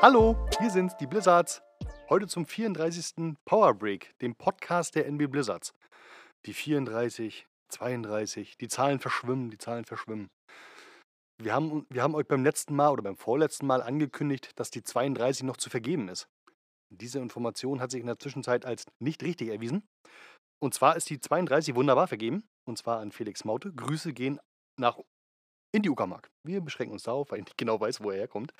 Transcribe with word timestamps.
Hallo, 0.00 0.36
hier 0.60 0.70
sind 0.70 0.94
die 1.00 1.08
Blizzards. 1.08 1.60
Heute 2.08 2.28
zum 2.28 2.46
34. 2.46 3.34
Power 3.44 3.74
Break, 3.74 4.16
dem 4.20 4.36
Podcast 4.36 4.94
der 4.94 5.06
NB 5.06 5.26
Blizzards. 5.28 5.74
Die 6.46 6.52
34, 6.52 7.48
32, 7.72 8.56
die 8.58 8.68
Zahlen 8.68 9.00
verschwimmen, 9.00 9.50
die 9.50 9.58
Zahlen 9.58 9.84
verschwimmen. 9.84 10.30
Wir 11.42 11.52
haben, 11.52 11.84
wir 11.90 12.04
haben 12.04 12.14
euch 12.14 12.28
beim 12.28 12.44
letzten 12.44 12.76
Mal 12.76 12.90
oder 12.90 13.02
beim 13.02 13.16
vorletzten 13.16 13.66
Mal 13.66 13.82
angekündigt, 13.82 14.52
dass 14.54 14.70
die 14.70 14.84
32 14.84 15.42
noch 15.42 15.56
zu 15.56 15.68
vergeben 15.68 16.08
ist. 16.08 16.28
Diese 16.90 17.18
Information 17.18 17.80
hat 17.80 17.90
sich 17.90 18.00
in 18.00 18.06
der 18.06 18.20
Zwischenzeit 18.20 18.64
als 18.66 18.84
nicht 19.00 19.24
richtig 19.24 19.48
erwiesen. 19.48 19.82
Und 20.62 20.74
zwar 20.74 20.94
ist 20.94 21.10
die 21.10 21.20
32 21.20 21.74
wunderbar 21.74 22.06
vergeben. 22.06 22.44
Und 22.68 22.78
zwar 22.78 23.00
an 23.00 23.10
Felix 23.10 23.44
Maute. 23.44 23.72
Grüße 23.72 24.12
gehen 24.12 24.38
nach 24.78 24.96
in 25.72 25.82
die 25.82 25.90
Uckermark. 25.90 26.30
Wir 26.44 26.60
beschränken 26.60 26.92
uns 26.92 27.02
darauf, 27.02 27.30
weil 27.30 27.40
ich 27.40 27.46
nicht 27.46 27.58
genau 27.58 27.80
weiß, 27.80 28.02
wo 28.02 28.10
er 28.10 28.18
herkommt. 28.18 28.54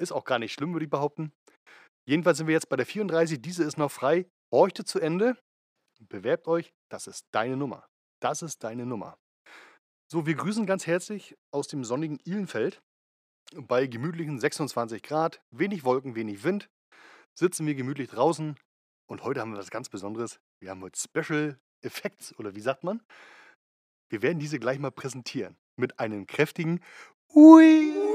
Ist 0.00 0.12
auch 0.12 0.24
gar 0.24 0.38
nicht 0.38 0.52
schlimm, 0.52 0.72
würde 0.72 0.84
ich 0.84 0.90
behaupten. 0.90 1.32
Jedenfalls 2.08 2.38
sind 2.38 2.46
wir 2.46 2.54
jetzt 2.54 2.68
bei 2.68 2.76
der 2.76 2.86
34. 2.86 3.42
Diese 3.42 3.64
ist 3.64 3.76
noch 3.76 3.90
frei. 3.90 4.26
Horchte 4.52 4.84
zu 4.84 5.00
Ende. 5.00 5.36
Bewerbt 6.00 6.48
euch. 6.48 6.72
Das 6.90 7.06
ist 7.06 7.26
deine 7.32 7.56
Nummer. 7.56 7.86
Das 8.22 8.42
ist 8.42 8.64
deine 8.64 8.86
Nummer. 8.86 9.18
So, 10.10 10.24
wir 10.26 10.34
grüßen 10.34 10.64
ganz 10.64 10.86
herzlich 10.86 11.36
aus 11.52 11.68
dem 11.68 11.84
sonnigen 11.84 12.18
Ihlenfeld. 12.24 12.80
Bei 13.54 13.86
gemütlichen 13.86 14.38
26 14.38 15.02
Grad, 15.02 15.42
wenig 15.50 15.84
Wolken, 15.84 16.14
wenig 16.14 16.44
Wind, 16.44 16.68
sitzen 17.38 17.66
wir 17.66 17.74
gemütlich 17.74 18.08
draußen. 18.08 18.56
Und 19.10 19.22
heute 19.22 19.40
haben 19.40 19.52
wir 19.52 19.58
was 19.58 19.70
ganz 19.70 19.88
Besonderes. 19.88 20.38
Wir 20.60 20.70
haben 20.70 20.82
heute 20.82 20.98
Special 20.98 21.58
Effects, 21.82 22.38
oder 22.38 22.54
wie 22.54 22.60
sagt 22.60 22.84
man? 22.84 23.02
Wir 24.10 24.22
werden 24.22 24.38
diese 24.38 24.58
gleich 24.58 24.78
mal 24.78 24.90
präsentieren. 24.90 25.56
Mit 25.76 25.98
einem 25.98 26.26
kräftigen 26.26 26.80
Ui. 27.34 28.07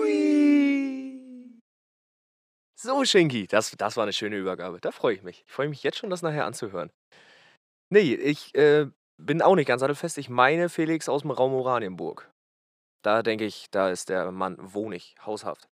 So, 2.84 3.06
Schinki, 3.06 3.48
das, 3.48 3.72
das 3.72 3.95
war 3.95 4.03
eine 4.03 4.12
schöne 4.12 4.36
Übergabe. 4.36 4.81
Da 4.81 4.92
freue 4.92 5.16
ich 5.16 5.23
mich. 5.23 5.45
Ich 5.48 5.53
freue 5.53 5.70
mich 5.70 5.84
jetzt 5.84 5.98
schon, 5.98 6.09
das 6.09 6.22
nachher 6.22 6.45
anzuhören. 6.45 6.92
Nee, 7.90 8.14
ich 8.14 8.53
äh, 8.56 8.88
bin 9.17 9.42
auch 9.42 9.56
nicht 9.56 9.67
ganz 9.67 9.80
sattelfest. 9.80 10.17
Ich 10.17 10.30
meine 10.30 10.67
Felix 10.67 11.08
aus 11.08 11.22
dem 11.22 11.31
Raum 11.31 11.53
Oranienburg. 11.53 12.30
Da 13.02 13.23
denke 13.23 13.45
ich, 13.45 13.70
da 13.72 13.90
ist 13.90 14.09
der 14.09 14.34
Mann 14.34 14.58
wohnig, 14.59 15.16
haushaft. 15.25 15.70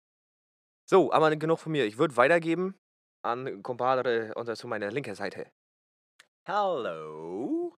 So, 0.90 1.12
aber 1.12 1.36
genug 1.36 1.60
von 1.60 1.74
mir. 1.74 1.86
Ich 1.86 1.98
würde 1.98 2.16
weitergeben 2.16 2.80
an 3.26 3.62
Compadre 3.62 4.34
und 4.36 4.56
zu 4.56 4.70
meiner 4.70 4.90
linken 4.90 5.16
Seite. 5.16 5.52
Hallo. 6.48 7.76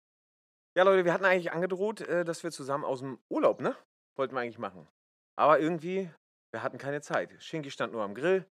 Ja, 0.78 0.84
Leute, 0.84 1.06
wir 1.06 1.14
hatten 1.14 1.26
eigentlich 1.26 1.52
angedroht, 1.52 2.02
äh, 2.02 2.24
dass 2.24 2.44
wir 2.44 2.52
zusammen 2.52 2.86
aus 2.86 3.00
dem 3.00 3.18
Urlaub, 3.30 3.62
ne? 3.62 3.76
Wollten 4.16 4.36
wir 4.36 4.42
eigentlich 4.42 4.60
machen. 4.60 4.88
Aber 5.36 5.60
irgendwie, 5.60 6.12
wir 6.52 6.62
hatten 6.62 6.78
keine 6.78 7.02
Zeit. 7.02 7.34
Schinki 7.42 7.72
stand 7.72 7.94
nur 7.94 8.04
am 8.04 8.14
Grill, 8.14 8.46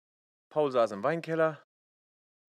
Paul 0.53 0.71
saß 0.73 0.93
im 0.93 1.03
Weinkeller 1.03 1.63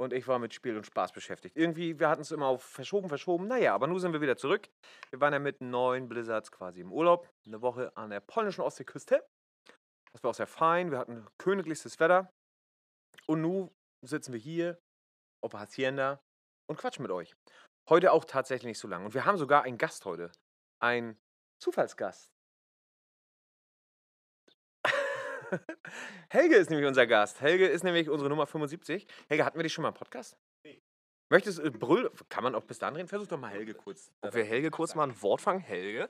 und 0.01 0.13
ich 0.13 0.27
war 0.27 0.39
mit 0.39 0.53
Spiel 0.53 0.75
und 0.75 0.85
Spaß 0.85 1.11
beschäftigt. 1.11 1.55
Irgendwie, 1.55 1.99
wir 1.99 2.09
hatten 2.09 2.21
es 2.21 2.31
immer 2.31 2.47
auf 2.47 2.63
verschoben, 2.63 3.07
verschoben. 3.07 3.47
Naja, 3.47 3.75
aber 3.75 3.85
nun 3.85 3.99
sind 3.99 4.13
wir 4.13 4.21
wieder 4.21 4.35
zurück. 4.35 4.67
Wir 5.11 5.21
waren 5.21 5.33
ja 5.33 5.39
mit 5.39 5.61
neun 5.61 6.09
Blizzards 6.09 6.51
quasi 6.51 6.81
im 6.81 6.91
Urlaub. 6.91 7.29
Eine 7.45 7.61
Woche 7.61 7.95
an 7.95 8.09
der 8.09 8.19
polnischen 8.19 8.61
Ostseeküste. 8.61 9.23
Das 10.11 10.23
war 10.23 10.31
auch 10.31 10.35
sehr 10.35 10.47
fein. 10.47 10.89
Wir 10.89 10.97
hatten 10.97 11.27
königlichstes 11.37 11.99
Wetter. 11.99 12.31
Und 13.27 13.41
nun 13.41 13.69
sitzen 14.03 14.33
wir 14.33 14.39
hier 14.39 14.79
auf 15.43 15.53
Hacienda 15.53 16.19
und 16.67 16.77
quatschen 16.77 17.03
mit 17.03 17.11
euch. 17.11 17.35
Heute 17.87 18.11
auch 18.11 18.25
tatsächlich 18.25 18.69
nicht 18.69 18.79
so 18.79 18.87
lang. 18.87 19.05
Und 19.05 19.13
wir 19.13 19.25
haben 19.25 19.37
sogar 19.37 19.63
einen 19.63 19.77
Gast 19.77 20.05
heute. 20.05 20.31
Ein 20.81 21.19
Zufallsgast. 21.61 22.30
Helge 26.29 26.55
ist 26.55 26.69
nämlich 26.69 26.87
unser 26.87 27.07
Gast. 27.07 27.41
Helge 27.41 27.67
ist 27.67 27.83
nämlich 27.83 28.09
unsere 28.09 28.29
Nummer 28.29 28.47
75. 28.47 29.07
Helge, 29.29 29.45
hatten 29.45 29.57
wir 29.57 29.63
dich 29.63 29.73
schon 29.73 29.83
mal 29.83 29.89
im 29.89 29.95
Podcast? 29.95 30.37
Nee. 30.65 30.79
Möchtest 31.31 31.59
du, 31.59 31.63
äh, 31.63 31.69
Brüll, 31.69 32.11
kann 32.29 32.43
man 32.43 32.55
auch 32.55 32.63
bis 32.63 32.79
dahin 32.79 32.95
reden? 32.95 33.07
Versuch 33.07 33.27
doch 33.27 33.39
mal 33.39 33.51
Helge 33.51 33.73
kurz. 33.73 34.11
Ob 34.21 34.33
wir 34.33 34.43
Helge 34.43 34.71
kurz 34.71 34.95
mal 34.95 35.03
ein 35.03 35.21
Wort 35.21 35.41
fangen? 35.41 35.61
Helge? 35.61 36.09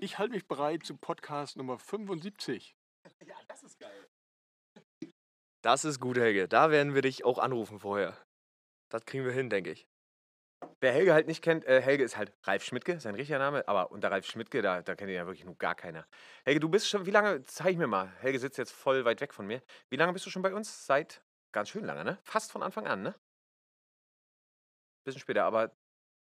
Ich 0.00 0.18
halte 0.18 0.34
mich 0.34 0.46
bereit 0.46 0.84
zum 0.84 0.98
Podcast 0.98 1.56
Nummer 1.56 1.78
75. 1.78 2.74
Ja, 3.26 3.36
das 3.48 3.62
ist 3.62 3.78
geil. 3.78 4.08
Das 5.62 5.84
ist 5.84 6.00
gut, 6.00 6.16
Helge. 6.16 6.48
Da 6.48 6.70
werden 6.70 6.94
wir 6.94 7.02
dich 7.02 7.24
auch 7.24 7.38
anrufen 7.38 7.80
vorher. 7.80 8.16
Das 8.90 9.04
kriegen 9.04 9.24
wir 9.24 9.32
hin, 9.32 9.50
denke 9.50 9.72
ich. 9.72 9.86
Wer 10.84 10.92
Helge 10.92 11.14
halt 11.14 11.26
nicht 11.28 11.40
kennt, 11.40 11.64
äh, 11.64 11.80
Helge 11.80 12.04
ist 12.04 12.18
halt 12.18 12.30
Ralf 12.42 12.62
Schmidtke, 12.62 13.00
sein 13.00 13.14
richtiger 13.14 13.38
Name, 13.38 13.66
aber 13.66 13.90
unter 13.90 14.10
Ralf 14.10 14.26
Schmidtke, 14.26 14.60
da, 14.60 14.82
da 14.82 14.94
kennt 14.94 15.08
ihn 15.08 15.16
ja 15.16 15.24
wirklich 15.24 15.46
nur 15.46 15.56
gar 15.56 15.74
keiner. 15.74 16.06
Helge, 16.44 16.60
du 16.60 16.68
bist 16.68 16.90
schon, 16.90 17.06
wie 17.06 17.10
lange, 17.10 17.42
zeig 17.44 17.78
mir 17.78 17.86
mal, 17.86 18.08
Helge 18.18 18.38
sitzt 18.38 18.58
jetzt 18.58 18.72
voll 18.72 19.02
weit 19.06 19.22
weg 19.22 19.32
von 19.32 19.46
mir. 19.46 19.62
Wie 19.88 19.96
lange 19.96 20.12
bist 20.12 20.26
du 20.26 20.30
schon 20.30 20.42
bei 20.42 20.52
uns? 20.52 20.84
Seit 20.84 21.24
ganz 21.52 21.70
schön 21.70 21.86
lange, 21.86 22.04
ne? 22.04 22.18
Fast 22.22 22.52
von 22.52 22.62
Anfang 22.62 22.86
an, 22.86 23.00
ne? 23.02 23.14
Bisschen 25.06 25.22
später, 25.22 25.44
aber 25.44 25.74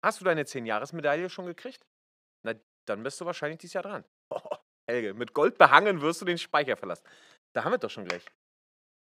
hast 0.06 0.22
du 0.22 0.26
deine 0.26 0.44
10-Jahres-Medaille 0.44 1.32
schon 1.32 1.48
gekriegt? 1.48 1.88
Na, 2.44 2.54
dann 2.86 3.02
bist 3.02 3.20
du 3.20 3.26
wahrscheinlich 3.26 3.58
dieses 3.58 3.74
Jahr 3.74 3.84
dran. 3.84 4.06
Oh, 4.30 4.58
Helge, 4.88 5.16
mit 5.16 5.34
Gold 5.34 5.58
behangen 5.58 6.02
wirst 6.02 6.22
du 6.22 6.26
den 6.26 6.38
Speicher 6.38 6.78
verlassen. 6.78 7.04
Da 7.54 7.64
haben 7.64 7.72
wir 7.72 7.80
doch 7.80 7.90
schon 7.90 8.06
gleich. 8.06 8.26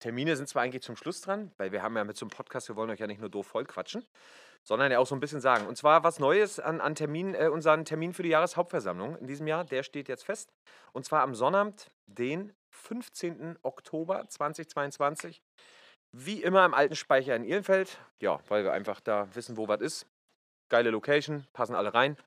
Termine 0.00 0.36
sind 0.36 0.48
zwar 0.48 0.62
eigentlich 0.62 0.82
zum 0.82 0.96
Schluss 0.96 1.20
dran, 1.20 1.52
weil 1.56 1.72
wir 1.72 1.82
haben 1.82 1.96
ja 1.96 2.04
mit 2.04 2.16
so 2.16 2.24
einem 2.24 2.30
Podcast, 2.30 2.68
wir 2.68 2.76
wollen 2.76 2.90
euch 2.90 3.00
ja 3.00 3.06
nicht 3.06 3.20
nur 3.20 3.30
doof 3.30 3.48
voll 3.48 3.64
quatschen, 3.64 4.06
sondern 4.68 4.92
ja 4.92 4.98
auch 4.98 5.06
so 5.06 5.16
ein 5.16 5.20
bisschen 5.20 5.40
sagen. 5.40 5.66
Und 5.66 5.76
zwar 5.76 6.04
was 6.04 6.18
Neues 6.18 6.60
an, 6.60 6.82
an 6.82 6.94
Termin, 6.94 7.34
äh, 7.34 7.48
unseren 7.48 7.86
Termin 7.86 8.12
für 8.12 8.22
die 8.22 8.28
Jahreshauptversammlung 8.28 9.16
in 9.16 9.26
diesem 9.26 9.46
Jahr, 9.46 9.64
der 9.64 9.82
steht 9.82 10.08
jetzt 10.08 10.24
fest. 10.24 10.52
Und 10.92 11.06
zwar 11.06 11.22
am 11.22 11.34
Sonnabend, 11.34 11.90
den 12.06 12.52
15. 12.72 13.58
Oktober 13.62 14.28
2022. 14.28 15.40
Wie 16.14 16.42
immer 16.42 16.66
im 16.66 16.74
alten 16.74 16.96
Speicher 16.96 17.34
in 17.34 17.44
Ihlenfeld. 17.44 17.98
Ja, 18.20 18.40
weil 18.48 18.62
wir 18.62 18.72
einfach 18.72 19.00
da 19.00 19.34
wissen, 19.34 19.56
wo 19.56 19.68
was 19.68 19.80
ist. 19.80 20.06
Geile 20.70 20.90
Location, 20.90 21.46
passen 21.54 21.74
alle 21.74 21.94
rein. 21.94 22.18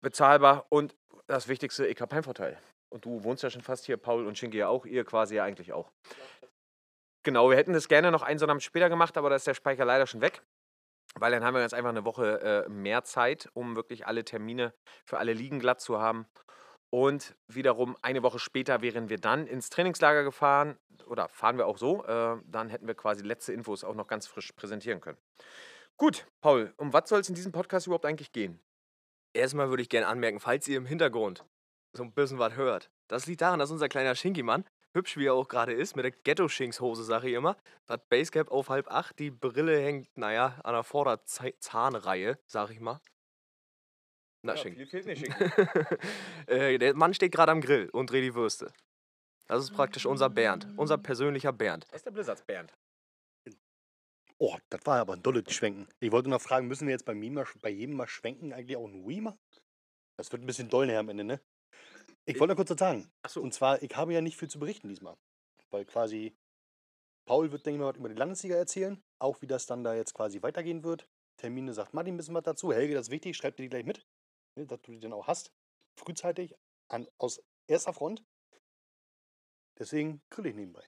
Bezahlbar 0.00 0.66
und 0.68 0.94
das 1.26 1.48
Wichtigste, 1.48 1.84
ich 1.88 2.00
habe 2.00 2.14
Heimvorteil. 2.14 2.56
Und 2.90 3.04
du 3.04 3.24
wohnst 3.24 3.42
ja 3.42 3.50
schon 3.50 3.62
fast 3.62 3.86
hier, 3.86 3.96
Paul 3.96 4.24
und 4.24 4.38
Schinki 4.38 4.58
ja 4.58 4.68
auch, 4.68 4.86
ihr 4.86 5.04
quasi 5.04 5.34
ja 5.34 5.42
eigentlich 5.42 5.72
auch. 5.72 5.90
Genau, 7.24 7.50
wir 7.50 7.56
hätten 7.56 7.72
das 7.72 7.88
gerne 7.88 8.12
noch 8.12 8.22
einen 8.22 8.38
Sonnabend 8.38 8.62
später 8.62 8.88
gemacht, 8.88 9.16
aber 9.16 9.30
da 9.30 9.36
ist 9.36 9.48
der 9.48 9.54
Speicher 9.54 9.84
leider 9.84 10.06
schon 10.06 10.20
weg. 10.20 10.42
Weil 11.14 11.32
dann 11.32 11.44
haben 11.44 11.54
wir 11.54 11.60
ganz 11.60 11.72
einfach 11.72 11.90
eine 11.90 12.04
Woche 12.04 12.40
äh, 12.40 12.68
mehr 12.68 13.02
Zeit, 13.04 13.48
um 13.54 13.76
wirklich 13.76 14.06
alle 14.06 14.24
Termine 14.24 14.74
für 15.04 15.18
alle 15.18 15.32
Ligen 15.32 15.58
glatt 15.58 15.80
zu 15.80 16.00
haben. 16.00 16.26
Und 16.90 17.36
wiederum 17.48 17.96
eine 18.02 18.22
Woche 18.22 18.38
später 18.38 18.80
wären 18.80 19.08
wir 19.10 19.18
dann 19.18 19.46
ins 19.46 19.68
Trainingslager 19.68 20.24
gefahren 20.24 20.78
oder 21.06 21.28
fahren 21.28 21.58
wir 21.58 21.66
auch 21.66 21.78
so. 21.78 22.04
Äh, 22.04 22.40
dann 22.46 22.70
hätten 22.70 22.86
wir 22.86 22.94
quasi 22.94 23.22
letzte 23.22 23.52
Infos 23.52 23.84
auch 23.84 23.94
noch 23.94 24.06
ganz 24.06 24.26
frisch 24.26 24.52
präsentieren 24.52 25.00
können. 25.00 25.18
Gut, 25.96 26.26
Paul, 26.40 26.72
um 26.76 26.92
was 26.92 27.08
soll 27.08 27.20
es 27.20 27.28
in 27.28 27.34
diesem 27.34 27.52
Podcast 27.52 27.86
überhaupt 27.86 28.06
eigentlich 28.06 28.32
gehen? 28.32 28.60
Erstmal 29.34 29.68
würde 29.68 29.82
ich 29.82 29.88
gerne 29.88 30.06
anmerken, 30.06 30.40
falls 30.40 30.66
ihr 30.68 30.78
im 30.78 30.86
Hintergrund 30.86 31.44
so 31.92 32.02
ein 32.02 32.12
bisschen 32.12 32.38
was 32.38 32.54
hört. 32.56 32.90
Das 33.08 33.26
liegt 33.26 33.40
daran, 33.40 33.58
dass 33.58 33.70
unser 33.70 33.88
kleiner 33.88 34.14
Schinki-Mann, 34.14 34.64
hübsch 34.94 35.16
wie 35.16 35.26
er 35.26 35.34
auch 35.34 35.48
gerade 35.48 35.72
ist, 35.72 35.96
mit 35.96 36.04
der 36.04 36.12
Ghetto-Schinkshose, 36.12 37.04
sage 37.04 37.28
ich 37.28 37.34
immer, 37.34 37.56
das 37.86 38.00
Basecap 38.08 38.50
auf 38.50 38.68
halb 38.68 38.88
acht, 38.88 39.18
die 39.18 39.30
Brille 39.30 39.78
hängt, 39.80 40.08
naja, 40.16 40.58
an 40.64 40.74
der 40.74 40.84
Vorderzahnreihe, 40.84 42.38
sag 42.46 42.70
ich 42.70 42.80
mal. 42.80 43.00
Na, 44.42 44.54
Ja, 44.54 44.58
Schinken. 44.58 44.86
viel 44.86 45.02
fehlt 45.02 45.06
nicht, 45.06 45.24
äh, 46.48 46.78
der 46.78 46.94
Mann 46.94 47.14
steht 47.14 47.32
gerade 47.32 47.52
am 47.52 47.60
Grill 47.60 47.88
und 47.90 48.10
dreht 48.10 48.24
die 48.24 48.34
Würste. 48.34 48.72
Das 49.46 49.62
ist 49.64 49.72
praktisch 49.72 50.04
unser 50.06 50.28
Bernd, 50.28 50.68
unser 50.76 50.98
persönlicher 50.98 51.52
Bernd. 51.52 51.86
Das 51.88 51.96
ist 51.96 52.06
der 52.06 52.10
Blizzards 52.10 52.42
Bernd. 52.42 52.72
Oh, 54.40 54.56
das 54.70 54.84
war 54.86 55.00
aber 55.00 55.14
ein 55.14 55.22
dolles 55.22 55.52
Schwenken. 55.52 55.88
Ich 55.98 56.12
wollte 56.12 56.28
noch 56.30 56.40
fragen, 56.40 56.68
müssen 56.68 56.86
wir 56.86 56.92
jetzt 56.92 57.04
bei, 57.04 57.14
mir 57.14 57.30
mal, 57.30 57.46
bei 57.60 57.70
jedem 57.70 57.96
mal 57.96 58.06
schwenken 58.06 58.52
eigentlich 58.52 58.76
auch 58.76 58.86
ein 58.86 59.04
Wii 59.06 59.22
machen? 59.22 59.38
Das 60.16 60.30
wird 60.30 60.42
ein 60.42 60.46
bisschen 60.46 60.68
doll 60.68 60.86
nachher 60.86 61.00
am 61.00 61.08
Ende, 61.08 61.24
ne? 61.24 61.40
Ich 62.28 62.38
wollte 62.38 62.52
noch 62.52 62.56
kurz 62.56 62.70
was 62.70 62.78
sagen. 62.78 63.10
Achso, 63.22 63.40
Und 63.40 63.54
zwar, 63.54 63.82
ich 63.82 63.96
habe 63.96 64.12
ja 64.12 64.20
nicht 64.20 64.36
viel 64.36 64.50
zu 64.50 64.58
berichten 64.58 64.88
diesmal. 64.88 65.16
Weil 65.70 65.86
quasi, 65.86 66.36
Paul 67.24 67.50
wird, 67.52 67.64
denke 67.64 67.76
ich 67.76 67.80
mal, 67.80 67.88
was 67.88 67.96
über 67.96 68.10
die 68.10 68.14
Landesliga 68.14 68.54
erzählen. 68.54 69.02
Auch 69.18 69.40
wie 69.40 69.46
das 69.46 69.64
dann 69.64 69.82
da 69.82 69.94
jetzt 69.94 70.12
quasi 70.12 70.42
weitergehen 70.42 70.84
wird. 70.84 71.08
Termine 71.38 71.72
sagt 71.72 71.94
Martin 71.94 72.14
ein 72.14 72.16
bisschen 72.18 72.34
was 72.34 72.42
dazu. 72.42 72.70
Helge, 72.70 72.92
das 72.92 73.06
ist 73.06 73.10
wichtig, 73.12 73.34
schreib 73.34 73.56
dir 73.56 73.62
die 73.62 73.70
gleich 73.70 73.86
mit. 73.86 74.06
Ne, 74.56 74.66
dass 74.66 74.82
du 74.82 74.92
die 74.92 75.00
dann 75.00 75.14
auch 75.14 75.26
hast. 75.26 75.52
Frühzeitig, 75.96 76.54
an, 76.88 77.08
aus 77.16 77.42
erster 77.66 77.94
Front. 77.94 78.22
Deswegen 79.78 80.20
grill 80.28 80.46
ich 80.46 80.54
nebenbei. 80.54 80.84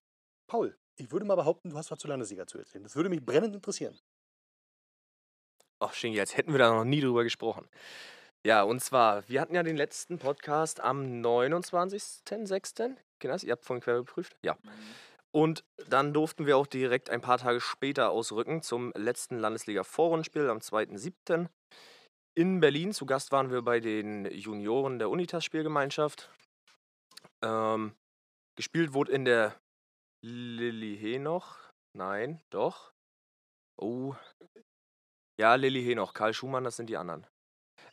Paul, 0.46 0.78
ich 0.96 1.10
würde 1.10 1.25
mal 1.25 1.36
behaupten, 1.36 1.70
du 1.70 1.76
hast 1.76 1.90
was 1.90 2.00
zur 2.00 2.10
Landesliga 2.10 2.46
zu 2.46 2.58
erzählen. 2.58 2.84
Das 2.84 2.96
würde 2.96 3.08
mich 3.08 3.25
brennend 3.25 3.54
interessieren. 3.54 3.98
Ach, 5.78 5.94
Schinki, 5.94 6.20
als 6.20 6.36
hätten 6.36 6.52
wir 6.52 6.58
da 6.58 6.75
noch 6.75 6.84
nie 6.84 7.00
drüber 7.00 7.25
gesprochen. 7.25 7.66
Ja, 8.46 8.62
und 8.62 8.81
zwar, 8.81 9.28
wir 9.28 9.40
hatten 9.40 9.54
ja 9.54 9.62
den 9.62 9.76
letzten 9.76 10.19
Podcast 10.19 10.81
am 10.81 11.22
29.06. 11.22 12.96
Genau, 13.19 13.37
ihr 13.37 13.52
habt 13.52 13.64
vorhin 13.64 13.82
quer 13.82 13.96
geprüft. 13.96 14.37
Ja. 14.42 14.56
Und 15.32 15.64
dann 15.88 16.12
durften 16.12 16.46
wir 16.46 16.56
auch 16.56 16.66
direkt 16.66 17.10
ein 17.10 17.20
paar 17.20 17.38
Tage 17.38 17.60
später 17.60 18.10
ausrücken 18.10 18.62
zum 18.62 18.92
letzten 18.96 19.38
Landesliga-Vorrundenspiel 19.38 20.48
am 20.48 20.58
2.07. 20.58 21.48
in 22.34 22.60
Berlin. 22.60 22.92
Zu 22.92 23.06
Gast 23.06 23.31
waren 23.31 23.50
wir 23.50 23.62
bei 23.62 23.81
den 23.81 24.25
Junioren 24.25 24.98
der 24.98 25.10
Unitas-Spielgemeinschaft. 25.10 26.31
Ähm, 27.44 27.94
gespielt 28.56 28.93
wurde 28.94 29.12
in 29.12 29.25
der 29.25 29.54
Lilly 30.25 30.96
Henoch 30.96 31.70
Nein, 31.93 32.40
doch. 32.50 32.93
Oh. 33.76 34.14
Ja, 35.40 35.54
Lilly 35.54 35.82
Henoch, 35.82 36.14
Karl 36.14 36.34
Schumann, 36.34 36.64
das 36.64 36.76
sind 36.76 36.88
die 36.88 36.96
anderen. 36.96 37.26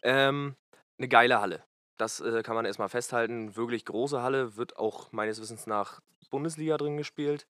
Ähm, 0.03 0.55
eine 0.97 1.07
geile 1.07 1.41
Halle. 1.41 1.63
Das 1.97 2.19
äh, 2.19 2.43
kann 2.43 2.55
man 2.55 2.65
erstmal 2.65 2.89
festhalten. 2.89 3.55
Wirklich 3.55 3.85
große 3.85 4.21
Halle, 4.21 4.55
wird 4.55 4.77
auch 4.77 5.11
meines 5.11 5.41
Wissens 5.41 5.67
nach 5.67 5.99
Bundesliga 6.29 6.77
drin 6.77 6.97
gespielt. 6.97 7.47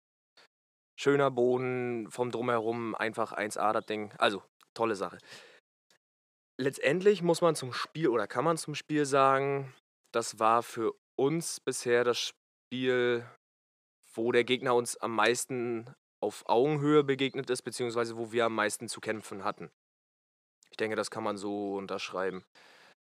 Schöner 0.99 1.31
Boden, 1.31 2.09
vom 2.09 2.31
Drumherum 2.31 2.95
einfach 2.95 3.33
1A 3.33 3.73
das 3.73 3.85
Ding. 3.85 4.13
Also, 4.17 4.43
tolle 4.73 4.95
Sache. 4.95 5.17
Letztendlich 6.59 7.21
muss 7.21 7.41
man 7.41 7.55
zum 7.55 7.73
Spiel 7.73 8.07
oder 8.09 8.27
kann 8.27 8.45
man 8.45 8.57
zum 8.57 8.75
Spiel 8.75 9.05
sagen, 9.05 9.73
das 10.13 10.39
war 10.39 10.61
für 10.61 10.93
uns 11.15 11.59
bisher 11.59 12.03
das 12.03 12.19
Spiel, 12.19 13.25
wo 14.13 14.31
der 14.31 14.43
Gegner 14.43 14.75
uns 14.75 14.97
am 14.97 15.15
meisten 15.15 15.93
auf 16.21 16.47
Augenhöhe 16.47 17.03
begegnet 17.03 17.49
ist, 17.49 17.63
beziehungsweise 17.63 18.17
wo 18.17 18.31
wir 18.31 18.45
am 18.45 18.55
meisten 18.55 18.87
zu 18.87 19.01
kämpfen 19.01 19.43
hatten. 19.43 19.71
Ich 20.81 20.83
denke, 20.83 20.95
das 20.95 21.11
kann 21.11 21.23
man 21.23 21.37
so 21.37 21.75
unterschreiben. 21.75 22.43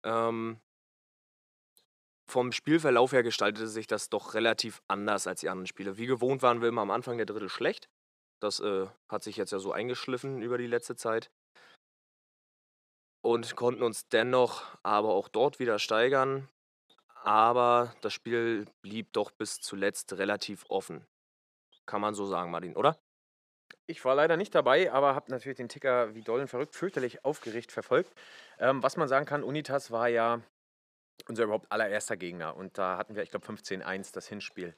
Ähm, 0.02 0.58
vom 2.26 2.50
Spielverlauf 2.52 3.12
her 3.12 3.23
gestaltete 3.23 3.69
sich 3.69 3.87
das 3.87 4.08
doch 4.08 4.32
relativ 4.32 4.81
anders 4.88 5.26
als 5.26 5.40
die 5.40 5.50
anderen 5.50 5.67
Spiele. 5.67 5.99
Wie 5.99 6.06
gewohnt 6.06 6.40
waren 6.40 6.62
wir 6.62 6.70
immer 6.70 6.81
am 6.81 6.90
Anfang 6.90 7.19
der 7.19 7.26
Drittel 7.26 7.50
schlecht. 7.50 7.90
Das 8.40 8.61
äh, 8.61 8.87
hat 9.11 9.25
sich 9.25 9.37
jetzt 9.37 9.52
ja 9.52 9.58
so 9.58 9.73
eingeschliffen 9.73 10.40
über 10.40 10.56
die 10.56 10.67
letzte 10.67 10.96
Zeit. 10.96 11.31
Und 13.23 13.56
konnten 13.56 13.82
uns 13.82 14.08
dennoch 14.08 14.78
aber 14.82 15.11
auch 15.11 15.28
dort 15.28 15.58
wieder 15.58 15.78
steigern. 15.78 16.49
Aber 17.25 17.94
das 18.00 18.14
Spiel 18.14 18.64
blieb 18.81 19.12
doch 19.12 19.32
bis 19.32 19.61
zuletzt 19.61 20.14
relativ 20.14 20.64
offen. 20.70 21.06
Kann 21.84 22.00
man 22.00 22.14
so 22.14 22.25
sagen, 22.25 22.50
Martin, 22.50 22.75
oder? 22.75 22.99
Ich 23.88 24.04
war 24.04 24.16
leider 24.16 24.36
nicht 24.36 24.54
dabei, 24.54 24.90
aber 24.90 25.14
habe 25.14 25.30
natürlich 25.30 25.56
den 25.56 25.68
Ticker 25.68 26.14
wie 26.14 26.22
dollen 26.22 26.48
verrückt, 26.48 26.74
fürchterlich 26.74 27.24
aufgeregt 27.24 27.70
verfolgt. 27.70 28.12
Ähm, 28.58 28.82
was 28.82 28.96
man 28.96 29.06
sagen 29.06 29.26
kann, 29.26 29.44
Unitas 29.44 29.92
war 29.92 30.08
ja 30.08 30.40
unser 31.28 31.44
überhaupt 31.44 31.70
allererster 31.70 32.16
Gegner. 32.16 32.56
Und 32.56 32.78
da 32.78 32.98
hatten 32.98 33.14
wir, 33.14 33.22
ich 33.22 33.30
glaube, 33.30 33.46
15-1 33.46 34.12
das 34.12 34.26
Hinspiel. 34.26 34.74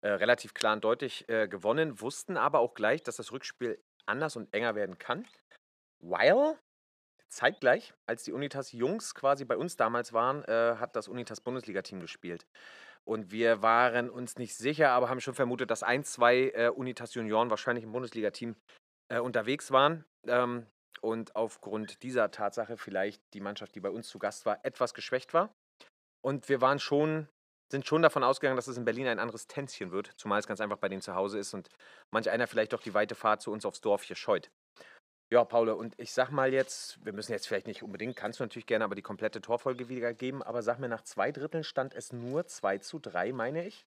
Äh, 0.00 0.10
relativ 0.10 0.54
klar 0.54 0.74
und 0.74 0.84
deutlich 0.84 1.28
äh, 1.28 1.48
gewonnen, 1.48 2.00
wussten 2.00 2.36
aber 2.36 2.60
auch 2.60 2.74
gleich, 2.74 3.02
dass 3.02 3.16
das 3.16 3.32
Rückspiel 3.32 3.82
anders 4.06 4.36
und 4.36 4.52
enger 4.54 4.74
werden 4.74 4.98
kann. 4.98 5.26
Weil 6.00 6.56
zeitgleich, 7.28 7.94
als 8.06 8.24
die 8.24 8.32
Unitas 8.32 8.72
Jungs 8.72 9.14
quasi 9.14 9.44
bei 9.44 9.56
uns 9.56 9.76
damals 9.76 10.12
waren, 10.12 10.44
äh, 10.44 10.76
hat 10.76 10.94
das 10.94 11.08
Unitas 11.08 11.40
Bundesliga-Team 11.40 12.00
gespielt. 12.00 12.46
Und 13.04 13.32
wir 13.32 13.62
waren 13.62 14.08
uns 14.10 14.36
nicht 14.36 14.54
sicher, 14.54 14.90
aber 14.90 15.08
haben 15.08 15.20
schon 15.20 15.34
vermutet, 15.34 15.70
dass 15.70 15.82
ein, 15.82 16.04
zwei 16.04 16.50
äh, 16.54 16.68
Unitas 16.68 17.14
Junioren 17.14 17.50
wahrscheinlich 17.50 17.84
im 17.84 17.92
Bundesliga-Team 17.92 18.56
äh, 19.08 19.18
unterwegs 19.18 19.70
waren. 19.70 20.04
Ähm, 20.26 20.66
und 21.00 21.34
aufgrund 21.34 22.02
dieser 22.04 22.30
Tatsache 22.30 22.76
vielleicht 22.76 23.22
die 23.34 23.40
Mannschaft, 23.40 23.74
die 23.74 23.80
bei 23.80 23.90
uns 23.90 24.08
zu 24.08 24.18
Gast 24.20 24.46
war, 24.46 24.64
etwas 24.64 24.94
geschwächt 24.94 25.34
war. 25.34 25.52
Und 26.24 26.48
wir 26.48 26.60
waren 26.60 26.78
schon, 26.78 27.28
sind 27.72 27.86
schon 27.86 28.02
davon 28.02 28.22
ausgegangen, 28.22 28.56
dass 28.56 28.68
es 28.68 28.76
in 28.76 28.84
Berlin 28.84 29.08
ein 29.08 29.18
anderes 29.18 29.48
Tänzchen 29.48 29.90
wird, 29.90 30.12
zumal 30.16 30.38
es 30.38 30.46
ganz 30.46 30.60
einfach 30.60 30.76
bei 30.76 30.88
denen 30.88 31.02
zu 31.02 31.16
Hause 31.16 31.40
ist 31.40 31.54
und 31.54 31.68
manch 32.12 32.30
einer 32.30 32.46
vielleicht 32.46 32.72
doch 32.72 32.82
die 32.82 32.94
weite 32.94 33.16
Fahrt 33.16 33.42
zu 33.42 33.50
uns 33.50 33.66
aufs 33.66 33.80
Dorf 33.80 34.04
hier 34.04 34.14
scheut. 34.14 34.52
Ja, 35.32 35.46
Paul, 35.46 35.70
und 35.70 35.98
ich 35.98 36.12
sag 36.12 36.30
mal 36.30 36.52
jetzt, 36.52 37.02
wir 37.06 37.14
müssen 37.14 37.32
jetzt 37.32 37.48
vielleicht 37.48 37.66
nicht 37.66 37.82
unbedingt, 37.82 38.16
kannst 38.16 38.38
du 38.38 38.44
natürlich 38.44 38.66
gerne 38.66 38.84
aber 38.84 38.94
die 38.94 39.00
komplette 39.00 39.40
Torfolge 39.40 39.88
wiedergeben, 39.88 40.42
aber 40.42 40.62
sag 40.62 40.78
mir, 40.78 40.90
nach 40.90 41.04
zwei 41.04 41.32
Dritteln 41.32 41.64
stand 41.64 41.94
es 41.94 42.12
nur 42.12 42.46
2 42.46 42.76
zu 42.76 42.98
3, 42.98 43.32
meine 43.32 43.66
ich, 43.66 43.86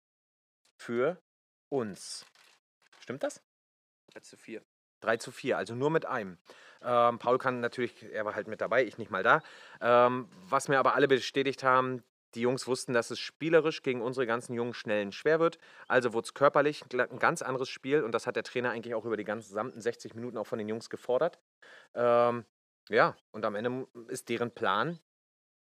für 0.75 1.21
uns. 1.69 2.25
Stimmt 3.00 3.21
das? 3.21 3.44
3 4.13 4.21
zu 4.21 4.38
4. 4.38 4.63
3 5.01 5.18
zu 5.18 5.31
4, 5.31 5.56
also 5.59 5.75
nur 5.75 5.92
mit 5.92 6.07
einem. 6.07 6.39
Ähm, 6.81 7.19
Paul 7.19 7.38
kann 7.38 7.59
natürlich, 7.59 8.01
er 8.12 8.25
war 8.25 8.33
halt 8.33 8.47
mit 8.47 8.59
dabei, 8.59 8.83
ich 8.83 8.97
nicht 8.97 9.12
mal 9.12 9.21
da. 9.21 9.44
Ähm, 9.81 10.27
was 10.50 10.68
mir 10.68 10.80
aber 10.80 10.95
alle 10.95 11.07
bestätigt 11.07 11.62
haben, 11.62 12.01
die 12.36 12.42
Jungs 12.42 12.68
wussten, 12.68 12.94
dass 12.94 13.12
es 13.12 13.20
spielerisch 13.20 13.82
gegen 13.82 14.02
unsere 14.02 14.28
ganzen 14.28 14.54
jungen 14.54 14.74
Schnellen 14.74 15.12
schwer 15.12 15.40
wird. 15.40 15.58
Also 15.88 16.14
wurde 16.14 16.26
es 16.26 16.34
körperlich 16.34 16.84
ein 16.94 17.20
ganz 17.20 17.42
anderes 17.42 17.70
Spiel 17.70 18.04
und 18.04 18.12
das 18.12 18.28
hat 18.28 18.36
der 18.36 18.44
Trainer 18.44 18.72
eigentlich 18.72 18.94
auch 18.94 19.06
über 19.06 19.18
die 19.18 19.24
gesamten 19.24 19.82
60 19.82 20.16
Minuten 20.16 20.38
auch 20.38 20.48
von 20.48 20.60
den 20.60 20.70
Jungs 20.70 20.90
gefordert. 20.90 21.40
Ähm, 21.96 22.46
ja, 22.90 23.16
und 23.32 23.46
am 23.46 23.56
Ende 23.56 23.88
ist 24.10 24.30
deren 24.30 24.52
Plan, 24.52 25.00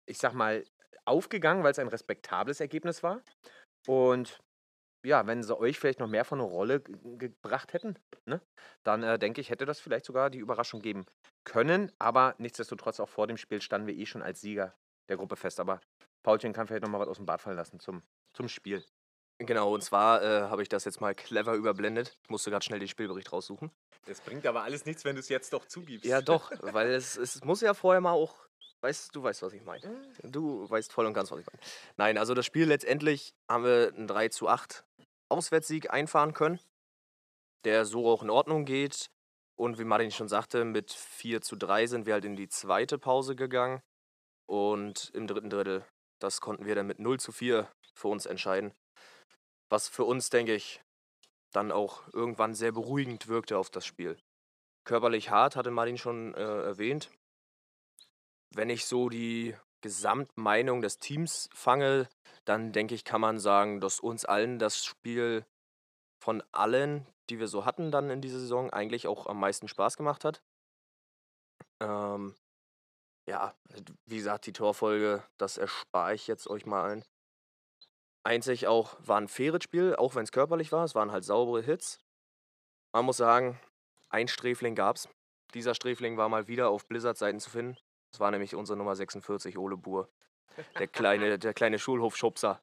ich 0.07 0.17
sag 0.17 0.33
mal, 0.33 0.63
aufgegangen, 1.05 1.63
weil 1.63 1.71
es 1.71 1.79
ein 1.79 1.87
respektables 1.87 2.59
Ergebnis 2.59 3.03
war. 3.03 3.21
Und 3.87 4.39
ja, 5.05 5.27
wenn 5.27 5.43
sie 5.43 5.57
euch 5.57 5.77
vielleicht 5.79 5.99
noch 5.99 6.07
mehr 6.07 6.25
von 6.25 6.39
einer 6.39 6.49
Rolle 6.49 6.81
gebracht 6.81 7.73
hätten, 7.73 7.99
ne, 8.25 8.41
dann 8.83 9.03
äh, 9.03 9.19
denke 9.19 9.41
ich, 9.41 9.49
hätte 9.49 9.65
das 9.65 9.79
vielleicht 9.79 10.05
sogar 10.05 10.29
die 10.29 10.39
Überraschung 10.39 10.81
geben 10.81 11.05
können. 11.43 11.91
Aber 11.99 12.35
nichtsdestotrotz, 12.37 12.99
auch 12.99 13.09
vor 13.09 13.27
dem 13.27 13.37
Spiel 13.37 13.61
standen 13.61 13.87
wir 13.87 13.95
eh 13.95 14.05
schon 14.05 14.21
als 14.21 14.41
Sieger 14.41 14.73
der 15.09 15.17
Gruppe 15.17 15.35
fest. 15.35 15.59
Aber 15.59 15.81
Paulchen 16.23 16.53
kann 16.53 16.67
vielleicht 16.67 16.83
noch 16.83 16.89
mal 16.89 16.99
was 16.99 17.09
aus 17.09 17.17
dem 17.17 17.25
Bad 17.25 17.41
fallen 17.41 17.57
lassen 17.57 17.79
zum, 17.79 18.01
zum 18.33 18.47
Spiel. 18.47 18.83
Genau, 19.39 19.73
und 19.73 19.83
zwar 19.83 20.23
äh, 20.23 20.41
habe 20.49 20.61
ich 20.61 20.69
das 20.69 20.85
jetzt 20.85 21.01
mal 21.01 21.13
clever 21.13 21.53
überblendet. 21.53 22.17
Ich 22.23 22.29
musste 22.29 22.49
gerade 22.49 22.63
schnell 22.63 22.79
den 22.79 22.87
Spielbericht 22.87 23.31
raussuchen. 23.31 23.71
Das 24.05 24.21
bringt 24.21 24.45
aber 24.45 24.63
alles 24.63 24.85
nichts, 24.85 25.05
wenn 25.05 25.15
du 25.15 25.19
es 25.19 25.29
jetzt 25.29 25.53
doch 25.53 25.65
zugibst. 25.65 26.05
Ja, 26.05 26.21
doch, 26.21 26.51
weil 26.61 26.91
es, 26.91 27.17
es 27.17 27.43
muss 27.43 27.61
ja 27.61 27.73
vorher 27.73 28.01
mal 28.01 28.11
auch. 28.11 28.35
Weißt 28.81 29.15
du, 29.15 29.23
weißt, 29.23 29.41
was 29.41 29.53
ich 29.53 29.63
meine. 29.63 29.81
Du 30.23 30.69
weißt 30.69 30.91
voll 30.91 31.05
und 31.05 31.13
ganz, 31.13 31.31
was 31.31 31.39
ich 31.39 31.45
meine. 31.45 31.59
Nein, 31.97 32.17
also 32.17 32.33
das 32.33 32.45
Spiel 32.45 32.67
letztendlich 32.67 33.33
haben 33.49 33.63
wir 33.63 33.93
einen 33.95 34.07
3 34.07 34.29
zu 34.29 34.47
8 34.47 34.83
Auswärtssieg 35.29 35.89
einfahren 35.89 36.33
können, 36.33 36.59
der 37.63 37.85
so 37.85 38.09
auch 38.09 38.23
in 38.23 38.29
Ordnung 38.29 38.65
geht. 38.65 39.09
Und 39.55 39.79
wie 39.79 39.85
Martin 39.85 40.11
schon 40.11 40.27
sagte, 40.27 40.65
mit 40.65 40.91
4 40.91 41.41
zu 41.41 41.55
3 41.55 41.87
sind 41.87 42.05
wir 42.05 42.13
halt 42.13 42.25
in 42.25 42.35
die 42.35 42.49
zweite 42.49 42.97
Pause 42.97 43.35
gegangen. 43.35 43.81
Und 44.45 45.11
im 45.13 45.27
dritten 45.27 45.49
Drittel 45.49 45.85
das 46.23 46.39
konnten 46.39 46.65
wir 46.65 46.73
dann 46.73 46.87
mit 46.87 46.99
0 46.99 47.19
zu 47.19 47.33
4 47.33 47.69
für 47.93 48.07
uns 48.07 48.25
entscheiden. 48.25 48.73
Was 49.69 49.89
für 49.89 50.05
uns, 50.05 50.29
denke 50.29 50.55
ich, 50.55 50.81
dann 51.51 51.71
auch 51.71 52.07
irgendwann 52.13 52.55
sehr 52.55 52.71
beruhigend 52.71 53.27
wirkte 53.27 53.57
auf 53.57 53.69
das 53.69 53.85
Spiel. 53.85 54.17
Körperlich 54.85 55.29
hart, 55.29 55.55
hatte 55.55 55.69
Martin 55.69 55.97
schon 55.97 56.33
äh, 56.35 56.63
erwähnt. 56.63 57.11
Wenn 58.55 58.69
ich 58.69 58.85
so 58.85 59.09
die 59.09 59.55
Gesamtmeinung 59.81 60.81
des 60.81 60.97
Teams 60.99 61.49
fange, 61.53 62.07
dann 62.45 62.71
denke 62.71 62.95
ich, 62.95 63.03
kann 63.03 63.19
man 63.19 63.37
sagen, 63.37 63.81
dass 63.81 63.99
uns 63.99 64.23
allen 64.23 64.59
das 64.59 64.83
Spiel 64.85 65.45
von 66.23 66.41
allen, 66.53 67.05
die 67.29 67.39
wir 67.39 67.49
so 67.49 67.65
hatten 67.65 67.91
dann 67.91 68.09
in 68.09 68.21
dieser 68.21 68.39
Saison, 68.39 68.69
eigentlich 68.69 69.07
auch 69.07 69.27
am 69.27 69.39
meisten 69.41 69.67
Spaß 69.67 69.97
gemacht 69.97 70.23
hat. 70.23 70.41
Ähm, 71.81 72.35
ja, 73.27 73.55
wie 74.05 74.17
gesagt, 74.17 74.45
die 74.45 74.53
Torfolge, 74.53 75.23
das 75.37 75.57
erspare 75.57 76.13
ich 76.13 76.27
jetzt 76.27 76.47
euch 76.47 76.65
mal 76.65 76.83
allen. 76.83 77.05
Einzig 78.25 78.67
auch 78.67 78.95
war 78.99 79.19
ein 79.19 79.27
faires 79.27 79.63
Spiel, 79.63 79.95
auch 79.95 80.15
wenn 80.15 80.23
es 80.23 80.31
körperlich 80.31 80.71
war. 80.71 80.85
Es 80.85 80.95
waren 80.95 81.11
halt 81.11 81.25
saubere 81.25 81.61
Hits. 81.61 81.99
Man 82.93 83.05
muss 83.05 83.17
sagen, 83.17 83.59
ein 84.09 84.27
Sträfling 84.27 84.75
gab's. 84.75 85.09
Dieser 85.53 85.75
Sträfling 85.75 86.17
war 86.17 86.29
mal 86.29 86.47
wieder 86.47 86.69
auf 86.69 86.87
Blizzard-Seiten 86.87 87.39
zu 87.39 87.49
finden. 87.49 87.77
Das 88.11 88.19
war 88.19 88.31
nämlich 88.31 88.55
unsere 88.55 88.77
Nummer 88.77 88.95
46, 88.95 89.57
Ole 89.57 89.77
Buhr. 89.77 90.09
Der 90.77 90.87
kleine, 90.87 91.39
der 91.39 91.53
kleine 91.53 91.79
Schulhofschubser. 91.79 92.61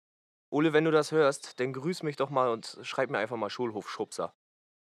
Ole, 0.51 0.73
wenn 0.73 0.85
du 0.85 0.91
das 0.91 1.13
hörst, 1.13 1.61
dann 1.61 1.73
grüß 1.73 2.03
mich 2.03 2.17
doch 2.17 2.31
mal 2.31 2.51
und 2.51 2.79
schreib 2.83 3.11
mir 3.11 3.19
einfach 3.19 3.37
mal 3.37 3.51
Schulhofschubser. 3.51 4.35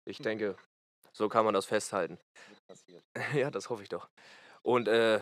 Ich 0.05 0.19
denke, 0.19 0.57
so 1.13 1.29
kann 1.29 1.45
man 1.45 1.53
das 1.53 1.65
festhalten. 1.65 2.19
Ja, 3.33 3.51
das 3.51 3.69
hoffe 3.69 3.83
ich 3.83 3.89
doch. 3.89 4.09
Und 4.61 4.87
äh, 4.87 5.21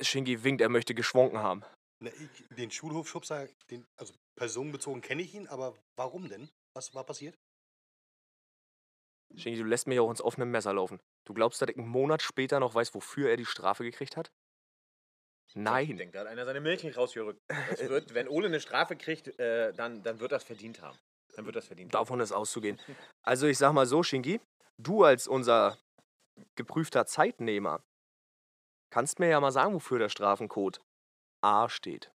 Shingi 0.00 0.42
winkt, 0.44 0.60
er 0.60 0.68
möchte 0.68 0.94
geschwunken 0.94 1.38
haben. 1.38 1.62
Na, 2.02 2.10
ich, 2.10 2.56
den 2.56 2.70
Schulhofschubser, 2.70 3.48
den, 3.70 3.86
also 3.96 4.14
personenbezogen 4.36 5.00
kenne 5.00 5.22
ich 5.22 5.34
ihn, 5.34 5.46
aber 5.46 5.76
warum 5.96 6.28
denn? 6.28 6.50
Was 6.74 6.94
war 6.94 7.04
passiert? 7.04 7.36
Shingi, 9.36 9.56
du 9.56 9.64
lässt 9.64 9.86
mich 9.86 9.98
auch 9.98 10.10
ins 10.10 10.22
offene 10.22 10.46
Messer 10.46 10.72
laufen. 10.72 11.00
Du 11.26 11.34
glaubst, 11.34 11.60
dass 11.60 11.68
ich 11.68 11.76
einen 11.76 11.88
Monat 11.88 12.22
später 12.22 12.60
noch 12.60 12.74
weiß, 12.74 12.94
wofür 12.94 13.30
er 13.30 13.36
die 13.36 13.46
Strafe 13.46 13.84
gekriegt 13.84 14.16
hat? 14.16 14.30
Nein. 15.54 15.90
Ich 15.90 15.96
denke, 15.96 16.12
da 16.12 16.20
hat 16.20 16.26
einer 16.26 16.44
seine 16.44 16.60
Milch 16.60 16.82
nicht 16.84 16.96
rausgerückt. 16.96 17.40
Wird, 17.88 18.14
wenn 18.14 18.28
Ole 18.28 18.46
eine 18.46 18.60
Strafe 18.60 18.96
kriegt, 18.96 19.38
äh, 19.38 19.72
dann, 19.72 20.02
dann 20.02 20.20
wird 20.20 20.32
das 20.32 20.44
verdient 20.44 20.80
haben. 20.82 20.98
Dann 21.36 21.46
wird 21.46 21.56
das 21.56 21.66
verdient 21.66 21.94
Davon 21.94 22.20
ist 22.20 22.32
auszugehen. 22.32 22.80
Also 23.22 23.46
ich 23.46 23.58
sag 23.58 23.72
mal 23.72 23.86
so, 23.86 24.02
Shingi, 24.02 24.40
du 24.78 25.04
als 25.04 25.26
unser 25.26 25.78
geprüfter 26.56 27.06
Zeitnehmer 27.06 27.82
kannst 28.94 29.18
mir 29.18 29.28
ja 29.28 29.40
mal 29.40 29.50
sagen, 29.50 29.74
wofür 29.74 29.98
der 29.98 30.08
Strafencode 30.08 30.80
A 31.42 31.68
steht. 31.68 32.12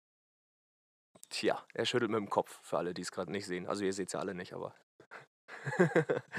Tja, 1.29 1.65
er 1.73 1.85
schüttelt 1.87 2.11
mit 2.11 2.19
dem 2.19 2.29
Kopf, 2.29 2.59
für 2.61 2.77
alle, 2.77 2.93
die 2.93 3.01
es 3.01 3.11
gerade 3.11 3.31
nicht 3.31 3.47
sehen. 3.47 3.65
Also 3.65 3.83
ihr 3.83 3.93
seht 3.93 4.09
es 4.09 4.13
ja 4.13 4.19
alle 4.19 4.35
nicht, 4.35 4.53
aber 4.53 4.75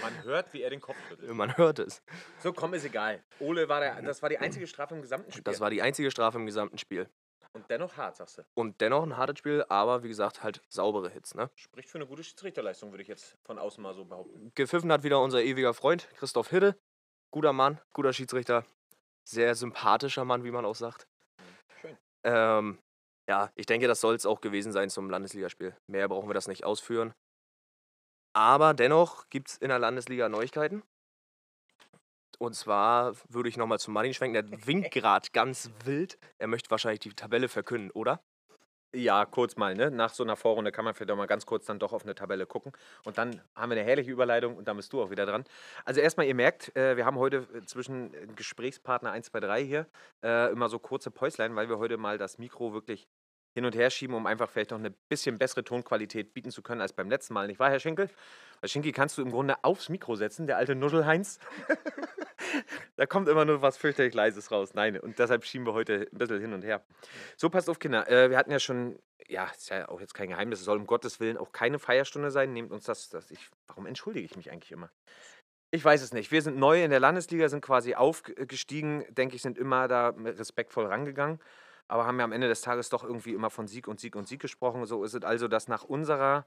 Man 0.01 0.23
hört, 0.23 0.53
wie 0.53 0.63
er 0.63 0.71
den 0.71 0.81
Kopf 0.81 0.97
schüttelt. 1.09 1.33
man 1.33 1.57
hört 1.57 1.81
es. 1.81 2.03
So, 2.39 2.53
komm, 2.53 2.75
ist 2.75 2.85
egal. 2.85 3.25
Ole 3.41 3.69
war 3.69 3.81
der, 3.81 4.01
das 4.01 4.23
war 4.23 4.29
die 4.29 4.39
einzige 4.39 4.69
Strafe 4.69 4.95
im 4.95 5.03
gesamten 5.03 5.33
Spiel. 5.33 5.43
Das 5.43 5.61
war 5.61 5.71
die 5.71 5.83
einzige 5.83 6.11
Strafe 6.13 6.39
im 6.39 6.47
gesamten 6.47 6.79
Spiel. 6.79 7.11
Und 7.53 7.69
dennoch 7.69 7.97
hart, 7.97 8.15
sagst 8.15 8.39
du. 8.39 8.43
Und 8.55 8.81
dennoch 8.81 9.03
ein 9.03 9.17
hartes 9.17 9.39
Spiel, 9.41 9.65
aber 9.69 10.05
wie 10.05 10.09
gesagt, 10.09 10.45
halt 10.45 10.63
saubere 10.69 11.11
Hits. 11.11 11.35
Ne? 11.35 11.51
Spricht 11.57 11.91
für 11.91 11.99
eine 11.99 12.07
gute 12.07 12.23
Schiedsrichterleistung, 12.23 12.93
würde 12.93 13.03
ich 13.03 13.09
jetzt 13.09 13.37
von 13.45 13.59
außen 13.59 13.83
mal 13.83 13.93
so 13.93 14.05
behaupten. 14.05 14.53
Gepfiffen 14.55 14.93
hat 14.93 15.03
wieder 15.03 15.21
unser 15.21 15.43
ewiger 15.43 15.75
Freund, 15.75 16.09
Christoph 16.15 16.51
Hidde. 16.51 16.79
Guter 17.33 17.53
Mann, 17.53 17.81
guter 17.93 18.13
Schiedsrichter. 18.13 18.65
Sehr 19.29 19.55
sympathischer 19.55 20.25
Mann, 20.25 20.43
wie 20.43 20.51
man 20.51 20.65
auch 20.65 20.75
sagt. 20.75 21.07
Schön. 21.83 21.99
Ähm, 22.25 22.79
ja, 23.29 23.53
ich 23.57 23.67
denke, 23.67 23.87
das 23.87 24.01
soll 24.01 24.15
es 24.15 24.25
auch 24.25 24.41
gewesen 24.41 24.73
sein 24.73 24.89
zum 24.89 25.11
Landesligaspiel. 25.11 25.77
Mehr 25.87 26.09
brauchen 26.09 26.31
wir 26.31 26.35
das 26.35 26.49
nicht 26.49 26.65
ausführen. 26.65 27.13
Aber 28.33 28.73
dennoch 28.73 29.29
gibt 29.29 29.51
es 29.51 29.59
in 29.59 29.69
der 29.69 29.79
Landesliga 29.79 30.31
Neuigkeiten. 30.31 30.83
Und 32.39 32.55
zwar 32.55 33.17
würde 33.29 33.51
ich 33.51 33.59
nochmal 33.59 33.79
zu 33.79 33.91
Martin 33.91 34.15
schwenken. 34.15 34.51
Der 34.51 34.67
winkt 34.67 34.93
gerade 34.93 35.29
ganz 35.35 35.71
wild. 35.85 36.19
Er 36.39 36.47
möchte 36.47 36.71
wahrscheinlich 36.71 37.01
die 37.01 37.13
Tabelle 37.13 37.51
verkünden, 37.51 37.91
oder? 37.91 38.25
Ja, 38.95 39.27
kurz 39.27 39.57
mal, 39.57 39.75
ne? 39.75 39.91
Nach 39.91 40.09
so 40.15 40.23
einer 40.23 40.35
Vorrunde 40.35 40.73
kann 40.73 40.83
man 40.83 40.95
vielleicht 40.95 41.11
auch 41.11 41.17
mal 41.17 41.27
ganz 41.27 41.45
kurz 41.45 41.67
dann 41.67 41.79
doch 41.79 41.93
auf 41.93 42.05
eine 42.05 42.15
Tabelle 42.15 42.47
gucken. 42.47 42.73
Und 43.05 43.19
dann 43.19 43.43
haben 43.55 43.71
wir 43.71 43.77
eine 43.77 43.85
herrliche 43.87 44.11
Überleitung 44.11 44.57
und 44.57 44.67
dann 44.67 44.79
bist 44.79 44.91
du 44.95 45.03
auch 45.03 45.11
wieder 45.11 45.27
dran. 45.27 45.45
Also 45.85 46.01
erstmal, 46.01 46.27
ihr 46.27 46.35
merkt, 46.35 46.75
äh, 46.75 46.97
wir 46.97 47.05
haben 47.05 47.19
heute 47.19 47.47
äh, 47.55 47.67
zwischen 47.67 48.15
äh, 48.15 48.27
Gesprächspartner 48.35 49.11
1, 49.11 49.27
2, 49.27 49.41
3 49.41 49.63
hier 49.63 49.87
äh, 50.25 50.51
immer 50.51 50.71
so 50.71 50.79
kurze 50.79 51.11
Päuslein, 51.11 51.55
weil 51.55 51.69
wir 51.69 51.77
heute 51.79 51.99
mal 51.99 52.17
das 52.17 52.39
Mikro 52.39 52.73
wirklich 52.73 53.09
hin 53.59 53.65
und 53.65 53.75
her 53.75 53.91
schieben, 53.91 54.15
um 54.15 54.27
einfach 54.27 54.49
vielleicht 54.49 54.71
noch 54.71 54.79
eine 54.79 54.91
bisschen 54.91 55.37
bessere 55.37 55.65
Tonqualität 55.65 56.33
bieten 56.33 56.53
zu 56.53 56.63
können 56.63 56.81
als 56.81 56.93
beim 56.93 57.11
letzten 57.11 57.35
Mal. 57.35 57.49
Nicht 57.49 57.59
wahr, 57.59 57.71
Herr 57.71 57.81
Schinkel? 57.81 58.09
Weil 58.61 58.71
Schinkel 58.71 58.93
kannst 58.93 59.19
du 59.19 59.23
im 59.23 59.31
Grunde 59.31 59.57
aufs 59.65 59.89
Mikro 59.89 60.15
setzen, 60.15 60.47
der 60.47 60.57
alte 60.57 60.77
Nuschelheinz. 60.77 61.41
da 62.97 63.07
kommt 63.07 63.29
immer 63.29 63.45
nur 63.45 63.61
was 63.61 63.77
fürchterlich 63.77 64.15
Leises 64.15 64.53
raus. 64.53 64.75
Nein, 64.75 64.99
und 64.99 65.19
deshalb 65.19 65.45
schieben 65.45 65.67
wir 65.67 65.73
heute 65.73 66.09
ein 66.13 66.19
bisschen 66.19 66.41
hin 66.41 66.53
und 66.53 66.63
her. 66.63 66.85
So, 67.37 67.51
passt 67.51 67.69
auf, 67.69 67.81
Kinder. 67.81 68.09
Äh, 68.09 68.31
wir 68.31 68.37
hatten 68.37 68.53
ja 68.53 68.61
schon, 68.61 68.97
ja, 69.27 69.47
ist 69.47 69.71
ja 69.71 69.89
auch 69.89 70.01
jetzt 70.01 70.15
kein 70.15 70.29
Geheimnis, 70.29 70.61
es 70.61 70.65
soll 70.65 70.79
um 70.79 70.87
Gottes 70.87 71.19
Willen 71.19 71.37
auch 71.37 71.51
keine 71.51 71.81
Feierstunde 71.81 72.31
sein. 72.31 72.53
Nehmt 72.53 72.71
uns 72.71 72.85
das, 72.85 73.09
das 73.09 73.31
ich, 73.33 73.51
warum 73.67 73.87
entschuldige 73.87 74.25
ich 74.25 74.37
mich 74.37 74.53
eigentlich 74.53 74.71
immer? 74.71 74.91
Ich 75.71 75.85
weiß 75.85 76.01
es 76.01 76.13
nicht. 76.13 76.31
Wir 76.31 76.43
sind 76.43 76.59
neu 76.59 76.83
in 76.83 76.91
der 76.91 77.01
Landesliga, 77.01 77.49
sind 77.49 77.61
quasi 77.61 77.95
aufgestiegen, 77.95 79.05
denke 79.11 79.37
ich, 79.37 79.43
sind 79.43 79.59
immer 79.59 79.89
da 79.89 80.15
respektvoll 80.17 80.87
rangegangen, 80.87 81.41
aber 81.89 82.07
haben 82.07 82.19
ja 82.19 82.25
am 82.25 82.33
Ende 82.33 82.49
des 82.49 82.61
Tages 82.61 82.89
doch 82.91 83.03
irgendwie 83.03 83.33
immer 83.33 83.51
von 83.51 83.67
Sieg 83.67 83.89
und 83.89 83.99
Sieg 83.99 84.15
und 84.15 84.29
Sieg 84.29 84.41
gesprochen. 84.41 84.85
So 84.87 85.05
ist 85.05 85.15
es 85.15 85.25
also, 85.25 85.49
dass 85.49 85.69
nach 85.69 85.85
unserer 85.85 86.47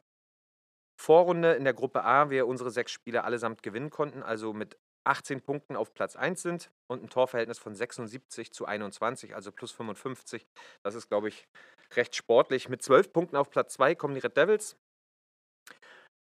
Vorrunde 1.00 1.54
in 1.54 1.64
der 1.64 1.74
Gruppe 1.74 2.04
A 2.04 2.30
wir 2.30 2.48
unsere 2.48 2.70
sechs 2.70 2.92
Spiele 2.92 3.24
allesamt 3.24 3.64
gewinnen 3.64 3.90
konnten, 3.90 4.22
also 4.22 4.54
mit 4.54 4.78
18 5.04 5.42
Punkten 5.42 5.76
auf 5.76 5.94
Platz 5.94 6.16
1 6.16 6.42
sind 6.42 6.72
und 6.88 7.04
ein 7.04 7.10
Torverhältnis 7.10 7.58
von 7.58 7.74
76 7.74 8.52
zu 8.52 8.66
21, 8.66 9.34
also 9.36 9.52
plus 9.52 9.72
55. 9.72 10.46
Das 10.84 10.94
ist, 10.94 11.10
glaube 11.10 11.30
ich, 11.30 11.48
recht 11.96 12.16
sportlich. 12.16 12.70
Mit 12.70 12.84
12 12.84 13.12
Punkten 13.12 13.36
auf 13.36 13.50
Platz 13.50 13.74
2 13.74 13.96
kommen 13.96 14.14
die 14.14 14.20
Red 14.20 14.38
Devils. 14.38 14.78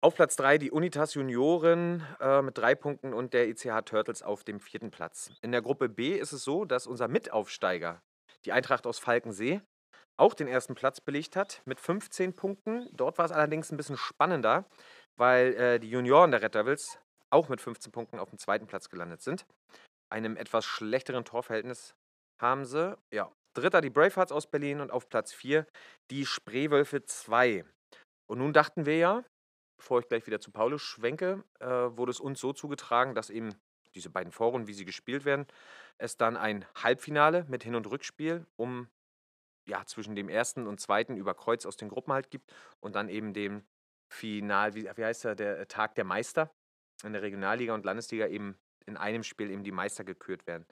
Auf 0.02 0.16
Platz 0.16 0.36
3 0.36 0.58
die 0.58 0.72
Unitas 0.72 1.14
Junioren 1.14 2.06
äh, 2.20 2.42
mit 2.42 2.58
drei 2.58 2.76
Punkten 2.76 3.14
und 3.14 3.34
der 3.34 3.48
ICH 3.48 3.86
Turtles 3.86 4.22
auf 4.22 4.44
dem 4.44 4.60
vierten 4.60 4.92
Platz. 4.92 5.32
In 5.42 5.54
der 5.54 5.62
Gruppe 5.62 5.88
B 5.88 6.18
ist 6.18 6.34
es 6.34 6.44
so, 6.44 6.66
dass 6.66 6.88
unser 6.88 7.08
Mitaufsteiger, 7.08 8.02
die 8.46 8.52
Eintracht 8.52 8.86
aus 8.86 9.00
Falkensee, 9.00 9.62
auch 10.18 10.34
den 10.34 10.48
ersten 10.48 10.76
Platz 10.76 11.02
belegt 11.02 11.36
hat 11.36 11.62
mit 11.66 11.80
15 11.80 12.36
Punkten. 12.36 12.90
Dort 12.94 13.18
war 13.18 13.26
es 13.26 13.32
allerdings 13.32 13.72
ein 13.72 13.78
bisschen 13.78 13.98
spannender, 13.98 14.66
weil 15.16 15.54
äh, 15.56 15.80
die 15.80 15.90
Junioren 15.90 16.32
der 16.32 16.42
Red 16.42 16.56
Devils 16.56 17.00
auch 17.32 17.50
mit 17.50 17.62
15 17.62 17.92
Punkten 17.92 18.20
auf 18.20 18.30
dem 18.30 18.38
zweiten 18.38 18.68
Platz 18.68 18.90
gelandet 18.90 19.22
sind. 19.22 19.46
Einem 20.12 20.38
etwas 20.38 20.66
schlechteren 20.66 21.26
Torverhältnis 21.26 21.96
haben 22.40 22.66
sie. 22.66 22.96
Ja, 23.12 23.32
dritter 23.56 23.82
die 23.82 23.90
Bravehearts 23.90 24.32
aus 24.32 24.48
Berlin 24.48 24.82
und 24.82 24.92
auf 24.92 25.10
Platz 25.10 25.34
4 25.34 25.66
die 26.12 26.26
Spreewölfe 26.26 27.04
2. 27.04 27.66
Und 28.30 28.38
nun 28.38 28.54
dachten 28.54 28.86
wir 28.86 28.98
ja, 28.98 29.24
bevor 29.78 30.00
ich 30.00 30.08
gleich 30.08 30.28
wieder 30.28 30.40
zu 30.40 30.52
Paulus 30.52 30.82
schwenke, 30.82 31.44
äh, 31.60 31.68
wurde 31.68 32.12
es 32.12 32.20
uns 32.20 32.40
so 32.40 32.54
zugetragen, 32.54 33.16
dass 33.16 33.30
eben 33.30 33.56
diese 33.96 34.10
beiden 34.10 34.32
Vorrunden, 34.32 34.68
wie 34.68 34.74
sie 34.74 34.86
gespielt 34.86 35.26
werden, 35.26 35.46
es 36.04 36.18
dann 36.18 36.36
ein 36.36 36.66
Halbfinale 36.76 37.46
mit 37.48 37.64
Hin- 37.64 37.76
und 37.76 37.90
Rückspiel 37.90 38.46
um 38.58 38.90
ja, 39.66 39.86
zwischen 39.86 40.16
dem 40.16 40.28
ersten 40.28 40.68
und 40.68 40.82
zweiten 40.82 41.16
über 41.16 41.34
Kreuz 41.34 41.66
aus 41.66 41.78
den 41.78 41.88
Gruppen 41.88 42.12
halt 42.12 42.30
gibt 42.30 42.54
und 42.82 42.96
dann 42.96 43.08
eben 43.08 43.34
dem 43.34 43.64
Final, 44.12 44.76
wie, 44.76 44.84
wie 44.84 45.06
heißt 45.06 45.24
der, 45.24 45.36
der 45.36 45.68
Tag 45.70 45.96
der 45.96 46.04
Meister 46.04 46.52
in 47.04 47.14
der 47.14 47.22
Regionalliga 47.22 47.74
und 47.74 47.86
Landesliga 47.86 48.28
eben 48.28 48.58
in 48.86 48.98
einem 48.98 49.24
Spiel 49.24 49.50
eben 49.50 49.64
die 49.64 49.72
Meister 49.72 50.04
gekürt 50.04 50.46
werden. 50.46 50.66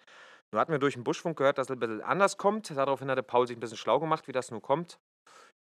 Nur 0.52 0.60
hatten 0.60 0.74
wir 0.74 0.80
durch 0.80 0.96
den 0.96 1.06
Buschfunk 1.06 1.38
gehört, 1.38 1.58
dass 1.58 1.68
es 1.68 1.72
ein 1.72 1.80
bisschen 1.80 2.02
anders 2.02 2.38
kommt. 2.38 2.70
Daraufhin 2.70 3.10
hatte 3.10 3.24
Paul 3.24 3.48
sich 3.48 3.56
ein 3.56 3.62
bisschen 3.62 3.78
schlau 3.78 4.02
gemacht, 4.02 4.28
wie 4.28 4.34
das 4.34 4.52
nun 4.52 4.62
kommt. 4.62 5.00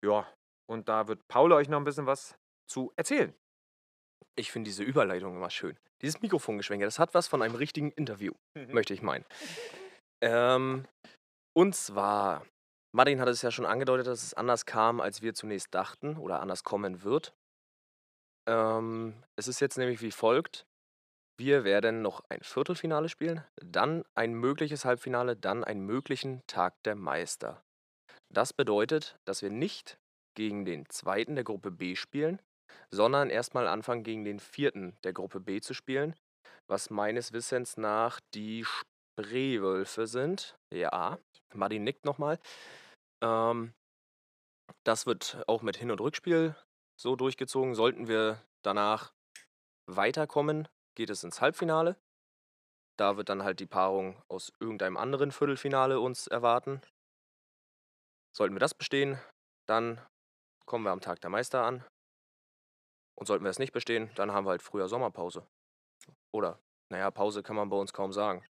Ja, 0.03 0.27
und 0.69 0.89
da 0.89 1.07
wird 1.07 1.25
Paul 1.29 1.53
euch 1.53 1.69
noch 1.69 1.77
ein 1.77 1.85
bisschen 1.85 2.07
was 2.07 2.37
zu 2.69 2.91
erzählen. 2.97 3.33
Ich 4.37 4.51
finde 4.51 4.69
diese 4.69 4.83
Überleitung 4.83 5.35
immer 5.35 5.49
schön. 5.49 5.77
Dieses 6.01 6.21
Mikrofongeschwenke, 6.21 6.85
das 6.85 6.99
hat 6.99 7.13
was 7.13 7.27
von 7.27 7.41
einem 7.41 7.55
richtigen 7.55 7.91
Interview, 7.91 8.33
möchte 8.69 8.93
ich 8.93 9.01
meinen. 9.01 9.25
Ähm, 10.23 10.85
und 11.53 11.75
zwar, 11.75 12.45
Martin 12.95 13.19
hat 13.19 13.27
es 13.27 13.41
ja 13.41 13.51
schon 13.51 13.65
angedeutet, 13.65 14.07
dass 14.07 14.23
es 14.23 14.33
anders 14.33 14.65
kam, 14.65 15.01
als 15.01 15.21
wir 15.21 15.33
zunächst 15.33 15.73
dachten 15.73 16.17
oder 16.17 16.39
anders 16.39 16.63
kommen 16.63 17.03
wird. 17.03 17.33
Ähm, 18.47 19.23
es 19.35 19.47
ist 19.47 19.59
jetzt 19.59 19.77
nämlich 19.77 20.01
wie 20.01 20.11
folgt. 20.11 20.65
Wir 21.37 21.63
werden 21.63 22.01
noch 22.01 22.23
ein 22.29 22.41
Viertelfinale 22.41 23.09
spielen, 23.09 23.43
dann 23.63 24.03
ein 24.15 24.33
mögliches 24.33 24.85
Halbfinale, 24.85 25.35
dann 25.35 25.63
einen 25.63 25.81
möglichen 25.81 26.41
Tag 26.47 26.75
der 26.83 26.95
Meister. 26.95 27.63
Das 28.31 28.53
bedeutet, 28.53 29.17
dass 29.25 29.41
wir 29.41 29.49
nicht 29.49 29.97
gegen 30.35 30.65
den 30.65 30.87
zweiten 30.89 31.35
der 31.35 31.43
Gruppe 31.43 31.71
B 31.71 31.95
spielen, 31.95 32.41
sondern 32.91 33.29
erstmal 33.29 33.67
anfangen 33.67 34.03
gegen 34.03 34.23
den 34.23 34.39
vierten 34.39 34.97
der 35.03 35.13
Gruppe 35.13 35.39
B 35.39 35.61
zu 35.61 35.73
spielen, 35.73 36.15
was 36.67 36.89
meines 36.89 37.33
Wissens 37.33 37.77
nach 37.77 38.19
die 38.33 38.65
Spreewölfe 38.65 40.07
sind. 40.07 40.55
Ja, 40.73 41.19
Martin 41.53 41.83
nickt 41.83 42.05
nochmal. 42.05 42.39
Ähm, 43.23 43.73
das 44.85 45.05
wird 45.05 45.43
auch 45.47 45.61
mit 45.61 45.77
Hin- 45.77 45.91
und 45.91 46.01
Rückspiel 46.01 46.55
so 46.99 47.15
durchgezogen. 47.15 47.75
Sollten 47.75 48.07
wir 48.07 48.41
danach 48.63 49.13
weiterkommen, 49.89 50.67
geht 50.95 51.09
es 51.09 51.23
ins 51.23 51.41
Halbfinale. 51.41 51.97
Da 52.97 53.17
wird 53.17 53.29
dann 53.29 53.43
halt 53.43 53.59
die 53.59 53.65
Paarung 53.65 54.21
aus 54.27 54.53
irgendeinem 54.59 54.97
anderen 54.97 55.31
Viertelfinale 55.31 55.99
uns 55.99 56.27
erwarten. 56.27 56.81
Sollten 58.35 58.55
wir 58.55 58.59
das 58.59 58.73
bestehen, 58.73 59.19
dann 59.67 59.99
kommen 60.65 60.85
wir 60.85 60.91
am 60.91 61.01
Tag 61.01 61.19
der 61.21 61.29
Meister 61.29 61.63
an. 61.63 61.83
Und 63.15 63.27
sollten 63.27 63.43
wir 63.43 63.49
es 63.49 63.59
nicht 63.59 63.73
bestehen, 63.73 64.09
dann 64.15 64.31
haben 64.31 64.45
wir 64.45 64.51
halt 64.51 64.61
früher 64.61 64.87
Sommerpause. 64.87 65.45
Oder, 66.31 66.59
naja, 66.89 67.11
Pause 67.11 67.43
kann 67.43 67.55
man 67.55 67.69
bei 67.69 67.77
uns 67.77 67.93
kaum 67.93 68.13
sagen. 68.13 68.43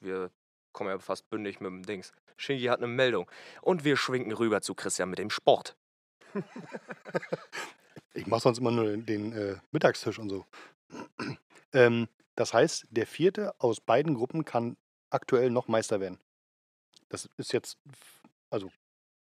Wir 0.00 0.30
kommen 0.72 0.90
ja 0.90 0.98
fast 0.98 1.28
bündig 1.30 1.60
mit 1.60 1.70
dem 1.70 1.82
Dings. 1.82 2.12
Shinji 2.36 2.66
hat 2.66 2.78
eine 2.78 2.88
Meldung. 2.88 3.30
Und 3.62 3.84
wir 3.84 3.96
schwinken 3.96 4.32
rüber 4.32 4.60
zu 4.60 4.74
Christian 4.74 5.10
mit 5.10 5.18
dem 5.18 5.30
Sport. 5.30 5.76
Ich 8.16 8.26
mache 8.26 8.40
sonst 8.40 8.58
immer 8.58 8.70
nur 8.70 8.96
den, 8.96 9.32
äh, 9.32 9.56
Mittagstisch 9.72 10.18
und 10.18 10.30
so. 10.30 10.46
ähm, 11.74 12.08
das 12.34 12.54
heißt, 12.54 12.86
der 12.90 13.06
vierte 13.06 13.54
aus 13.60 13.80
beiden 13.80 14.14
Gruppen 14.14 14.44
kann 14.46 14.78
aktuell 15.10 15.50
noch 15.50 15.68
Meister 15.68 16.00
werden. 16.00 16.18
Das 17.10 17.28
ist 17.36 17.52
jetzt, 17.52 17.78
also 18.48 18.70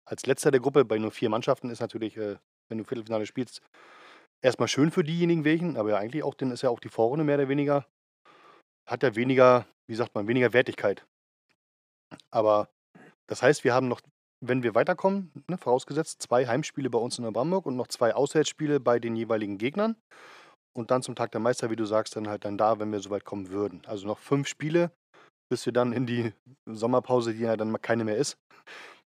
als 0.05 0.25
letzter 0.25 0.49
der 0.49 0.61
Gruppe 0.61 0.83
bei 0.83 0.97
nur 0.97 1.11
vier 1.11 1.29
Mannschaften 1.29 1.69
ist 1.69 1.79
natürlich, 1.79 2.17
äh, 2.17 2.37
wenn 2.69 2.79
du 2.79 2.83
Viertelfinale 2.83 3.27
spielst, 3.27 3.61
erstmal 4.41 4.67
schön 4.67 4.91
für 4.91 5.03
diejenigen 5.03 5.45
welchen, 5.45 5.77
aber 5.77 5.91
ja 5.91 5.97
eigentlich 5.97 6.23
auch, 6.23 6.33
dann 6.33 6.51
ist 6.51 6.63
ja 6.63 6.69
auch 6.69 6.79
die 6.79 6.89
Vorrunde 6.89 7.23
mehr 7.23 7.35
oder 7.35 7.49
weniger, 7.49 7.85
hat 8.87 9.03
ja 9.03 9.15
weniger, 9.15 9.65
wie 9.87 9.95
sagt 9.95 10.15
man, 10.15 10.27
weniger 10.27 10.53
Wertigkeit. 10.53 11.05
Aber 12.29 12.69
das 13.27 13.41
heißt, 13.41 13.63
wir 13.63 13.73
haben 13.73 13.87
noch, 13.87 14.01
wenn 14.43 14.63
wir 14.63 14.75
weiterkommen, 14.75 15.31
ne, 15.47 15.57
vorausgesetzt, 15.57 16.21
zwei 16.21 16.47
Heimspiele 16.47 16.89
bei 16.89 16.99
uns 16.99 17.17
in 17.17 17.23
Neubrandenburg 17.23 17.65
und 17.65 17.75
noch 17.75 17.87
zwei 17.87 18.13
Auswärtsspiele 18.13 18.79
bei 18.79 18.99
den 18.99 19.15
jeweiligen 19.15 19.57
Gegnern. 19.57 19.95
Und 20.73 20.89
dann 20.89 21.03
zum 21.03 21.15
Tag 21.15 21.31
der 21.31 21.41
Meister, 21.41 21.69
wie 21.69 21.75
du 21.75 21.85
sagst, 21.85 22.15
dann 22.15 22.29
halt 22.29 22.45
dann 22.45 22.57
da, 22.57 22.79
wenn 22.79 22.91
wir 22.91 22.99
so 23.01 23.09
weit 23.09 23.25
kommen 23.25 23.49
würden. 23.49 23.81
Also 23.85 24.07
noch 24.07 24.19
fünf 24.19 24.47
Spiele, 24.47 24.91
bis 25.49 25.65
wir 25.65 25.73
dann 25.73 25.91
in 25.91 26.05
die 26.05 26.33
Sommerpause, 26.65 27.33
die 27.33 27.41
ja 27.41 27.57
dann 27.57 27.81
keine 27.81 28.05
mehr 28.05 28.17
ist, 28.17 28.37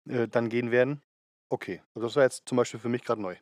äh, 0.09 0.27
dann 0.27 0.49
gehen 0.49 0.71
werden. 0.71 1.01
Okay, 1.49 1.81
also 1.95 2.07
das 2.07 2.15
war 2.15 2.23
jetzt 2.23 2.43
zum 2.47 2.57
Beispiel 2.57 2.79
für 2.79 2.89
mich 2.89 3.03
gerade 3.03 3.21
neu. 3.21 3.37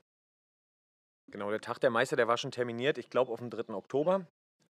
Genau, 1.32 1.50
der 1.50 1.62
Tag 1.62 1.80
der 1.80 1.90
Meister, 1.90 2.16
der 2.18 2.28
war 2.28 2.38
schon 2.38 2.52
terminiert, 2.52 2.98
ich 2.98 3.10
glaube 3.10 3.32
auf 3.32 3.40
den 3.40 3.50
3. 3.50 3.74
Oktober. 3.74 4.28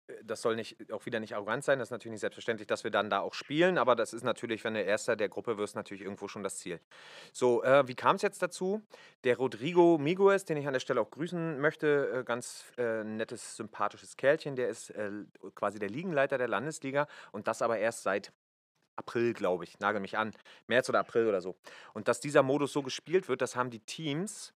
Äh, 0.07 0.23
Das 0.25 0.41
soll 0.41 0.55
nicht, 0.55 0.91
auch 0.93 1.05
wieder 1.05 1.19
nicht 1.19 1.35
arrogant 1.35 1.63
sein, 1.63 1.79
das 1.79 1.89
ist 1.89 1.91
natürlich 1.91 2.13
nicht 2.13 2.21
selbstverständlich, 2.21 2.67
dass 2.67 2.83
wir 2.83 2.91
dann 2.91 3.09
da 3.09 3.19
auch 3.21 3.33
spielen, 3.35 3.77
aber 3.77 3.95
das 3.95 4.13
ist 4.13 4.23
natürlich, 4.23 4.63
wenn 4.63 4.73
du 4.73 4.81
Erster 4.81 5.15
der 5.15 5.29
Gruppe 5.29 5.57
wirst, 5.57 5.75
natürlich 5.75 6.03
irgendwo 6.03 6.27
schon 6.27 6.43
das 6.43 6.57
Ziel. 6.57 6.79
So, 7.33 7.63
äh, 7.63 7.87
wie 7.87 7.95
kam 7.95 8.15
es 8.17 8.23
jetzt 8.23 8.41
dazu? 8.41 8.81
Der 9.23 9.37
Rodrigo 9.37 9.97
Miguez, 9.99 10.45
den 10.45 10.57
ich 10.57 10.67
an 10.67 10.73
der 10.73 10.79
Stelle 10.81 11.01
auch 11.01 11.11
grüßen 11.11 11.59
möchte, 11.59 12.21
äh, 12.21 12.23
ganz 12.23 12.65
äh, 12.77 13.03
nettes, 13.03 13.55
sympathisches 13.57 14.17
Kerlchen, 14.17 14.55
der 14.55 14.69
ist 14.69 14.89
äh, 14.91 15.11
quasi 15.55 15.79
der 15.79 15.89
Liegenleiter 15.89 16.37
der 16.39 16.47
Landesliga 16.47 17.07
und 17.31 17.47
das 17.47 17.61
aber 17.61 17.77
erst 17.79 18.03
seit 18.03 18.33
April, 18.97 19.33
glaube 19.33 19.63
ich, 19.63 19.79
nagel 19.79 20.01
mich 20.01 20.17
an, 20.17 20.33
März 20.67 20.89
oder 20.89 20.99
April 20.99 21.27
oder 21.27 21.41
so. 21.41 21.55
Und 21.93 22.07
dass 22.07 22.19
dieser 22.19 22.43
Modus 22.43 22.73
so 22.73 22.81
gespielt 22.83 23.29
wird, 23.29 23.41
das 23.41 23.55
haben 23.55 23.69
die 23.69 23.81
Teams 23.81 24.53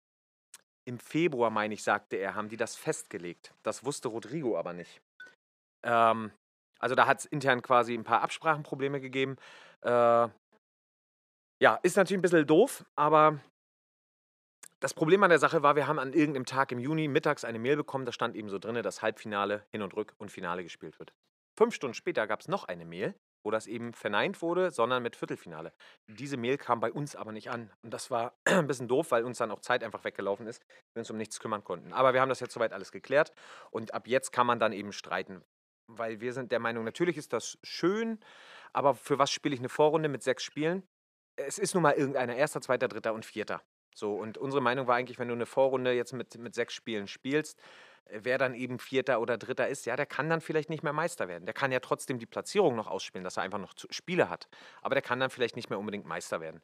im 0.85 0.99
Februar, 0.99 1.49
meine 1.49 1.73
ich, 1.73 1.83
sagte 1.83 2.17
er, 2.17 2.35
haben 2.35 2.49
die 2.49 2.57
das 2.57 2.75
festgelegt. 2.75 3.53
Das 3.63 3.85
wusste 3.85 4.07
Rodrigo 4.07 4.57
aber 4.57 4.73
nicht. 4.73 5.01
Ähm, 5.83 6.31
also 6.79 6.95
da 6.95 7.05
hat 7.05 7.19
es 7.19 7.25
intern 7.25 7.61
quasi 7.61 7.93
ein 7.93 8.03
paar 8.03 8.21
Absprachenprobleme 8.21 8.99
gegeben. 8.99 9.37
Äh, 9.81 10.27
ja, 11.61 11.75
ist 11.83 11.95
natürlich 11.95 12.17
ein 12.17 12.23
bisschen 12.23 12.47
doof, 12.47 12.83
aber 12.95 13.39
das 14.79 14.95
Problem 14.95 15.21
an 15.21 15.29
der 15.29 15.37
Sache 15.37 15.61
war, 15.61 15.75
wir 15.75 15.85
haben 15.85 15.99
an 15.99 16.11
irgendeinem 16.11 16.45
Tag 16.45 16.71
im 16.71 16.79
Juni 16.79 17.07
mittags 17.07 17.45
eine 17.45 17.59
Mail 17.59 17.75
bekommen, 17.75 18.05
da 18.05 18.11
stand 18.11 18.35
eben 18.35 18.49
so 18.49 18.57
drin, 18.57 18.81
dass 18.81 19.03
Halbfinale, 19.03 19.63
Hin- 19.69 19.83
und 19.83 19.93
Rück- 19.93 20.15
und 20.17 20.31
Finale 20.31 20.63
gespielt 20.63 20.97
wird. 20.97 21.13
Fünf 21.55 21.75
Stunden 21.75 21.93
später 21.93 22.25
gab 22.25 22.39
es 22.39 22.47
noch 22.47 22.63
eine 22.63 22.85
Mail, 22.85 23.13
wo 23.43 23.51
das 23.51 23.67
eben 23.67 23.93
verneint 23.93 24.41
wurde, 24.41 24.71
sondern 24.71 25.03
mit 25.03 25.15
Viertelfinale. 25.15 25.73
Diese 26.07 26.37
Mail 26.37 26.57
kam 26.57 26.79
bei 26.79 26.91
uns 26.91 27.15
aber 27.15 27.31
nicht 27.31 27.49
an. 27.49 27.71
Und 27.81 27.93
das 27.93 28.11
war 28.11 28.33
ein 28.45 28.67
bisschen 28.67 28.87
doof, 28.87 29.11
weil 29.11 29.23
uns 29.23 29.37
dann 29.37 29.51
auch 29.51 29.59
Zeit 29.59 29.83
einfach 29.83 30.03
weggelaufen 30.03 30.47
ist, 30.47 30.63
wir 30.93 31.01
uns 31.01 31.11
um 31.11 31.17
nichts 31.17 31.39
kümmern 31.39 31.63
konnten. 31.63 31.93
Aber 31.93 32.13
wir 32.13 32.21
haben 32.21 32.29
das 32.29 32.39
jetzt 32.39 32.53
soweit 32.53 32.73
alles 32.73 32.91
geklärt 32.91 33.31
und 33.71 33.93
ab 33.93 34.07
jetzt 34.07 34.31
kann 34.31 34.47
man 34.47 34.59
dann 34.59 34.73
eben 34.73 34.91
streiten. 34.91 35.43
Weil 35.87 36.21
wir 36.21 36.33
sind 36.33 36.51
der 36.51 36.59
Meinung, 36.59 36.83
natürlich 36.83 37.17
ist 37.17 37.33
das 37.33 37.57
schön, 37.63 38.19
aber 38.73 38.95
für 38.95 39.19
was 39.19 39.31
spiele 39.31 39.53
ich 39.53 39.59
eine 39.59 39.69
Vorrunde 39.69 40.09
mit 40.09 40.23
sechs 40.23 40.43
Spielen? 40.43 40.83
Es 41.35 41.57
ist 41.59 41.73
nun 41.73 41.83
mal 41.83 41.93
irgendeiner, 41.93 42.35
erster, 42.35 42.61
zweiter, 42.61 42.87
dritter 42.87 43.13
und 43.13 43.25
vierter. 43.25 43.61
So, 43.93 44.15
und 44.15 44.37
unsere 44.37 44.61
Meinung 44.61 44.87
war 44.87 44.95
eigentlich, 44.95 45.19
wenn 45.19 45.27
du 45.27 45.33
eine 45.33 45.45
Vorrunde 45.45 45.91
jetzt 45.91 46.13
mit, 46.13 46.37
mit 46.37 46.55
sechs 46.55 46.73
Spielen 46.73 47.07
spielst, 47.07 47.61
wer 48.09 48.37
dann 48.37 48.53
eben 48.53 48.79
Vierter 48.79 49.21
oder 49.21 49.37
Dritter 49.37 49.67
ist, 49.67 49.85
ja, 49.85 49.95
der 49.95 50.05
kann 50.05 50.29
dann 50.29 50.41
vielleicht 50.41 50.69
nicht 50.69 50.83
mehr 50.83 50.93
Meister 50.93 51.27
werden. 51.27 51.45
Der 51.45 51.53
kann 51.53 51.71
ja 51.71 51.79
trotzdem 51.79 52.19
die 52.19 52.25
Platzierung 52.25 52.75
noch 52.75 52.87
ausspielen, 52.87 53.23
dass 53.23 53.37
er 53.37 53.43
einfach 53.43 53.59
noch 53.59 53.73
Spiele 53.89 54.29
hat. 54.29 54.47
Aber 54.81 54.95
der 54.95 55.01
kann 55.01 55.19
dann 55.19 55.29
vielleicht 55.29 55.55
nicht 55.55 55.69
mehr 55.69 55.79
unbedingt 55.79 56.05
Meister 56.05 56.41
werden. 56.41 56.61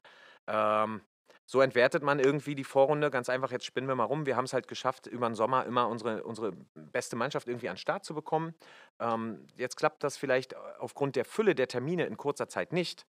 Ähm, 0.48 1.02
so 1.46 1.62
entwertet 1.62 2.04
man 2.04 2.20
irgendwie 2.20 2.56
die 2.56 2.66
Vorrunde. 2.66 3.10
Ganz 3.10 3.30
einfach, 3.30 3.52
jetzt 3.52 3.66
spinnen 3.66 3.88
wir 3.88 3.96
mal 3.96 4.04
rum. 4.04 4.26
Wir 4.26 4.36
haben 4.36 4.44
es 4.44 4.54
halt 4.54 4.68
geschafft, 4.68 5.08
über 5.08 5.30
den 5.30 5.36
Sommer 5.36 5.66
immer 5.66 5.88
unsere, 5.88 6.24
unsere 6.24 6.52
beste 6.76 7.16
Mannschaft 7.16 7.48
irgendwie 7.48 7.70
an 7.70 7.76
den 7.76 7.80
Start 7.80 8.04
zu 8.04 8.14
bekommen. 8.14 8.54
Ähm, 9.00 9.48
jetzt 9.56 9.78
klappt 9.78 10.04
das 10.04 10.18
vielleicht 10.18 10.54
äh, 10.54 10.58
aufgrund 10.80 11.16
der 11.16 11.24
Fülle 11.24 11.56
der 11.56 11.70
Termine 11.70 12.06
in 12.06 12.18
kurzer 12.18 12.50
Zeit 12.50 12.74
nicht. 12.74 13.06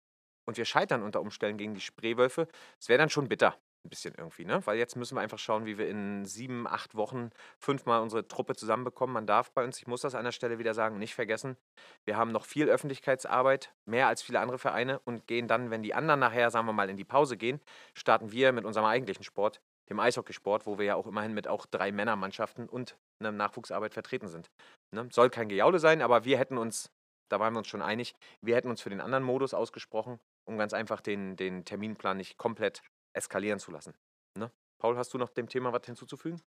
Und 0.44 0.58
wir 0.58 0.66
scheitern 0.66 1.02
unter 1.02 1.20
Umständen 1.22 1.56
gegen 1.56 1.74
die 1.74 1.80
Spreewölfe. 1.80 2.46
Es 2.78 2.88
wäre 2.88 2.98
dann 2.98 3.10
schon 3.10 3.28
bitter 3.28 3.56
ein 3.86 3.88
bisschen 3.88 4.14
irgendwie, 4.16 4.44
ne? 4.44 4.60
Weil 4.66 4.78
jetzt 4.78 4.96
müssen 4.96 5.16
wir 5.16 5.20
einfach 5.20 5.38
schauen, 5.38 5.64
wie 5.64 5.78
wir 5.78 5.88
in 5.88 6.24
sieben, 6.24 6.66
acht 6.66 6.94
Wochen 6.94 7.30
fünfmal 7.58 8.02
unsere 8.02 8.26
Truppe 8.28 8.54
zusammenbekommen. 8.54 9.14
Man 9.14 9.26
darf 9.26 9.52
bei 9.52 9.64
uns, 9.64 9.78
ich 9.78 9.86
muss 9.86 10.00
das 10.00 10.14
an 10.14 10.24
der 10.24 10.32
Stelle 10.32 10.58
wieder 10.58 10.74
sagen, 10.74 10.98
nicht 10.98 11.14
vergessen, 11.14 11.56
wir 12.04 12.16
haben 12.16 12.32
noch 12.32 12.44
viel 12.44 12.68
Öffentlichkeitsarbeit, 12.68 13.72
mehr 13.86 14.08
als 14.08 14.22
viele 14.22 14.40
andere 14.40 14.58
Vereine 14.58 14.98
und 15.00 15.26
gehen 15.26 15.48
dann, 15.48 15.70
wenn 15.70 15.82
die 15.82 15.94
anderen 15.94 16.20
nachher, 16.20 16.50
sagen 16.50 16.66
wir 16.66 16.72
mal, 16.72 16.90
in 16.90 16.96
die 16.96 17.04
Pause 17.04 17.36
gehen, 17.36 17.60
starten 17.94 18.32
wir 18.32 18.52
mit 18.52 18.64
unserem 18.64 18.86
eigentlichen 18.86 19.24
Sport, 19.24 19.60
dem 19.88 20.00
Eishockeysport, 20.00 20.66
wo 20.66 20.78
wir 20.78 20.86
ja 20.86 20.94
auch 20.96 21.06
immerhin 21.06 21.32
mit 21.32 21.48
auch 21.48 21.66
drei 21.66 21.92
Männermannschaften 21.92 22.68
und 22.68 22.98
einer 23.20 23.32
Nachwuchsarbeit 23.32 23.94
vertreten 23.94 24.28
sind. 24.28 24.50
Ne? 24.92 25.08
Soll 25.12 25.30
kein 25.30 25.48
Gejaule 25.48 25.78
sein, 25.78 26.02
aber 26.02 26.24
wir 26.24 26.38
hätten 26.38 26.58
uns, 26.58 26.90
da 27.30 27.40
waren 27.40 27.54
wir 27.54 27.58
uns 27.58 27.68
schon 27.68 27.82
einig, 27.82 28.14
wir 28.40 28.56
hätten 28.56 28.70
uns 28.70 28.82
für 28.82 28.90
den 28.90 29.00
anderen 29.00 29.24
Modus 29.24 29.54
ausgesprochen, 29.54 30.18
um 30.44 30.58
ganz 30.58 30.72
einfach 30.72 31.00
den, 31.00 31.36
den 31.36 31.64
Terminplan 31.64 32.16
nicht 32.16 32.36
komplett 32.36 32.82
eskalieren 33.16 33.58
zu 33.58 33.70
lassen. 33.70 33.94
Ne? 34.36 34.52
Paul, 34.78 34.96
hast 34.96 35.14
du 35.14 35.18
noch 35.18 35.30
dem 35.30 35.48
Thema 35.48 35.72
was 35.72 35.84
hinzuzufügen? 35.86 36.42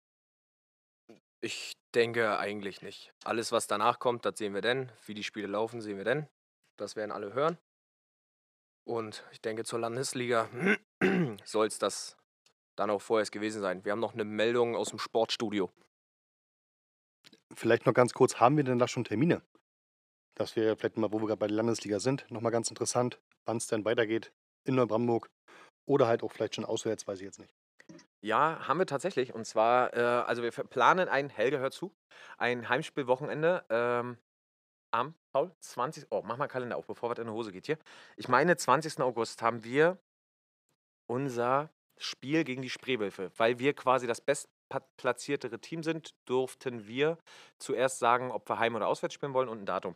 Ich 1.42 1.74
denke 1.96 2.38
eigentlich 2.38 2.82
nicht. 2.82 3.14
Alles, 3.24 3.52
was 3.52 3.68
danach 3.68 4.00
kommt, 4.00 4.26
das 4.26 4.38
sehen 4.38 4.54
wir 4.54 4.62
denn. 4.62 4.92
Wie 5.06 5.14
die 5.14 5.24
Spiele 5.24 5.48
laufen, 5.48 5.82
sehen 5.82 5.98
wir 5.98 6.04
denn. 6.04 6.28
Das 6.78 6.96
werden 6.96 7.12
alle 7.12 7.34
hören. 7.34 7.58
Und 8.86 9.24
ich 9.32 9.42
denke, 9.42 9.64
zur 9.64 9.80
Landesliga 9.80 10.50
soll 11.46 11.68
es 11.68 11.80
das 11.80 12.18
dann 12.76 12.90
auch 12.90 13.02
vorerst 13.02 13.32
gewesen 13.32 13.62
sein. 13.62 13.84
Wir 13.86 13.92
haben 13.92 14.00
noch 14.00 14.14
eine 14.14 14.26
Meldung 14.26 14.76
aus 14.76 14.90
dem 14.90 15.00
Sportstudio. 15.00 15.72
Vielleicht 17.54 17.86
noch 17.86 17.94
ganz 17.94 18.14
kurz, 18.14 18.36
haben 18.40 18.58
wir 18.58 18.64
denn 18.64 18.80
da 18.80 18.88
schon 18.88 19.04
Termine? 19.04 19.42
Dass 20.36 20.56
wir 20.56 20.78
vielleicht 20.78 20.98
mal, 20.98 21.12
wo 21.12 21.20
wir 21.20 21.28
gerade 21.28 21.40
bei 21.40 21.48
der 21.48 21.58
Landesliga 21.58 22.00
sind, 22.00 22.30
nochmal 22.30 22.52
ganz 22.52 22.70
interessant, 22.70 23.20
wann 23.46 23.58
es 23.58 23.68
denn 23.68 23.86
weitergeht 23.86 24.32
in 24.64 24.76
Neubrandenburg 24.76 25.30
oder 25.90 26.08
halt 26.08 26.22
auch 26.24 26.32
vielleicht 26.32 26.56
schon 26.56 26.66
auswärts, 26.66 27.08
weiß 27.08 27.20
ich 27.20 27.26
jetzt 27.26 27.40
nicht. 27.40 27.54
Ja, 28.22 28.68
haben 28.68 28.78
wir 28.78 28.86
tatsächlich. 28.86 29.34
Und 29.34 29.46
zwar, 29.46 29.94
äh, 29.96 30.00
also 30.00 30.44
wir 30.44 30.52
planen 30.52 31.10
ein, 31.10 31.30
Helge 31.30 31.60
hört 31.60 31.74
zu, 31.74 31.92
ein 32.38 32.70
Heimspielwochenende 32.70 33.66
ähm, 33.70 34.18
am, 34.92 35.16
Paul, 35.32 35.52
20. 35.60 36.08
Oh, 36.12 36.22
mach 36.24 36.38
mal 36.38 36.48
Kalender 36.48 36.78
auf, 36.78 36.86
bevor 36.86 37.10
was 37.10 37.18
in 37.18 37.26
die 37.26 37.34
Hose 37.34 37.52
geht 37.52 37.66
hier. 37.66 37.80
Ich 38.18 38.28
meine, 38.28 38.56
20. 38.56 39.00
August 39.00 39.42
haben 39.42 39.64
wir 39.64 39.98
unser 41.08 41.72
Spiel 41.98 42.44
gegen 42.44 42.62
die 42.62 42.70
Spreewölfe. 42.70 43.32
Weil 43.38 43.58
wir 43.58 43.74
quasi 43.74 44.06
das 44.06 44.22
bestplatziertere 44.22 45.60
Team 45.60 45.82
sind, 45.82 46.14
durften 46.26 46.88
wir 46.88 47.18
zuerst 47.58 47.98
sagen, 47.98 48.32
ob 48.32 48.48
wir 48.48 48.60
Heim- 48.60 48.76
oder 48.76 48.88
Auswärts 48.88 49.16
spielen 49.16 49.34
wollen 49.34 49.50
und 49.50 49.60
ein 49.60 49.66
Datum. 49.66 49.96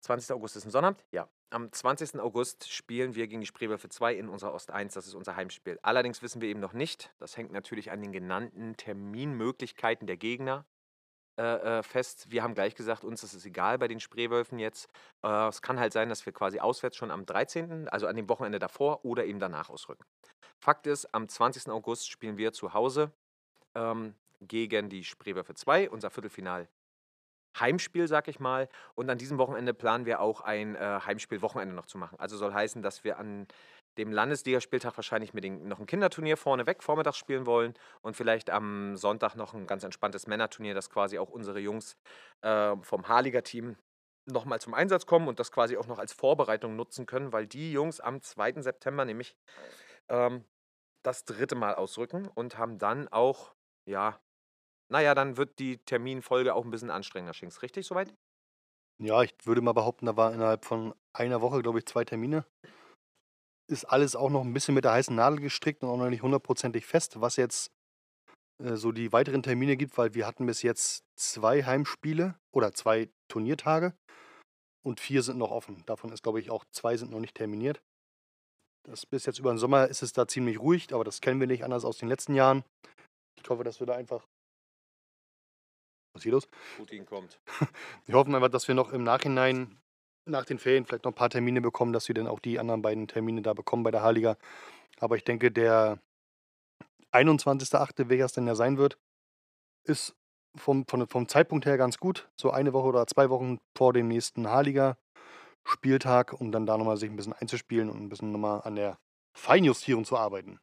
20. 0.00 0.34
August 0.34 0.56
ist 0.56 0.64
ein 0.64 0.70
Sonnabend? 0.70 1.04
Ja. 1.12 1.28
Am 1.50 1.70
20. 1.72 2.20
August 2.20 2.70
spielen 2.70 3.14
wir 3.14 3.26
gegen 3.26 3.40
die 3.40 3.46
Spreewölfe 3.46 3.88
2 3.88 4.14
in 4.14 4.28
unserer 4.28 4.54
Ost 4.54 4.70
1. 4.70 4.94
Das 4.94 5.06
ist 5.06 5.14
unser 5.14 5.36
Heimspiel. 5.36 5.78
Allerdings 5.82 6.22
wissen 6.22 6.40
wir 6.40 6.48
eben 6.48 6.60
noch 6.60 6.72
nicht, 6.72 7.12
das 7.18 7.36
hängt 7.36 7.52
natürlich 7.52 7.90
an 7.90 8.00
den 8.00 8.12
genannten 8.12 8.76
Terminmöglichkeiten 8.76 10.06
der 10.06 10.16
Gegner 10.16 10.64
äh, 11.38 11.78
äh 11.78 11.82
fest. 11.82 12.30
Wir 12.30 12.42
haben 12.42 12.54
gleich 12.54 12.74
gesagt, 12.76 13.04
uns 13.04 13.24
ist 13.24 13.34
es 13.34 13.44
egal 13.44 13.78
bei 13.78 13.88
den 13.88 14.00
Spreewölfen 14.00 14.58
jetzt. 14.58 14.88
Äh, 15.24 15.48
es 15.48 15.60
kann 15.60 15.80
halt 15.80 15.92
sein, 15.92 16.08
dass 16.08 16.24
wir 16.24 16.32
quasi 16.32 16.60
auswärts 16.60 16.96
schon 16.96 17.10
am 17.10 17.26
13., 17.26 17.88
also 17.88 18.06
an 18.06 18.16
dem 18.16 18.28
Wochenende 18.28 18.58
davor 18.60 19.04
oder 19.04 19.24
eben 19.24 19.40
danach 19.40 19.70
ausrücken. 19.70 20.04
Fakt 20.60 20.86
ist, 20.86 21.12
am 21.14 21.28
20. 21.28 21.68
August 21.68 22.10
spielen 22.10 22.36
wir 22.36 22.52
zu 22.52 22.74
Hause 22.74 23.12
ähm, 23.74 24.14
gegen 24.40 24.88
die 24.88 25.04
Spreewölfe 25.04 25.54
2, 25.54 25.90
unser 25.90 26.10
Viertelfinal 26.10 26.68
Heimspiel, 27.58 28.06
sag 28.08 28.28
ich 28.28 28.40
mal. 28.40 28.68
Und 28.94 29.10
an 29.10 29.18
diesem 29.18 29.38
Wochenende 29.38 29.74
planen 29.74 30.06
wir 30.06 30.20
auch 30.20 30.40
ein 30.40 30.76
äh, 30.76 31.00
Heimspiel-Wochenende 31.04 31.74
noch 31.74 31.86
zu 31.86 31.98
machen. 31.98 32.18
Also 32.18 32.36
soll 32.36 32.52
heißen, 32.52 32.82
dass 32.82 33.04
wir 33.04 33.18
an 33.18 33.46
dem 33.98 34.12
Landesligaspieltag 34.12 34.96
wahrscheinlich 34.96 35.34
mit 35.34 35.44
den, 35.44 35.66
noch 35.66 35.80
ein 35.80 35.86
Kinderturnier 35.86 36.36
vorneweg 36.36 36.82
vormittags 36.82 37.16
spielen 37.16 37.46
wollen 37.46 37.74
und 38.02 38.16
vielleicht 38.16 38.50
am 38.50 38.96
Sonntag 38.96 39.34
noch 39.34 39.52
ein 39.52 39.66
ganz 39.66 39.82
entspanntes 39.82 40.26
Männerturnier, 40.26 40.74
dass 40.74 40.90
quasi 40.90 41.18
auch 41.18 41.28
unsere 41.28 41.58
Jungs 41.58 41.96
äh, 42.42 42.76
vom 42.82 43.08
Harliger-Team 43.08 43.76
nochmal 44.26 44.60
zum 44.60 44.74
Einsatz 44.74 45.06
kommen 45.06 45.28
und 45.28 45.40
das 45.40 45.50
quasi 45.50 45.76
auch 45.76 45.86
noch 45.86 45.98
als 45.98 46.12
Vorbereitung 46.12 46.76
nutzen 46.76 47.06
können, 47.06 47.32
weil 47.32 47.46
die 47.46 47.72
Jungs 47.72 48.00
am 48.00 48.22
2. 48.22 48.62
September 48.62 49.04
nämlich 49.04 49.36
ähm, 50.08 50.44
das 51.02 51.24
dritte 51.24 51.54
Mal 51.54 51.74
ausrücken 51.74 52.28
und 52.28 52.58
haben 52.58 52.78
dann 52.78 53.08
auch, 53.08 53.54
ja, 53.86 54.20
naja, 54.90 55.14
dann 55.14 55.36
wird 55.36 55.58
die 55.58 55.78
Terminfolge 55.78 56.54
auch 56.54 56.64
ein 56.64 56.70
bisschen 56.70 56.90
anstrengender, 56.90 57.32
Schinks. 57.32 57.62
Richtig 57.62 57.86
soweit? 57.86 58.12
Ja, 59.02 59.22
ich 59.22 59.34
würde 59.44 59.62
mal 59.62 59.72
behaupten, 59.72 60.06
da 60.06 60.16
war 60.16 60.34
innerhalb 60.34 60.64
von 60.64 60.94
einer 61.14 61.40
Woche, 61.40 61.62
glaube 61.62 61.78
ich, 61.78 61.86
zwei 61.86 62.04
Termine. 62.04 62.44
Ist 63.70 63.84
alles 63.84 64.16
auch 64.16 64.30
noch 64.30 64.42
ein 64.42 64.52
bisschen 64.52 64.74
mit 64.74 64.84
der 64.84 64.92
heißen 64.92 65.14
Nadel 65.14 65.40
gestrickt 65.40 65.82
und 65.82 65.88
auch 65.88 65.96
noch 65.96 66.10
nicht 66.10 66.22
hundertprozentig 66.22 66.84
fest, 66.84 67.20
was 67.20 67.36
jetzt 67.36 67.72
äh, 68.62 68.74
so 68.74 68.92
die 68.92 69.12
weiteren 69.12 69.42
Termine 69.42 69.76
gibt, 69.76 69.96
weil 69.96 70.14
wir 70.14 70.26
hatten 70.26 70.44
bis 70.44 70.62
jetzt 70.62 71.04
zwei 71.16 71.64
Heimspiele 71.64 72.34
oder 72.52 72.72
zwei 72.72 73.08
Turniertage 73.28 73.94
und 74.84 75.00
vier 75.00 75.22
sind 75.22 75.38
noch 75.38 75.50
offen. 75.50 75.82
Davon 75.86 76.12
ist, 76.12 76.22
glaube 76.22 76.40
ich, 76.40 76.50
auch 76.50 76.64
zwei 76.72 76.96
sind 76.96 77.10
noch 77.10 77.20
nicht 77.20 77.36
terminiert. 77.36 77.80
Das 78.88 79.06
bis 79.06 79.24
jetzt 79.26 79.38
über 79.38 79.52
den 79.52 79.58
Sommer 79.58 79.88
ist 79.88 80.02
es 80.02 80.12
da 80.12 80.26
ziemlich 80.26 80.58
ruhig, 80.58 80.92
aber 80.92 81.04
das 81.04 81.20
kennen 81.20 81.38
wir 81.38 81.46
nicht 81.46 81.64
anders 81.64 81.84
aus 81.84 81.98
den 81.98 82.08
letzten 82.08 82.34
Jahren. 82.34 82.64
Ich 83.42 83.48
hoffe, 83.48 83.62
dass 83.62 83.78
wir 83.80 83.86
da 83.86 83.94
einfach 83.94 84.26
was 86.26 86.44
ist? 86.44 86.50
Putin 86.76 87.06
kommt. 87.06 87.40
Wir 88.06 88.14
hoffen 88.14 88.34
einfach, 88.34 88.48
dass 88.48 88.68
wir 88.68 88.74
noch 88.74 88.92
im 88.92 89.04
Nachhinein, 89.04 89.78
nach 90.26 90.44
den 90.44 90.58
Ferien, 90.58 90.84
vielleicht 90.84 91.04
noch 91.04 91.12
ein 91.12 91.16
paar 91.16 91.30
Termine 91.30 91.60
bekommen, 91.60 91.92
dass 91.92 92.06
wir 92.08 92.14
dann 92.14 92.26
auch 92.26 92.40
die 92.40 92.58
anderen 92.58 92.82
beiden 92.82 93.08
Termine 93.08 93.42
da 93.42 93.52
bekommen 93.52 93.82
bei 93.82 93.90
der 93.90 94.02
Halliga. 94.02 94.36
Aber 94.98 95.16
ich 95.16 95.24
denke, 95.24 95.50
der 95.50 95.98
21.8., 97.12 98.08
welcher 98.08 98.26
es 98.26 98.32
denn 98.32 98.46
ja 98.46 98.54
sein 98.54 98.78
wird, 98.78 98.98
ist 99.84 100.14
vom, 100.56 100.86
vom, 100.86 101.08
vom 101.08 101.28
Zeitpunkt 101.28 101.66
her 101.66 101.78
ganz 101.78 101.98
gut. 101.98 102.28
So 102.36 102.50
eine 102.50 102.72
Woche 102.72 102.88
oder 102.88 103.06
zwei 103.06 103.30
Wochen 103.30 103.58
vor 103.76 103.92
dem 103.92 104.08
nächsten 104.08 104.48
Halliga-Spieltag, 104.48 106.34
um 106.40 106.52
dann 106.52 106.66
da 106.66 106.76
nochmal 106.76 106.96
sich 106.96 107.10
ein 107.10 107.16
bisschen 107.16 107.32
einzuspielen 107.32 107.90
und 107.90 108.00
ein 108.00 108.08
bisschen 108.08 108.32
nochmal 108.32 108.62
an 108.62 108.76
der 108.76 108.98
Feinjustierung 109.32 110.04
zu 110.04 110.16
arbeiten. 110.16 110.60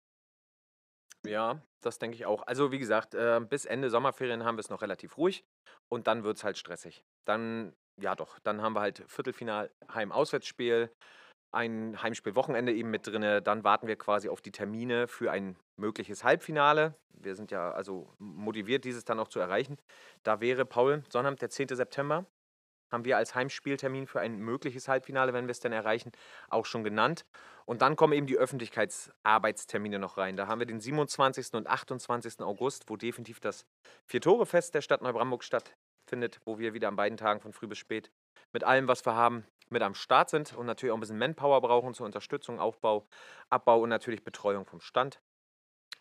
Ja, 1.27 1.61
das 1.83 1.99
denke 1.99 2.15
ich 2.15 2.25
auch. 2.25 2.43
Also 2.43 2.71
wie 2.71 2.79
gesagt, 2.79 3.13
äh, 3.15 3.39
bis 3.39 3.65
Ende 3.65 3.89
Sommerferien 3.89 4.43
haben 4.43 4.57
wir 4.57 4.61
es 4.61 4.69
noch 4.69 4.81
relativ 4.81 5.17
ruhig 5.17 5.43
und 5.91 6.07
dann 6.07 6.23
wird 6.23 6.37
es 6.37 6.43
halt 6.43 6.57
stressig. 6.57 7.03
Dann, 7.27 7.73
ja 8.01 8.15
doch, 8.15 8.39
dann 8.39 8.61
haben 8.61 8.73
wir 8.73 8.81
halt 8.81 9.03
Viertelfinal 9.07 9.71
Heim-Auswärtsspiel, 9.93 10.91
ein 11.53 12.01
Heimspiel-Wochenende 12.01 12.73
eben 12.73 12.89
mit 12.89 13.07
drin. 13.07 13.43
Dann 13.43 13.63
warten 13.63 13.87
wir 13.87 13.95
quasi 13.95 14.29
auf 14.29 14.41
die 14.41 14.51
Termine 14.51 15.07
für 15.07 15.31
ein 15.31 15.55
mögliches 15.79 16.23
Halbfinale. 16.23 16.95
Wir 17.13 17.35
sind 17.35 17.51
ja 17.51 17.71
also 17.71 18.13
motiviert, 18.19 18.83
dieses 18.83 19.05
dann 19.05 19.19
auch 19.19 19.29
zu 19.29 19.39
erreichen. 19.39 19.77
Da 20.23 20.41
wäre 20.41 20.65
Paul 20.65 21.03
Sonnabend, 21.09 21.41
der 21.41 21.49
10. 21.49 21.69
September. 21.69 22.25
Haben 22.91 23.05
wir 23.05 23.17
als 23.17 23.35
Heimspieltermin 23.35 24.07
für 24.07 24.19
ein 24.19 24.39
mögliches 24.39 24.87
Halbfinale, 24.87 25.33
wenn 25.33 25.47
wir 25.47 25.51
es 25.51 25.59
denn 25.59 25.73
erreichen, 25.73 26.11
auch 26.49 26.65
schon 26.65 26.83
genannt. 26.83 27.25
Und 27.65 27.81
dann 27.81 27.95
kommen 27.95 28.13
eben 28.13 28.27
die 28.27 28.37
Öffentlichkeitsarbeitstermine 28.37 29.99
noch 29.99 30.17
rein. 30.17 30.37
Da 30.37 30.47
haben 30.47 30.59
wir 30.59 30.65
den 30.65 30.79
27. 30.79 31.53
und 31.53 31.67
28. 31.67 32.41
August, 32.41 32.89
wo 32.89 32.95
definitiv 32.95 33.39
das 33.39 33.65
Vier-Tore-Fest 34.05 34.73
der 34.73 34.81
Stadt 34.81 35.01
Neubrandenburg 35.01 35.43
stattfindet, 35.43 36.39
wo 36.45 36.59
wir 36.59 36.73
wieder 36.73 36.87
an 36.87 36.95
beiden 36.95 37.17
Tagen 37.17 37.41
von 37.41 37.53
früh 37.53 37.67
bis 37.67 37.77
spät 37.77 38.11
mit 38.53 38.63
allem, 38.63 38.87
was 38.87 39.05
wir 39.05 39.15
haben, 39.15 39.45
mit 39.69 39.81
am 39.81 39.95
Start 39.95 40.29
sind 40.29 40.55
und 40.55 40.65
natürlich 40.65 40.91
auch 40.91 40.97
ein 40.97 41.01
bisschen 41.01 41.17
Manpower 41.17 41.59
brauchen 41.61 41.93
zur 41.93 42.05
Unterstützung, 42.05 42.59
Aufbau, 42.59 43.05
Abbau 43.49 43.81
und 43.81 43.89
natürlich 43.89 44.23
Betreuung 44.23 44.65
vom 44.65 44.79
Stand. 44.79 45.19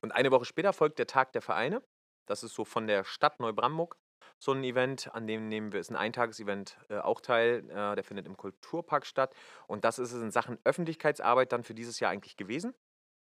Und 0.02 0.12
eine 0.12 0.30
Woche 0.30 0.44
später 0.44 0.72
folgt 0.72 0.98
der 0.98 1.06
Tag 1.06 1.32
der 1.32 1.42
Vereine. 1.42 1.82
Das 2.26 2.42
ist 2.42 2.54
so 2.54 2.64
von 2.64 2.86
der 2.86 3.04
Stadt 3.04 3.40
Neubrandenburg 3.40 3.96
so 4.38 4.52
ein 4.52 4.64
Event, 4.64 5.14
an 5.14 5.26
dem 5.26 5.48
nehmen 5.48 5.72
wir, 5.72 5.80
ist 5.80 5.90
ein 5.90 5.96
Eintagesevent 5.96 6.78
äh, 6.88 6.98
auch 6.98 7.20
teil. 7.20 7.68
Äh, 7.70 7.94
der 7.94 8.04
findet 8.04 8.26
im 8.26 8.36
Kulturpark 8.36 9.06
statt. 9.06 9.34
Und 9.66 9.84
das 9.84 9.98
ist 9.98 10.12
es 10.12 10.22
in 10.22 10.30
Sachen 10.30 10.58
Öffentlichkeitsarbeit 10.64 11.52
dann 11.52 11.64
für 11.64 11.74
dieses 11.74 12.00
Jahr 12.00 12.10
eigentlich 12.10 12.36
gewesen. 12.36 12.74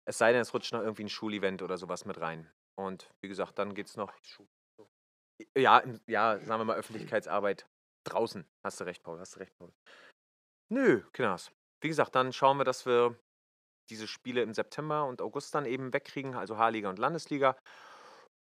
Es 0.05 0.19
sei 0.19 0.33
denn, 0.33 0.41
es 0.41 0.55
rutscht 0.55 0.73
noch 0.73 0.81
irgendwie 0.81 1.05
ein 1.05 1.09
Schulevent 1.09 1.63
oder 1.63 1.77
sowas 1.79 2.05
mit 2.05 2.21
rein. 2.21 2.51
Und 2.77 3.11
wie 3.21 3.29
gesagt, 3.29 3.59
dann 3.59 3.75
geht 3.75 3.89
es 3.89 3.97
noch. 3.97 4.13
Ja, 5.57 5.83
ja, 6.07 6.39
sagen 6.39 6.61
wir 6.61 6.65
mal 6.65 6.77
Öffentlichkeitsarbeit 6.77 7.67
draußen. 8.05 8.47
Hast 8.65 8.81
du 8.81 8.85
recht, 8.85 9.03
Paul, 9.03 9.19
hast 9.21 9.37
du 9.37 9.41
recht, 9.41 9.57
Paul. 9.57 9.73
Nö, 10.71 11.03
Kinders. 11.13 11.51
Wie 11.81 11.89
gesagt, 11.89 12.15
dann 12.15 12.33
schauen 12.33 12.59
wir, 12.59 12.65
dass 12.65 12.87
wir 12.87 13.19
diese 13.89 14.07
Spiele 14.07 14.43
im 14.43 14.53
September 14.53 15.07
und 15.07 15.23
August 15.23 15.55
dann 15.55 15.65
eben 15.65 15.93
wegkriegen, 15.93 16.35
also 16.35 16.59
H-Liga 16.59 16.89
und 16.89 16.99
Landesliga. 16.99 17.57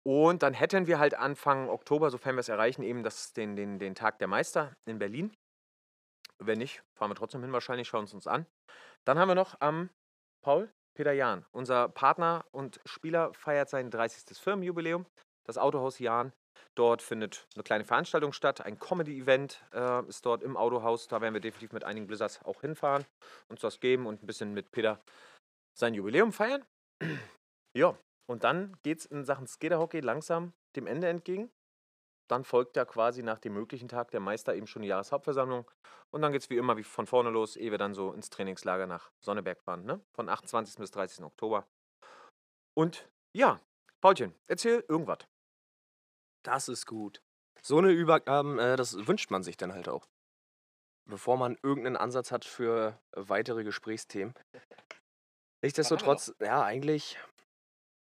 Und 0.07 0.41
dann 0.41 0.53
hätten 0.53 0.87
wir 0.87 0.99
halt 0.99 1.15
Anfang 1.15 1.67
Oktober, 1.67 2.09
sofern 2.09 2.35
wir 2.35 2.39
es 2.39 2.47
erreichen, 2.47 2.81
eben 2.81 3.03
das, 3.03 3.33
den, 3.33 3.57
den, 3.57 3.77
den 3.77 3.93
Tag 3.93 4.19
der 4.19 4.29
Meister 4.29 4.73
in 4.87 4.99
Berlin. 4.99 5.35
Wenn 6.41 6.59
nicht, 6.59 6.81
fahren 6.97 7.11
wir 7.11 7.15
trotzdem 7.15 7.41
hin 7.41 7.51
wahrscheinlich, 7.51 7.89
schauen 7.89 8.05
es 8.05 8.13
uns 8.13 8.25
an. 8.25 8.45
Dann 9.05 9.19
haben 9.19 9.27
wir 9.27 9.35
noch 9.35 9.59
am 9.59 9.75
ähm, 9.75 9.89
Paul, 10.45 10.71
Peter 10.95 11.11
Jahn. 11.11 11.45
Unser 11.51 11.89
Partner 11.89 12.45
und 12.53 12.79
Spieler 12.85 13.33
feiert 13.33 13.67
sein 13.67 13.91
30. 13.91 14.37
Firmenjubiläum. 14.37 15.05
Das 15.45 15.57
Autohaus 15.57 15.99
Jahn. 15.99 16.31
Dort 16.77 17.01
findet 17.01 17.45
eine 17.55 17.63
kleine 17.63 17.83
Veranstaltung 17.83 18.31
statt. 18.31 18.61
Ein 18.61 18.79
Comedy-Event 18.79 19.61
äh, 19.73 20.07
ist 20.07 20.25
dort 20.25 20.41
im 20.41 20.55
Autohaus. 20.55 21.09
Da 21.09 21.19
werden 21.19 21.33
wir 21.33 21.41
definitiv 21.41 21.73
mit 21.73 21.83
einigen 21.83 22.07
Blizzards 22.07 22.41
auch 22.45 22.61
hinfahren, 22.61 23.05
uns 23.49 23.59
das 23.59 23.81
geben 23.81 24.07
und 24.07 24.23
ein 24.23 24.25
bisschen 24.25 24.53
mit 24.53 24.71
Peter 24.71 25.01
sein 25.77 25.93
Jubiläum 25.93 26.31
feiern. 26.31 26.63
ja, 27.75 27.97
und 28.29 28.43
dann 28.43 28.77
geht 28.83 28.99
es 28.99 29.05
in 29.05 29.23
Sachen 29.23 29.47
Skaterhockey 29.47 30.01
langsam 30.01 30.53
dem 30.75 30.85
Ende 30.85 31.07
entgegen. 31.07 31.51
Dann 32.29 32.43
folgt 32.43 32.75
ja 32.75 32.83
quasi 32.83 33.23
nach 33.23 33.39
dem 33.39 33.53
möglichen 33.53 33.87
Tag 33.87 34.11
der 34.11 34.19
Meister 34.19 34.53
eben 34.53 34.67
schon 34.67 34.81
die 34.81 34.89
Jahreshauptversammlung. 34.89 35.69
Und 36.11 36.21
dann 36.21 36.33
geht 36.33 36.41
es 36.41 36.49
wie 36.49 36.57
immer 36.57 36.75
wie 36.75 36.83
von 36.83 37.07
vorne 37.07 37.29
los, 37.29 37.55
ehe 37.55 37.71
wir 37.71 37.77
dann 37.77 37.93
so 37.93 38.11
ins 38.11 38.29
Trainingslager 38.29 38.85
nach 38.85 39.11
Sonneberg 39.21 39.61
fahren. 39.61 39.85
Ne? 39.85 40.01
Von 40.13 40.27
28. 40.27 40.75
bis 40.75 40.91
30. 40.91 41.23
Oktober. 41.23 41.65
Und 42.77 43.09
ja, 43.33 43.61
Paulchen, 44.01 44.35
erzähl 44.47 44.83
irgendwas. 44.89 45.19
Das 46.43 46.67
ist 46.67 46.85
gut. 46.85 47.21
So 47.61 47.77
eine 47.77 47.91
Übergaben, 47.91 48.59
äh, 48.59 48.75
das 48.75 49.07
wünscht 49.07 49.31
man 49.31 49.43
sich 49.43 49.57
dann 49.57 49.73
halt 49.73 49.87
auch. 49.87 50.07
Bevor 51.05 51.37
man 51.37 51.57
irgendeinen 51.63 51.95
Ansatz 51.95 52.31
hat 52.31 52.43
für 52.43 52.99
weitere 53.13 53.63
Gesprächsthemen. 53.63 54.33
Nichtsdestotrotz, 55.63 56.35
ja, 56.39 56.63
eigentlich 56.63 57.17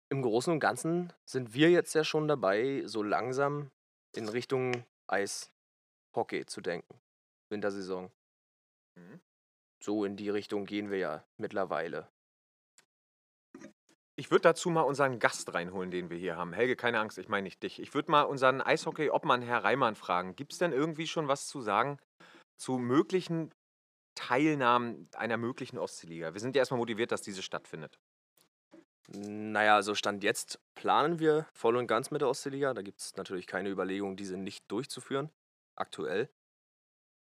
im 0.09 0.21
Großen 0.21 0.51
und 0.51 0.59
Ganzen 0.59 1.13
sind 1.25 1.53
wir 1.53 1.69
jetzt 1.69 1.93
ja 1.93 2.03
schon 2.03 2.27
dabei, 2.27 2.83
so 2.85 3.03
langsam 3.03 3.71
in 4.15 4.29
Richtung 4.29 4.85
Eishockey 5.07 6.45
zu 6.45 6.61
denken. 6.61 6.99
Wintersaison. 7.51 8.11
Mhm. 8.97 9.19
So 9.83 10.05
in 10.05 10.15
die 10.15 10.29
Richtung 10.29 10.65
gehen 10.65 10.89
wir 10.89 10.97
ja 10.97 11.25
mittlerweile. 11.37 12.09
Ich 14.19 14.31
würde 14.31 14.41
dazu 14.41 14.71
mal 14.71 14.81
unseren 14.81 15.19
Gast 15.19 15.53
reinholen, 15.53 15.91
den 15.91 16.09
wir 16.09 16.17
hier 16.17 16.37
haben. 16.37 16.51
Helge, 16.51 16.75
keine 16.75 16.99
Angst, 16.99 17.19
ich 17.19 17.29
meine 17.29 17.43
nicht 17.43 17.61
dich. 17.61 17.79
Ich 17.79 17.93
würde 17.93 18.09
mal 18.09 18.23
unseren 18.23 18.61
Eishockey-Obmann, 18.61 19.43
Herr 19.43 19.63
Reimann, 19.63 19.95
fragen. 19.95 20.35
Gibt 20.35 20.53
es 20.53 20.59
denn 20.59 20.71
irgendwie 20.71 21.05
schon 21.05 21.27
was 21.27 21.47
zu 21.47 21.61
sagen 21.61 21.99
zu 22.59 22.79
möglichen 22.79 23.53
Teilnahmen 24.15 25.07
einer 25.15 25.37
möglichen 25.37 25.77
Ostseeliga? 25.77 26.33
Wir 26.33 26.41
sind 26.41 26.55
ja 26.55 26.61
erstmal 26.61 26.79
motiviert, 26.79 27.11
dass 27.11 27.21
diese 27.21 27.43
stattfindet. 27.43 27.99
Naja, 29.09 29.75
also 29.75 29.95
Stand 29.95 30.23
jetzt 30.23 30.59
planen 30.75 31.19
wir 31.19 31.47
voll 31.53 31.77
und 31.77 31.87
ganz 31.87 32.11
mit 32.11 32.21
der 32.21 32.29
Ostseeliga. 32.29 32.73
Da 32.73 32.81
gibt 32.81 32.99
es 32.99 33.15
natürlich 33.15 33.47
keine 33.47 33.69
Überlegung, 33.69 34.17
diese 34.17 34.37
nicht 34.37 34.69
durchzuführen. 34.69 35.29
Aktuell. 35.75 36.29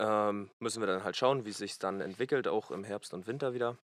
Ähm, 0.01 0.51
müssen 0.59 0.81
wir 0.81 0.87
dann 0.87 1.03
halt 1.03 1.15
schauen, 1.15 1.45
wie 1.45 1.49
es 1.49 1.57
sich 1.57 1.77
dann 1.79 2.01
entwickelt, 2.01 2.47
auch 2.47 2.71
im 2.71 2.83
Herbst 2.83 3.13
und 3.13 3.27
Winter 3.27 3.53
wieder. 3.53 3.77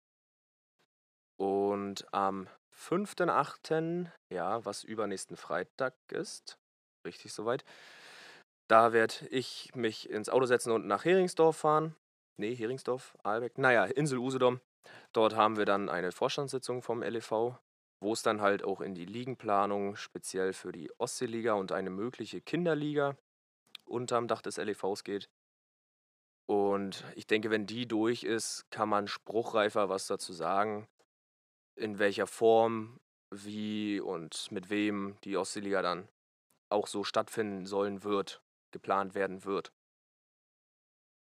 Und 1.36 2.06
am 2.12 2.48
5.8., 2.76 4.10
ja, 4.32 4.64
was 4.64 4.84
übernächsten 4.84 5.36
Freitag 5.36 5.94
ist, 6.10 6.58
richtig 7.04 7.32
soweit, 7.32 7.64
da 8.68 8.92
werde 8.92 9.26
ich 9.30 9.74
mich 9.74 10.08
ins 10.08 10.28
Auto 10.28 10.46
setzen 10.46 10.72
und 10.72 10.86
nach 10.86 11.04
Heringsdorf 11.04 11.56
fahren. 11.56 11.94
Nee, 12.36 12.54
Heringsdorf, 12.54 13.16
Aalbeck. 13.22 13.58
Naja, 13.58 13.84
Insel 13.84 14.18
Usedom. 14.18 14.60
Dort 15.12 15.36
haben 15.36 15.56
wir 15.56 15.64
dann 15.64 15.88
eine 15.88 16.12
Vorstandssitzung 16.12 16.82
vom 16.82 17.02
LEV 17.02 17.58
wo 18.00 18.12
es 18.12 18.22
dann 18.22 18.40
halt 18.40 18.64
auch 18.64 18.80
in 18.80 18.94
die 18.94 19.06
Ligenplanung 19.06 19.96
speziell 19.96 20.52
für 20.52 20.72
die 20.72 20.90
Ostseeliga 20.98 21.54
und 21.54 21.72
eine 21.72 21.90
mögliche 21.90 22.40
Kinderliga 22.40 23.16
unterm 23.84 24.28
Dach 24.28 24.42
des 24.42 24.56
LEVs 24.56 25.04
geht. 25.04 25.28
Und 26.46 27.04
ich 27.14 27.26
denke, 27.26 27.50
wenn 27.50 27.66
die 27.66 27.86
durch 27.86 28.22
ist, 28.22 28.70
kann 28.70 28.88
man 28.88 29.08
spruchreifer 29.08 29.88
was 29.88 30.06
dazu 30.06 30.32
sagen, 30.32 30.86
in 31.76 31.98
welcher 31.98 32.26
Form, 32.26 33.00
wie 33.30 34.00
und 34.00 34.50
mit 34.52 34.70
wem 34.70 35.16
die 35.24 35.36
Ostseeliga 35.36 35.82
dann 35.82 36.08
auch 36.70 36.86
so 36.86 37.04
stattfinden 37.04 37.66
sollen 37.66 38.04
wird, 38.04 38.42
geplant 38.72 39.14
werden 39.14 39.44
wird. 39.44 39.72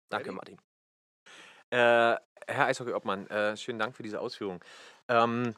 Danke, 0.09 0.31
Martin. 0.31 0.59
Äh, 1.69 2.17
Herr 2.47 2.65
Eishockey-Obmann, 2.67 3.27
äh, 3.27 3.57
schönen 3.57 3.79
Dank 3.79 3.95
für 3.95 4.03
diese 4.03 4.19
Ausführung. 4.19 4.63
Ähm, 5.07 5.55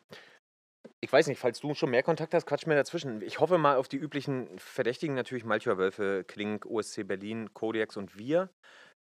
ich 1.01 1.11
weiß 1.11 1.27
nicht, 1.27 1.39
falls 1.39 1.59
du 1.59 1.73
schon 1.73 1.91
mehr 1.91 2.03
Kontakt 2.03 2.33
hast, 2.33 2.45
quatsch 2.45 2.65
mir 2.65 2.75
dazwischen. 2.75 3.21
Ich 3.21 3.39
hoffe 3.39 3.57
mal 3.57 3.77
auf 3.77 3.87
die 3.87 3.97
üblichen 3.97 4.57
Verdächtigen, 4.57 5.15
natürlich 5.15 5.45
Malcher 5.45 5.77
Wölfe, 5.77 6.23
Klink, 6.27 6.65
OSC 6.65 7.03
Berlin, 7.03 7.53
Kodiax 7.53 7.97
und 7.97 8.17
wir. 8.17 8.49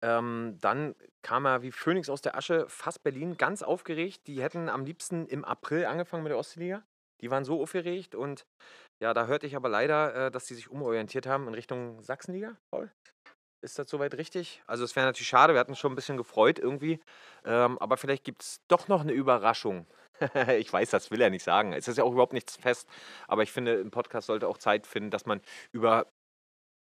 Ähm, 0.03 0.57
dann 0.61 0.95
kam 1.23 1.45
er 1.45 1.63
wie 1.63 1.71
Phoenix 1.71 2.09
aus 2.09 2.21
der 2.21 2.35
Asche, 2.37 2.65
fast 2.69 3.03
Berlin, 3.03 3.37
ganz 3.37 3.63
aufgeregt. 3.63 4.27
Die 4.27 4.41
hätten 4.41 4.69
am 4.69 4.85
liebsten 4.85 5.25
im 5.27 5.43
April 5.43 5.85
angefangen 5.85 6.23
mit 6.23 6.31
der 6.31 6.37
Ostseeliga. 6.37 6.83
Die 7.21 7.31
waren 7.31 7.43
so 7.43 7.61
aufgeregt 7.61 8.13
und 8.13 8.45
ja, 9.01 9.13
da 9.13 9.25
hörte 9.25 9.47
ich 9.47 9.55
aber 9.55 9.69
leider, 9.69 10.27
äh, 10.27 10.31
dass 10.31 10.45
sie 10.45 10.55
sich 10.55 10.69
umorientiert 10.69 11.25
haben 11.25 11.47
in 11.47 11.55
Richtung 11.55 12.01
Sachsenliga, 12.03 12.57
Paul. 12.71 12.91
Ist 13.63 13.79
das 13.79 13.89
soweit 13.89 14.13
richtig? 14.15 14.61
Also 14.67 14.83
es 14.83 14.95
wäre 14.95 15.07
natürlich 15.07 15.27
schade, 15.27 15.53
wir 15.53 15.59
hatten 15.59 15.71
uns 15.71 15.79
schon 15.79 15.91
ein 15.91 15.95
bisschen 15.95 16.17
gefreut 16.17 16.59
irgendwie. 16.59 16.99
Ähm, 17.43 17.79
aber 17.79 17.97
vielleicht 17.97 18.23
gibt 18.23 18.43
es 18.43 18.61
doch 18.67 18.87
noch 18.87 19.01
eine 19.01 19.13
Überraschung 19.13 19.87
ich 20.57 20.71
weiß, 20.71 20.89
das 20.89 21.11
will 21.11 21.21
er 21.21 21.29
nicht 21.29 21.43
sagen. 21.43 21.73
Es 21.73 21.87
ist 21.87 21.97
ja 21.97 22.03
auch 22.03 22.11
überhaupt 22.11 22.33
nichts 22.33 22.55
fest. 22.55 22.87
Aber 23.27 23.43
ich 23.43 23.51
finde, 23.51 23.75
im 23.75 23.91
Podcast 23.91 24.27
sollte 24.27 24.47
auch 24.47 24.57
Zeit 24.57 24.87
finden, 24.87 25.11
dass 25.11 25.25
man 25.25 25.41
über 25.71 26.07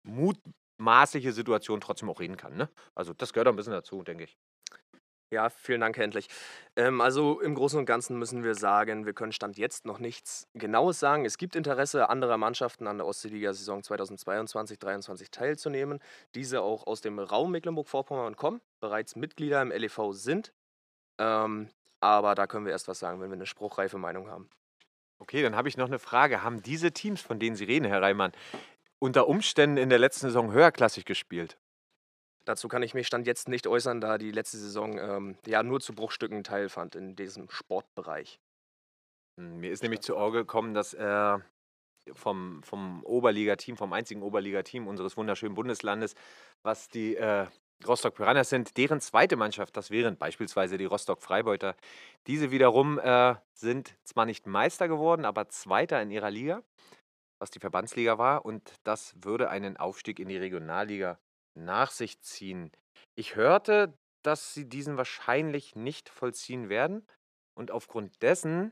mutmaßliche 0.04 1.32
Situationen 1.32 1.82
trotzdem 1.82 2.10
auch 2.10 2.20
reden 2.20 2.38
kann. 2.38 2.56
Ne? 2.56 2.70
Also 2.96 3.13
das 3.13 3.34
gehört 3.34 3.48
ein 3.48 3.56
bisschen 3.56 3.74
dazu, 3.74 4.04
denke 4.04 4.24
ich. 4.26 4.38
Ja, 5.34 5.50
vielen 5.50 5.80
Dank, 5.80 5.96
Herr 5.96 6.04
Endlich. 6.04 6.28
Ähm, 6.76 7.00
also 7.00 7.39
im 7.39 7.56
Großen 7.56 7.80
und 7.80 7.86
Ganzen 7.86 8.20
müssen 8.20 8.44
wir 8.44 8.54
sagen, 8.54 9.06
wir 9.06 9.13
können 9.13 9.32
Stand 9.32 9.58
jetzt 9.58 9.86
noch 9.86 9.98
nichts 9.98 10.50
Genaues 10.56 11.00
sagen. 11.00 11.24
Es 11.24 11.38
gibt 11.38 11.56
Interesse 11.56 12.10
anderer 12.10 12.38
Mannschaften 12.38 12.86
an 12.86 12.98
der 12.98 13.08
Ostseeliga-Saison 13.08 13.80
2022-2023 13.80 15.32
teilzunehmen. 15.32 16.00
Diese 16.36 16.62
auch 16.62 16.86
aus 16.86 17.00
dem 17.00 17.17
Raum 17.17 17.52
Mecklenburg-Vorpommern 17.52 18.36
kommen, 18.36 18.60
bereits 18.82 19.15
Mitglieder 19.15 19.62
im 19.62 19.72
LEV 19.72 20.12
sind. 20.12 20.52
Ähm, 21.17 21.70
aber 22.02 22.36
da 22.36 22.48
können 22.48 22.66
wir 22.66 22.74
erst 22.74 22.88
was 22.88 23.00
sagen, 23.00 23.22
wenn 23.22 23.30
wir 23.30 23.36
eine 23.36 23.46
spruchreife 23.46 23.98
Meinung 23.98 24.30
haben. 24.30 24.50
Okay, 25.20 25.44
dann 25.44 25.56
habe 25.56 25.70
ich 25.70 25.78
noch 25.78 25.88
eine 25.88 26.00
Frage. 26.00 26.44
Haben 26.44 26.64
diese 26.64 26.92
Teams, 26.92 27.22
von 27.22 27.40
denen 27.40 27.56
Sie 27.56 27.64
reden, 27.64 27.86
Herr 27.86 28.02
Reimann, 28.02 28.32
unter 29.00 29.28
Umständen 29.28 29.78
in 29.78 29.90
der 29.90 30.00
letzten 30.00 30.28
Saison 30.28 30.52
höherklassig 30.52 31.06
gespielt? 31.06 31.58
Dazu 32.44 32.68
kann 32.68 32.82
ich 32.82 32.96
mich 32.96 33.06
Stand 33.06 33.28
jetzt 33.28 33.48
nicht 33.48 33.68
äußern, 33.68 34.02
da 34.02 34.18
die 34.18 34.32
letzte 34.32 34.58
Saison 34.58 34.98
ähm, 34.98 35.38
ja 35.46 35.62
nur 35.62 35.80
zu 35.80 35.94
Bruchstücken 35.94 36.44
teilfand 36.44 36.96
in 36.96 37.16
diesem 37.16 37.50
Sportbereich. 37.52 38.40
Hm, 39.38 39.60
mir 39.60 39.72
ist 39.72 39.84
nämlich 39.84 40.02
zu 40.02 40.18
Ohr 40.18 40.32
gekommen, 40.32 40.74
dass 40.74 40.96
äh, 40.96 41.38
vom, 42.14 42.64
vom 42.64 43.04
Oberliga-Team, 43.04 43.78
vom 43.78 43.94
einzigen 43.94 44.24
Oberliga-Team 44.24 44.88
unseres 44.88 45.18
wunderschönen 45.18 45.54
Bundeslandes, 45.54 46.16
was 46.64 46.90
die 46.90 47.16
äh, 47.16 47.46
Rostock 47.88 48.15
Piranhas 48.15 48.50
sind 48.50 48.78
deren 48.78 49.02
zweite 49.02 49.36
Mannschaft, 49.36 49.76
das 49.78 49.91
wären 49.91 50.17
beispielsweise 50.17 50.78
die 50.78 50.86
Rostock 50.86 51.22
Freibeuter. 51.22 51.76
Diese 52.28 52.52
wiederum 52.52 53.00
äh, 53.00 53.36
sind 53.54 53.96
zwar 54.04 54.26
nicht 54.26 54.48
Meister 54.48 54.88
geworden, 54.88 55.26
aber 55.26 55.50
Zweiter 55.50 56.02
in 56.02 56.12
ihrer 56.12 56.32
Liga, 56.32 56.63
was 57.39 57.52
die 57.52 57.60
Verbandsliga 57.60 58.17
war. 58.17 58.46
Und 58.46 58.74
das 58.84 59.15
würde 59.22 59.50
einen 59.50 59.78
Aufstieg 59.78 60.20
in 60.20 60.30
die 60.30 60.38
Regionalliga 60.38 61.20
nach 61.56 61.91
sich 61.91 62.22
ziehen. 62.22 62.72
Ich 63.15 63.36
hörte, 63.36 63.94
dass 64.24 64.54
sie 64.54 64.67
diesen 64.70 64.98
wahrscheinlich 64.98 65.76
nicht 65.76 66.10
vollziehen 66.10 66.70
werden 66.70 67.06
und 67.56 67.72
aufgrund 67.72 68.22
dessen 68.22 68.72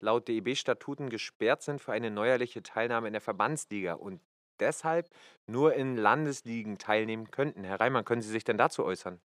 laut 0.00 0.28
DEB-Statuten 0.28 1.10
gesperrt 1.10 1.62
sind 1.62 1.80
für 1.80 1.92
eine 1.92 2.10
neuerliche 2.10 2.62
Teilnahme 2.62 3.06
in 3.06 3.12
der 3.12 3.20
Verbandsliga 3.20 3.94
und 3.94 4.20
deshalb 4.60 5.08
nur 5.46 5.74
in 5.74 5.96
Landesligen 5.96 6.78
teilnehmen 6.78 7.30
könnten. 7.30 7.64
Herr 7.64 7.80
Reimann, 7.80 8.04
können 8.04 8.22
Sie 8.22 8.30
sich 8.30 8.44
denn 8.44 8.58
dazu 8.58 8.84
äußern? 8.84 9.20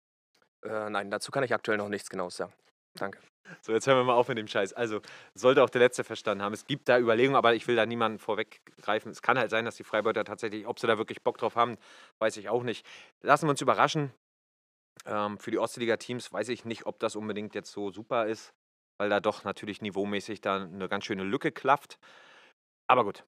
Äh, 0.64 0.90
nein, 0.90 1.12
dazu 1.12 1.32
kann 1.32 1.44
ich 1.44 1.54
aktuell 1.54 1.78
noch 1.78 1.90
nichts 1.90 2.10
Genaues 2.10 2.38
sagen. 2.38 2.54
Danke. 2.96 3.20
So, 3.62 3.74
jetzt 3.74 3.88
hören 3.88 3.98
wir 3.98 4.04
mal 4.04 4.14
auf 4.14 4.30
mit 4.30 4.38
dem 4.38 4.48
Scheiß. 4.48 4.74
Also, 4.74 5.02
sollte 5.34 5.64
auch 5.64 5.70
der 5.70 5.82
Letzte 5.82 6.04
verstanden 6.04 6.44
haben. 6.44 6.54
Es 6.54 6.66
gibt 6.66 6.88
da 6.88 6.98
Überlegungen, 6.98 7.36
aber 7.36 7.54
ich 7.54 7.68
will 7.68 7.76
da 7.76 7.86
niemanden 7.86 8.20
vorweggreifen. 8.20 9.12
Es 9.12 9.22
kann 9.22 9.38
halt 9.38 9.50
sein, 9.50 9.66
dass 9.66 9.76
die 9.76 9.84
Freibeuter 9.84 10.24
tatsächlich, 10.24 10.66
ob 10.66 10.80
sie 10.80 10.88
da 10.88 10.98
wirklich 10.98 11.22
Bock 11.24 11.38
drauf 11.38 11.56
haben, 11.56 11.78
weiß 12.20 12.38
ich 12.38 12.50
auch 12.50 12.64
nicht. 12.64 12.86
Lassen 13.22 13.48
wir 13.48 13.52
uns 13.52 13.62
überraschen. 13.62 14.14
Ähm, 15.06 15.38
für 15.38 15.52
die 15.52 15.60
Ostliga-Teams 15.60 16.32
weiß 16.32 16.50
ich 16.50 16.66
nicht, 16.66 16.86
ob 16.86 17.00
das 17.00 17.16
unbedingt 17.16 17.56
jetzt 17.56 17.72
so 17.72 17.92
super 17.92 18.28
ist, 18.28 18.54
weil 18.98 19.10
da 19.10 19.20
doch 19.20 19.44
natürlich 19.44 19.82
niveaumäßig 19.82 20.40
da 20.40 20.64
eine 20.64 20.88
ganz 20.88 21.06
schöne 21.06 21.24
Lücke 21.24 21.52
klafft. 21.52 22.00
Aber 22.88 23.04
gut, 23.04 23.26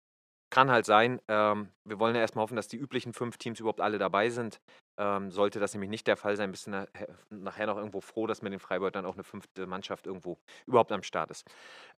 kann 0.56 0.72
halt 0.72 0.86
sein. 0.86 1.20
Ähm, 1.28 1.68
wir 1.84 2.00
wollen 2.00 2.16
ja 2.16 2.22
erstmal 2.22 2.44
hoffen, 2.44 2.56
dass 2.56 2.70
die 2.70 2.78
üblichen 2.78 3.12
fünf 3.12 3.36
Teams 3.36 3.60
überhaupt 3.60 3.82
alle 3.82 3.98
dabei 3.98 4.30
sind. 4.30 4.62
Ähm, 4.98 5.30
sollte 5.30 5.60
das 5.60 5.74
nämlich 5.74 5.90
nicht 5.90 6.08
der 6.08 6.16
Fall 6.16 6.38
sein, 6.38 6.50
bist 6.52 6.68
du 6.68 6.88
nachher, 7.30 7.68
noch 7.68 7.76
irgendwo 7.76 8.00
froh, 8.00 8.26
dass 8.26 8.42
mit 8.42 8.54
den 8.54 8.62
Freibeutern 8.62 9.06
auch 9.06 9.16
eine 9.16 9.26
fünfte 9.26 9.68
Mannschaft 9.68 10.08
irgendwo 10.08 10.38
überhaupt 10.66 10.94
am 10.94 11.04
Start 11.04 11.30
ist. 11.30 11.46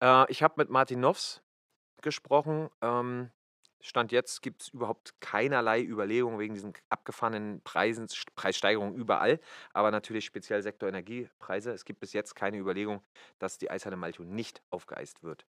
Äh, 0.01 0.25
ich 0.31 0.41
habe 0.41 0.55
mit 0.57 0.71
Martin 0.71 0.99
Noffs 0.99 1.43
gesprochen. 2.01 2.71
Ähm, 2.81 3.29
Stand 3.79 4.11
jetzt 4.11 4.41
gibt 4.41 4.63
es 4.63 4.69
überhaupt 4.69 5.13
keinerlei 5.21 5.83
Überlegungen 5.83 6.39
wegen 6.39 6.55
diesen 6.55 6.73
abgefahrenen 6.89 7.61
Preisen, 7.61 8.07
Preissteigerungen 8.35 8.95
überall, 8.95 9.39
aber 9.71 9.91
natürlich 9.91 10.25
speziell 10.25 10.63
Sektor 10.63 10.89
Energiepreise. 10.89 11.73
Es 11.73 11.85
gibt 11.85 11.99
bis 11.99 12.11
jetzt 12.11 12.33
keine 12.33 12.57
Überlegung, 12.57 13.03
dass 13.37 13.59
die 13.59 13.69
Eishalle 13.69 13.97
Malchow 13.97 14.25
nicht 14.25 14.63
aufgeeist 14.71 15.21
wird. 15.21 15.45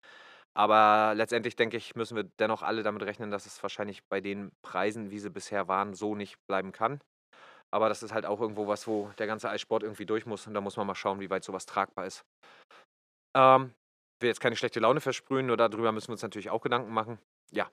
Aber 0.56 1.14
letztendlich 1.16 1.56
denke 1.56 1.76
ich, 1.76 1.96
müssen 1.96 2.16
wir 2.16 2.24
dennoch 2.38 2.62
alle 2.62 2.82
damit 2.82 3.02
rechnen, 3.02 3.30
dass 3.30 3.46
es 3.46 3.62
wahrscheinlich 3.62 4.04
bei 4.04 4.20
den 4.20 4.52
Preisen, 4.62 5.10
wie 5.10 5.18
sie 5.18 5.30
bisher 5.30 5.66
waren, 5.66 5.94
so 5.94 6.14
nicht 6.14 6.38
bleiben 6.46 6.70
kann. 6.72 7.00
Aber 7.72 7.88
das 7.88 8.04
ist 8.04 8.12
halt 8.12 8.24
auch 8.24 8.40
irgendwo 8.40 8.68
was, 8.68 8.86
wo 8.86 9.10
der 9.18 9.26
ganze 9.26 9.50
Eissport 9.50 9.82
irgendwie 9.82 10.06
durch 10.06 10.26
muss 10.26 10.46
und 10.46 10.54
da 10.54 10.60
muss 10.60 10.76
man 10.76 10.86
mal 10.86 10.94
schauen, 10.94 11.18
wie 11.18 11.30
weit 11.30 11.42
sowas 11.42 11.66
tragbar 11.66 12.06
ist. 12.06 12.24
Ähm, 13.36 13.74
will 14.20 14.28
jetzt 14.28 14.40
keine 14.40 14.54
schlechte 14.54 14.78
Laune 14.78 15.00
versprühen, 15.00 15.46
nur 15.46 15.56
darüber 15.56 15.90
müssen 15.90 16.08
wir 16.08 16.12
uns 16.12 16.22
natürlich 16.22 16.50
auch 16.50 16.62
Gedanken 16.62 16.92
machen. 16.92 17.18
Ja, 17.50 17.68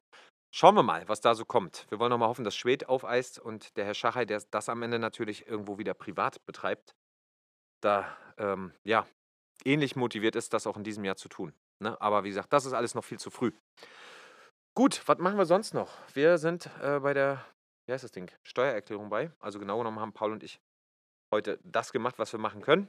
schauen 0.51 0.73
wir 0.73 0.81
mal, 0.81 1.07
was 1.07 1.21
da 1.21 1.35
so 1.35 1.45
kommt. 1.45 1.85
Wir 1.89 1.99
wollen 1.99 2.09
noch 2.09 2.17
mal 2.17 2.29
hoffen, 2.29 2.45
dass 2.45 2.55
Schwed 2.55 2.89
aufeist 2.89 3.37
und 3.37 3.77
der 3.77 3.85
Herr 3.85 3.93
Schachey, 3.93 4.25
der 4.25 4.41
das 4.49 4.69
am 4.69 4.81
Ende 4.81 4.97
natürlich 4.97 5.45
irgendwo 5.45 5.77
wieder 5.77 5.93
privat 5.93 6.43
betreibt, 6.47 6.95
da 7.81 8.17
ähm, 8.37 8.73
ja 8.83 9.05
ähnlich 9.63 9.95
motiviert 9.95 10.35
ist, 10.35 10.53
das 10.53 10.65
auch 10.65 10.77
in 10.77 10.83
diesem 10.83 11.05
Jahr 11.05 11.15
zu 11.15 11.29
tun. 11.29 11.53
Ne? 11.81 11.99
Aber 11.99 12.23
wie 12.23 12.29
gesagt, 12.29 12.53
das 12.53 12.65
ist 12.65 12.73
alles 12.73 12.95
noch 12.95 13.03
viel 13.03 13.19
zu 13.19 13.29
früh. 13.29 13.51
Gut, 14.73 15.01
was 15.05 15.17
machen 15.17 15.37
wir 15.37 15.45
sonst 15.45 15.73
noch? 15.73 15.91
Wir 16.13 16.37
sind 16.37 16.69
äh, 16.81 16.99
bei 16.99 17.13
der, 17.13 17.43
wie 17.85 17.93
heißt 17.93 18.03
das 18.03 18.11
Ding, 18.11 18.31
Steuererklärung 18.43 19.09
bei. 19.09 19.31
Also 19.39 19.59
genau 19.59 19.79
genommen 19.79 19.99
haben 19.99 20.13
Paul 20.13 20.31
und 20.31 20.43
ich 20.43 20.61
heute 21.33 21.59
das 21.63 21.91
gemacht, 21.91 22.19
was 22.19 22.31
wir 22.31 22.39
machen 22.39 22.61
können. 22.61 22.87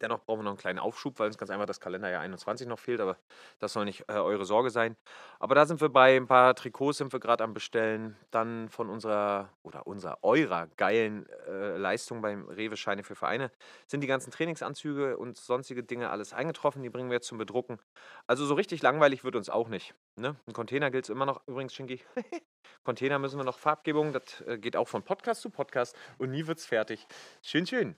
Dennoch 0.00 0.24
brauchen 0.24 0.40
wir 0.40 0.44
noch 0.44 0.52
einen 0.52 0.58
kleinen 0.58 0.78
Aufschub, 0.78 1.18
weil 1.18 1.28
uns 1.28 1.38
ganz 1.38 1.50
einfach 1.50 1.66
das 1.66 1.80
Kalenderjahr 1.80 2.22
21 2.22 2.66
noch 2.66 2.78
fehlt, 2.78 3.00
aber 3.00 3.16
das 3.58 3.72
soll 3.72 3.84
nicht 3.84 4.04
äh, 4.08 4.14
eure 4.14 4.44
Sorge 4.44 4.70
sein. 4.70 4.96
Aber 5.38 5.54
da 5.54 5.66
sind 5.66 5.80
wir 5.80 5.88
bei 5.88 6.16
ein 6.16 6.26
paar 6.26 6.54
Trikots 6.54 6.98
sind 6.98 7.12
wir 7.12 7.20
gerade 7.20 7.44
am 7.44 7.54
bestellen. 7.54 8.16
Dann 8.30 8.68
von 8.68 8.90
unserer 8.90 9.50
oder 9.62 9.86
unserer 9.86 10.18
eurer 10.22 10.68
geilen 10.76 11.26
äh, 11.48 11.76
Leistung 11.76 12.22
beim 12.22 12.48
Rewe 12.48 12.76
Scheine 12.76 13.04
für 13.04 13.14
Vereine 13.14 13.50
sind 13.86 14.00
die 14.00 14.06
ganzen 14.06 14.30
Trainingsanzüge 14.30 15.16
und 15.16 15.36
sonstige 15.36 15.82
Dinge 15.82 16.10
alles 16.10 16.32
eingetroffen. 16.32 16.82
Die 16.82 16.90
bringen 16.90 17.10
wir 17.10 17.16
jetzt 17.16 17.28
zum 17.28 17.38
Bedrucken. 17.38 17.78
Also 18.26 18.46
so 18.46 18.54
richtig 18.54 18.82
langweilig 18.82 19.24
wird 19.24 19.36
uns 19.36 19.48
auch 19.48 19.68
nicht. 19.68 19.94
Ne? 20.16 20.36
Ein 20.46 20.52
Container 20.52 20.90
gilt 20.90 21.04
es 21.04 21.10
immer 21.10 21.26
noch. 21.26 21.46
Übrigens, 21.46 21.74
Shinky, 21.74 22.00
Container 22.84 23.18
müssen 23.18 23.38
wir 23.38 23.44
noch 23.44 23.58
Farbgebung. 23.58 24.12
Das 24.12 24.40
äh, 24.42 24.58
geht 24.58 24.76
auch 24.76 24.88
von 24.88 25.02
Podcast 25.02 25.42
zu 25.42 25.50
Podcast 25.50 25.96
und 26.18 26.30
nie 26.30 26.46
wird 26.46 26.58
es 26.58 26.66
fertig. 26.66 27.06
Schön, 27.42 27.66
schön. 27.66 27.96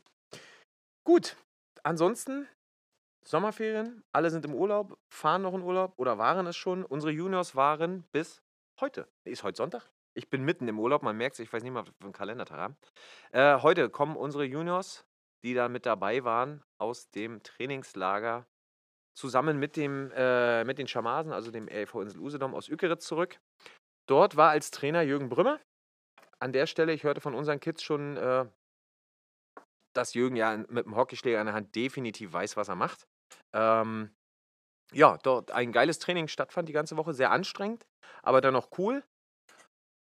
Gut, 1.04 1.36
ansonsten, 1.86 2.48
Sommerferien, 3.24 4.04
alle 4.12 4.30
sind 4.30 4.44
im 4.44 4.54
Urlaub, 4.54 4.98
fahren 5.12 5.42
noch 5.42 5.54
in 5.54 5.62
Urlaub 5.62 5.94
oder 5.96 6.18
waren 6.18 6.46
es 6.46 6.56
schon. 6.56 6.84
Unsere 6.84 7.12
Juniors 7.12 7.56
waren 7.56 8.04
bis 8.12 8.42
heute. 8.80 9.08
Ist 9.24 9.42
heute 9.42 9.56
Sonntag? 9.56 9.90
Ich 10.14 10.30
bin 10.30 10.44
mitten 10.44 10.66
im 10.68 10.78
Urlaub, 10.80 11.02
man 11.02 11.16
merkt 11.16 11.34
es, 11.34 11.40
ich 11.40 11.52
weiß 11.52 11.62
nicht 11.62 11.72
mal, 11.72 11.86
was 11.86 11.92
wir 11.98 12.04
einen 12.04 12.12
Kalendertag 12.12 12.58
haben. 12.58 12.76
Äh, 13.32 13.60
heute 13.60 13.90
kommen 13.90 14.16
unsere 14.16 14.44
Juniors, 14.44 15.06
die 15.44 15.54
da 15.54 15.68
mit 15.68 15.86
dabei 15.86 16.24
waren, 16.24 16.62
aus 16.78 17.10
dem 17.10 17.42
Trainingslager 17.42 18.46
zusammen 19.16 19.58
mit, 19.58 19.76
dem, 19.76 20.10
äh, 20.14 20.64
mit 20.64 20.78
den 20.78 20.88
Schamasen, 20.88 21.32
also 21.32 21.50
dem 21.50 21.68
RV 21.68 21.94
Insel 22.02 22.20
Usedom 22.20 22.54
aus 22.54 22.68
Ükeritz 22.68 23.06
zurück. 23.06 23.38
Dort 24.08 24.36
war 24.36 24.50
als 24.50 24.70
Trainer 24.70 25.02
Jürgen 25.02 25.28
Brümmer. 25.28 25.60
An 26.38 26.52
der 26.52 26.66
Stelle, 26.66 26.92
ich 26.92 27.04
hörte 27.04 27.20
von 27.20 27.34
unseren 27.34 27.60
Kids 27.60 27.82
schon, 27.82 28.16
äh, 28.16 28.46
dass 29.96 30.14
Jürgen 30.14 30.36
ja 30.36 30.56
mit 30.56 30.86
dem 30.86 30.96
Hockeyschläger 30.96 31.40
in 31.40 31.46
der 31.46 31.54
Hand 31.54 31.74
definitiv 31.74 32.32
weiß, 32.32 32.56
was 32.56 32.68
er 32.68 32.76
macht. 32.76 33.06
Ähm, 33.54 34.10
ja, 34.92 35.18
dort 35.22 35.50
ein 35.50 35.72
geiles 35.72 35.98
Training 35.98 36.28
stattfand 36.28 36.68
die 36.68 36.72
ganze 36.72 36.96
Woche, 36.96 37.14
sehr 37.14 37.30
anstrengend, 37.30 37.86
aber 38.22 38.40
dennoch 38.40 38.70
cool. 38.78 39.02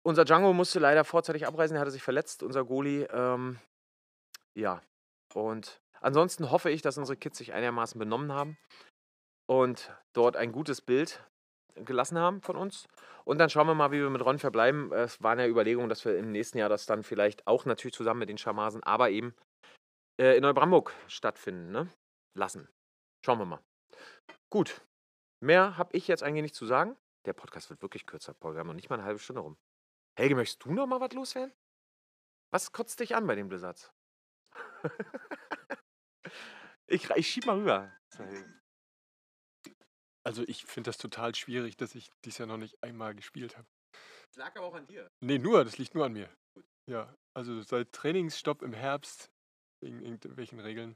Unser 0.06 0.26
Django 0.26 0.54
musste 0.54 0.80
leider 0.80 1.04
vorzeitig 1.04 1.46
abreisen, 1.46 1.76
er 1.76 1.82
hatte 1.82 1.92
sich 1.92 2.04
verletzt, 2.04 2.44
unser 2.44 2.64
Goalie. 2.64 3.06
Ähm, 3.12 3.60
ja, 4.56 4.82
und 5.34 5.82
ansonsten 6.02 6.52
hoffe 6.52 6.70
ich, 6.70 6.82
dass 6.82 6.98
unsere 6.98 7.18
Kids 7.18 7.38
sich 7.38 7.54
einigermaßen 7.54 8.00
benommen 8.00 8.32
haben 8.32 8.58
und 9.50 9.92
dort 10.14 10.36
ein 10.38 10.52
gutes 10.52 10.82
Bild 10.82 11.24
gelassen 11.76 12.18
haben 12.18 12.42
von 12.42 12.56
uns. 12.56 12.88
Und 13.26 13.38
dann 13.38 13.50
schauen 13.50 13.68
wir 13.68 13.76
mal, 13.76 13.92
wie 13.92 14.02
wir 14.02 14.10
mit 14.10 14.26
Ron 14.26 14.40
verbleiben. 14.40 14.92
Es 14.92 15.22
war 15.22 15.32
eine 15.32 15.48
Überlegung, 15.48 15.90
dass 15.90 16.04
wir 16.06 16.18
im 16.18 16.32
nächsten 16.32 16.58
Jahr 16.58 16.70
das 16.70 16.86
dann 16.86 17.04
vielleicht 17.04 17.46
auch 17.48 17.66
natürlich 17.66 17.94
zusammen 17.94 18.20
mit 18.20 18.30
den 18.30 18.38
Schamasen, 18.38 18.84
aber 18.84 19.10
eben 19.10 19.36
äh, 20.20 20.36
in 20.36 20.42
Neubrandenburg 20.42 20.94
stattfinden 21.08 21.72
ne? 21.72 21.90
lassen. 22.36 22.68
Schauen 23.26 23.40
wir 23.40 23.46
mal. 23.46 23.64
Gut. 24.52 24.82
Mehr 25.42 25.78
habe 25.78 25.96
ich 25.96 26.08
jetzt 26.08 26.22
eigentlich 26.22 26.44
nicht 26.44 26.56
zu 26.56 26.66
sagen. 26.66 26.98
Der 27.26 27.34
Podcast 27.34 27.70
wird 27.70 27.82
wirklich 27.82 28.06
kürzer, 28.06 28.34
Paul. 28.34 28.54
Wir 28.54 28.60
haben 28.60 28.68
noch 28.68 28.74
nicht 28.74 28.90
mal 28.90 28.98
eine 28.98 29.06
halbe 29.06 29.20
Stunde 29.20 29.42
rum. 29.42 29.58
Helge, 30.18 30.36
möchtest 30.36 30.66
du 30.66 30.74
noch 30.74 30.88
mal 30.88 31.00
was 31.00 31.14
loswerden? 31.14 31.54
Was 32.52 32.72
kotzt 32.72 33.00
dich 33.00 33.16
an 33.16 33.26
bei 33.28 33.36
den 33.36 33.48
Blizzards? 33.48 33.92
ich, 36.88 37.10
ich 37.10 37.30
schieb 37.30 37.46
mal 37.46 37.58
rüber. 37.58 37.96
Also 40.26 40.44
ich 40.48 40.66
finde 40.66 40.90
das 40.90 40.98
total 40.98 41.36
schwierig, 41.36 41.78
dass 41.78 41.96
ich 41.96 42.12
dies 42.26 42.38
Jahr 42.38 42.48
noch 42.48 42.58
nicht 42.58 42.84
einmal 42.84 43.16
gespielt 43.16 43.58
habe. 43.58 43.68
Das 44.28 44.38
lag 44.38 44.56
aber 44.56 44.66
auch 44.66 44.76
an 44.76 44.88
dir. 44.88 45.10
Nee, 45.22 45.38
nur, 45.38 45.64
das 45.64 45.78
liegt 45.78 45.96
nur 45.96 46.06
an 46.06 46.14
mir. 46.14 46.30
Ja, 46.88 47.16
also 47.34 47.62
seit 47.62 47.94
Trainingsstopp 47.94 48.62
im 48.62 48.74
Herbst, 48.74 49.32
wegen 49.82 50.02
irgendwelchen 50.02 50.60
Regeln, 50.60 50.96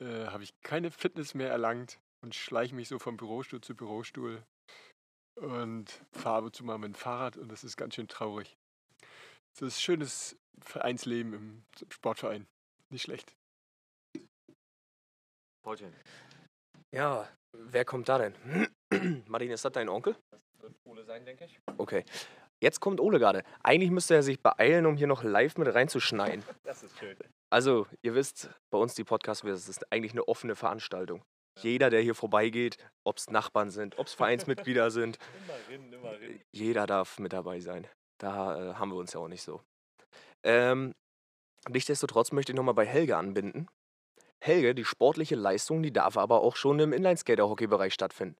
äh, 0.00 0.26
habe 0.26 0.42
ich 0.42 0.52
keine 0.62 0.90
Fitness 0.90 1.34
mehr 1.34 1.50
erlangt 1.50 2.00
und 2.22 2.34
schleiche 2.34 2.74
mich 2.74 2.88
so 2.88 2.98
vom 2.98 3.16
Bürostuhl 3.16 3.60
zu 3.60 3.74
Bürostuhl 3.74 4.42
und 5.40 6.04
fahre 6.12 6.52
zu 6.52 6.64
mal 6.64 6.78
mit 6.78 6.88
dem 6.88 6.94
Fahrrad 6.94 7.36
und 7.36 7.50
das 7.50 7.64
ist 7.64 7.76
ganz 7.76 7.94
schön 7.94 8.08
traurig. 8.08 8.56
Das 9.54 9.68
ist 9.68 9.82
schönes 9.82 10.36
Vereinsleben 10.60 11.34
im 11.34 11.64
Sportverein. 11.90 12.46
Nicht 12.90 13.02
schlecht. 13.02 13.34
Paulchen. 15.62 15.92
Ja, 16.94 17.28
wer 17.52 17.84
kommt 17.84 18.08
da 18.08 18.18
denn? 18.18 18.34
Martin, 19.28 19.50
ist 19.50 19.64
das 19.64 19.72
dein 19.72 19.88
Onkel? 19.88 20.16
Wird 20.60 20.74
Ole 20.84 21.04
sein, 21.04 21.24
denke 21.24 21.44
ich. 21.44 21.58
Okay. 21.78 22.04
Jetzt 22.60 22.80
kommt 22.80 23.00
Ole 23.00 23.18
gerade. 23.18 23.42
Eigentlich 23.62 23.90
müsste 23.90 24.14
er 24.14 24.22
sich 24.22 24.40
beeilen, 24.40 24.86
um 24.86 24.96
hier 24.96 25.08
noch 25.08 25.24
live 25.24 25.56
mit 25.56 25.72
reinzuschneiden. 25.74 26.44
Das 26.62 26.82
ist 26.82 26.96
schön. 26.98 27.16
Also, 27.52 27.86
ihr 28.00 28.14
wisst, 28.14 28.48
bei 28.70 28.78
uns 28.78 28.94
die 28.94 29.04
Podcast, 29.04 29.44
das 29.44 29.68
ist 29.68 29.92
eigentlich 29.92 30.12
eine 30.12 30.26
offene 30.26 30.56
Veranstaltung. 30.56 31.22
Jeder, 31.60 31.90
der 31.90 32.00
hier 32.00 32.14
vorbeigeht, 32.14 32.78
ob 33.04 33.18
es 33.18 33.28
Nachbarn 33.28 33.68
sind, 33.68 33.98
ob 33.98 34.06
es 34.06 34.14
Vereinsmitglieder 34.14 34.90
sind, 34.90 35.18
Immerhin, 35.68 35.92
immerhin. 35.92 36.40
jeder 36.50 36.86
darf 36.86 37.18
mit 37.18 37.34
dabei 37.34 37.60
sein. 37.60 37.86
Da 38.18 38.70
äh, 38.70 38.74
haben 38.76 38.90
wir 38.90 38.96
uns 38.96 39.12
ja 39.12 39.20
auch 39.20 39.28
nicht 39.28 39.42
so. 39.42 39.60
Ähm, 40.42 40.94
nichtsdestotrotz 41.68 42.32
möchte 42.32 42.52
ich 42.52 42.56
nochmal 42.56 42.72
bei 42.72 42.86
Helge 42.86 43.18
anbinden. 43.18 43.68
Helge, 44.42 44.74
die 44.74 44.86
sportliche 44.86 45.34
Leistung, 45.34 45.82
die 45.82 45.92
darf 45.92 46.16
aber 46.16 46.40
auch 46.40 46.56
schon 46.56 46.80
im 46.80 46.94
Inlineskater-Hockey-Bereich 46.94 47.92
stattfinden. 47.92 48.38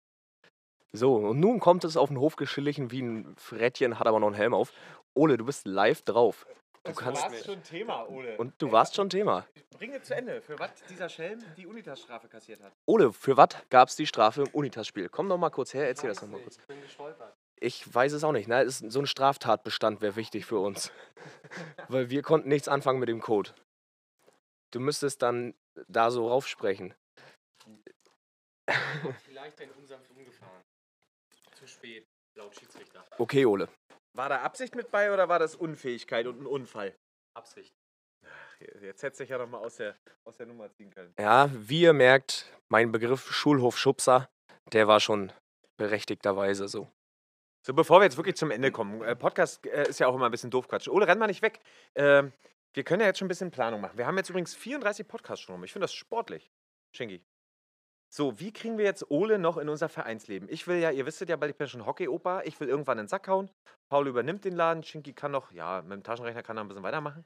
So, 0.93 1.17
und 1.17 1.39
nun 1.39 1.61
kommt 1.61 1.85
es 1.85 1.99
auf 1.99 2.09
den 2.09 2.19
Hof 2.19 2.37
geschlichen 2.37 2.91
wie 2.91 3.03
ein 3.03 3.37
Frettchen, 3.37 3.99
hat 3.99 4.07
aber 4.07 4.21
noch 4.21 4.29
einen 4.29 4.37
Helm 4.37 4.55
auf. 4.55 4.73
Ole, 5.15 5.37
du 5.37 5.45
bist 5.45 5.67
live 5.67 6.01
drauf. 6.01 6.47
Du 6.85 6.95
kannst. 6.95 7.23
war 7.23 7.33
schon 7.33 7.63
Thema, 7.63 8.09
Ole. 8.09 8.37
Und 8.39 8.61
du 8.61 8.73
warst 8.73 8.97
schon 8.97 9.09
Thema. 9.09 9.47
Bringe 9.71 10.03
zu 10.03 10.17
Ende, 10.17 10.43
für 10.43 10.59
was 10.59 10.71
dieser 10.89 11.09
Schelm 11.09 11.41
die 11.57 11.67
Unitas-Strafe 11.67 12.29
kassiert 12.29 12.61
hat. 12.61 12.73
Ole, 12.87 13.13
für 13.13 13.37
was 13.37 13.51
gab 13.71 13.89
es 13.89 13.97
die 13.97 14.07
Strafe 14.07 14.43
im 14.43 14.49
Unitas-Spiel? 14.49 15.09
Komm 15.09 15.29
doch 15.29 15.39
mal 15.39 15.51
kurz 15.51 15.75
her, 15.75 15.87
erzähl 15.87 16.09
das 16.09 16.21
noch 16.23 16.29
mal 16.29 16.41
kurz. 16.41 16.59
Ich 16.59 16.67
bin 16.67 16.81
gestolpert. 16.83 17.37
Ich 17.57 17.95
weiß 17.95 18.13
es 18.13 18.25
auch 18.25 18.33
nicht. 18.33 18.49
Ne? 18.49 18.69
So 18.69 18.99
ein 18.99 19.07
Straftatbestand 19.07 20.01
wäre 20.01 20.17
wichtig 20.17 20.45
für 20.45 20.59
uns. 20.59 20.91
Weil 21.89 22.11
wir 22.11 22.23
konnten 22.23 22.49
nichts 22.49 22.67
anfangen 22.67 22.99
mit 22.99 23.09
dem 23.09 23.21
Code. 23.21 23.51
Du 24.73 24.81
müsstest 24.81 25.23
dann 25.23 25.55
da 25.87 26.11
so 26.11 26.29
raufsprechen. 26.29 26.95
Vielleicht 29.25 29.61
ein 29.61 29.71
unsanft 29.73 30.11
umgefahren. 30.11 30.63
Zu 31.55 31.69
spät, 31.69 32.09
laut 32.35 32.55
Schiedsrichter. 32.57 33.05
Okay, 33.19 33.47
Ole. 33.47 33.69
War 34.15 34.29
da 34.29 34.43
Absicht 34.43 34.75
mit 34.75 34.91
bei 34.91 35.13
oder 35.13 35.29
war 35.29 35.39
das 35.39 35.55
Unfähigkeit 35.55 36.27
und 36.27 36.41
ein 36.41 36.47
Unfall? 36.47 36.95
Absicht. 37.35 37.75
Jetzt 38.81 39.03
hätte 39.03 39.17
sich 39.17 39.31
ja 39.31 39.39
noch 39.39 39.49
mal 39.49 39.59
aus 39.59 39.77
der, 39.77 39.97
aus 40.25 40.37
der 40.37 40.47
Nummer 40.47 40.71
ziehen 40.71 40.91
können. 40.91 41.15
Ja, 41.19 41.51
wie 41.53 41.83
ihr 41.83 41.93
merkt, 41.93 42.47
mein 42.69 42.93
Begriff 42.93 43.33
Schulhofschubser, 43.33 44.29
der 44.73 44.87
war 44.87 45.01
schon 45.01 45.33
berechtigterweise 45.77 46.69
so. 46.69 46.91
So, 47.67 47.75
bevor 47.75 48.01
wir 48.01 48.05
jetzt 48.05 48.17
wirklich 48.17 48.37
zum 48.37 48.51
Ende 48.51 48.71
kommen, 48.71 49.03
äh, 49.03 49.17
Podcast 49.17 49.65
äh, 49.67 49.89
ist 49.89 50.01
ja 50.01 50.09
auch 50.09 50.15
immer 50.15 50.27
ein 50.27 50.31
bisschen 50.31 50.51
doof 50.51 50.69
Quatsch. 50.69 50.89
Ole, 50.89 51.07
renn 51.07 51.19
mal 51.19 51.27
nicht 51.27 51.43
weg. 51.43 51.61
Ähm, 51.95 52.33
wir 52.75 52.85
können 52.85 53.01
ja 53.01 53.07
jetzt 53.07 53.19
schon 53.19 53.27
ein 53.27 53.29
bisschen 53.29 53.51
Planung 53.51 53.81
machen. 53.81 53.99
Wir 53.99 54.07
haben 54.07 54.17
jetzt 54.17 54.31
übrigens 54.31 54.55
34 54.55 55.07
Podcasts 55.07 55.45
schon 55.45 55.55
rum. 55.55 55.65
Ich 55.65 55.73
finde 55.73 55.85
das 55.85 55.95
sportlich. 55.95 56.51
Schenki. 56.95 57.23
So, 58.15 58.39
wie 58.39 58.53
kriegen 58.53 58.77
wir 58.77 58.85
jetzt 58.85 59.11
Ole 59.11 59.39
noch 59.39 59.57
in 59.57 59.71
unser 59.71 59.89
Vereinsleben? 59.89 60.47
Ich 60.51 60.67
will 60.67 60.77
ja, 60.77 60.91
ihr 60.91 61.07
wisst 61.07 61.23
ja 61.23 61.37
bald, 61.37 61.53
ich 61.53 61.57
bin 61.57 61.67
schon 61.67 61.87
Hockey-Opa. 61.87 62.43
Ich 62.43 62.61
will 62.61 62.69
irgendwann 62.69 62.99
in 62.99 63.05
den 63.05 63.09
Sack 63.09 63.27
hauen. 63.27 63.51
Paul 63.89 64.07
übernimmt 64.07 64.45
den 64.45 64.55
Laden. 64.55 64.83
Schinki 64.83 65.15
kann 65.15 65.31
noch, 65.31 65.51
ja, 65.53 65.81
mit 65.81 65.93
dem 65.93 66.03
Taschenrechner 66.03 66.43
kann 66.43 66.59
er 66.59 66.65
ein 66.65 66.69
bisschen 66.69 66.83
weitermachen. 66.83 67.25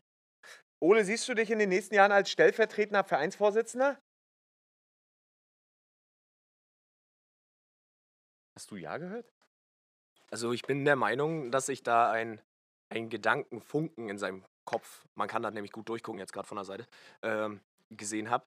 Ole, 0.81 1.05
siehst 1.05 1.29
du 1.29 1.35
dich 1.35 1.51
in 1.51 1.59
den 1.59 1.71
nächsten 1.71 1.97
Jahren 1.97 2.13
als 2.13 2.31
stellvertretender 2.31 3.03
Vereinsvorsitzender? 3.03 3.99
Hast 8.57 8.71
du 8.71 8.77
ja 8.77 8.97
gehört? 8.99 9.29
Also 10.31 10.53
ich 10.53 10.63
bin 10.63 10.85
der 10.85 10.95
Meinung, 10.95 11.51
dass 11.51 11.69
ich 11.69 11.83
da 11.83 12.13
ein, 12.13 12.41
ein 12.91 13.09
Gedankenfunken 13.09 14.09
in 14.09 14.19
seinem 14.19 14.45
Kopf, 14.65 15.05
man 15.17 15.27
kann 15.27 15.43
da 15.43 15.51
nämlich 15.51 15.73
gut 15.73 15.89
durchgucken 15.89 16.21
jetzt 16.21 16.33
gerade 16.33 16.47
von 16.47 16.57
der 16.57 16.65
Seite, 16.65 16.87
ähm, 17.23 17.61
gesehen 17.91 18.31
habe. 18.31 18.45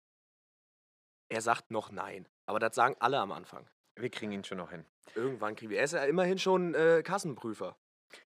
Er 1.29 1.41
sagt 1.41 1.71
noch 1.71 1.91
nein. 1.91 2.27
Aber 2.47 2.59
das 2.59 2.75
sagen 2.75 2.95
alle 2.99 3.19
am 3.19 3.31
Anfang. 3.31 3.69
Wir 3.95 4.09
kriegen 4.09 4.31
ihn 4.31 4.43
schon 4.43 4.57
noch 4.57 4.71
hin. 4.71 4.85
Irgendwann 5.15 5.55
kriegen 5.55 5.71
wir. 5.71 5.77
Er 5.77 5.83
ist 5.83 5.93
ja 5.93 6.03
immerhin 6.05 6.39
schon 6.39 6.73
äh, 6.73 7.03
Kassenprüfer. 7.03 7.77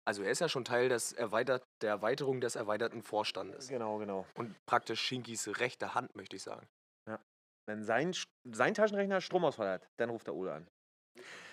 Also 0.05 0.23
er 0.23 0.31
ist 0.31 0.39
ja 0.39 0.47
schon 0.47 0.63
Teil 0.63 0.87
des 0.87 1.11
erweitert, 1.11 1.67
der 1.81 1.89
Erweiterung 1.89 2.39
des 2.39 2.55
erweiterten 2.55 3.03
Vorstandes. 3.03 3.67
Genau, 3.67 3.97
genau. 3.97 4.25
Und 4.35 4.55
praktisch 4.65 5.01
Shinkis 5.01 5.59
rechte 5.59 5.93
Hand, 5.93 6.15
möchte 6.15 6.35
ich 6.35 6.43
sagen. 6.43 6.67
Wenn 7.65 7.83
sein, 7.83 8.13
sein 8.43 8.73
Taschenrechner 8.73 9.21
Stromausfall 9.21 9.69
hat, 9.69 9.89
dann 9.97 10.09
ruft 10.09 10.27
der 10.27 10.35
Ole 10.35 10.53
an. 10.53 10.67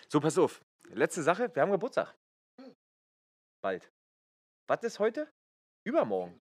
So, 0.09 0.21
pass 0.21 0.39
auf. 0.39 0.61
Letzte 0.89 1.23
Sache, 1.23 1.55
wir 1.55 1.63
haben 1.63 1.71
Geburtstag. 1.71 2.17
Bald. 3.63 3.93
Was 4.67 4.83
ist 4.83 4.99
heute? 4.99 5.33
Übermorgen. 5.87 6.41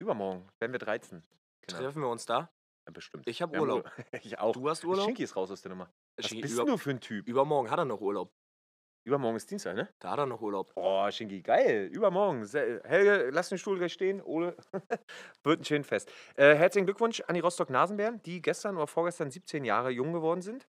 Übermorgen 0.00 0.48
werden 0.58 0.72
wir 0.72 0.78
13. 0.78 1.22
Genau. 1.62 1.78
Treffen 1.78 2.02
wir 2.02 2.08
uns 2.08 2.26
da? 2.26 2.50
Bestimmt. 2.92 3.26
Ich 3.28 3.42
habe 3.42 3.58
Urlaub. 3.58 3.84
Ur- 3.84 4.04
ich 4.24 4.38
auch. 4.38 4.52
Du 4.52 4.68
hast 4.68 4.84
Urlaub? 4.84 5.06
Schinki 5.06 5.24
ist 5.24 5.36
raus 5.36 5.50
aus 5.50 5.60
der 5.62 5.70
Nummer. 5.70 5.90
Was 6.16 6.26
Schinki, 6.26 6.42
bist 6.42 6.58
du 6.58 6.76
für 6.76 6.90
ein 6.90 7.00
Typ? 7.00 7.26
übermorgen 7.28 7.70
hat 7.70 7.78
er 7.78 7.84
noch 7.84 8.00
Urlaub. 8.00 8.32
Übermorgen 9.06 9.36
ist 9.36 9.48
Dienstag, 9.50 9.76
ne? 9.76 9.88
Da 10.00 10.10
hat 10.12 10.18
er 10.18 10.26
noch 10.26 10.40
Urlaub. 10.40 10.72
Oh, 10.74 11.08
Schinki, 11.10 11.40
geil. 11.42 11.88
Übermorgen. 11.92 12.44
Helge, 12.46 13.30
lass 13.30 13.48
den 13.50 13.58
Stuhl 13.58 13.78
gleich 13.78 13.92
stehen. 13.92 14.20
Ole, 14.20 14.56
wird 15.44 15.60
ein 15.60 15.64
schön 15.64 15.84
Fest. 15.84 16.10
Äh, 16.34 16.54
herzlichen 16.56 16.86
Glückwunsch 16.86 17.20
an 17.20 17.34
die 17.34 17.40
Rostock-Nasenbären, 17.40 18.20
die 18.22 18.42
gestern 18.42 18.76
oder 18.76 18.86
vorgestern 18.88 19.30
17 19.30 19.64
Jahre 19.64 19.90
jung 19.90 20.12
geworden 20.12 20.42
sind. 20.42 20.66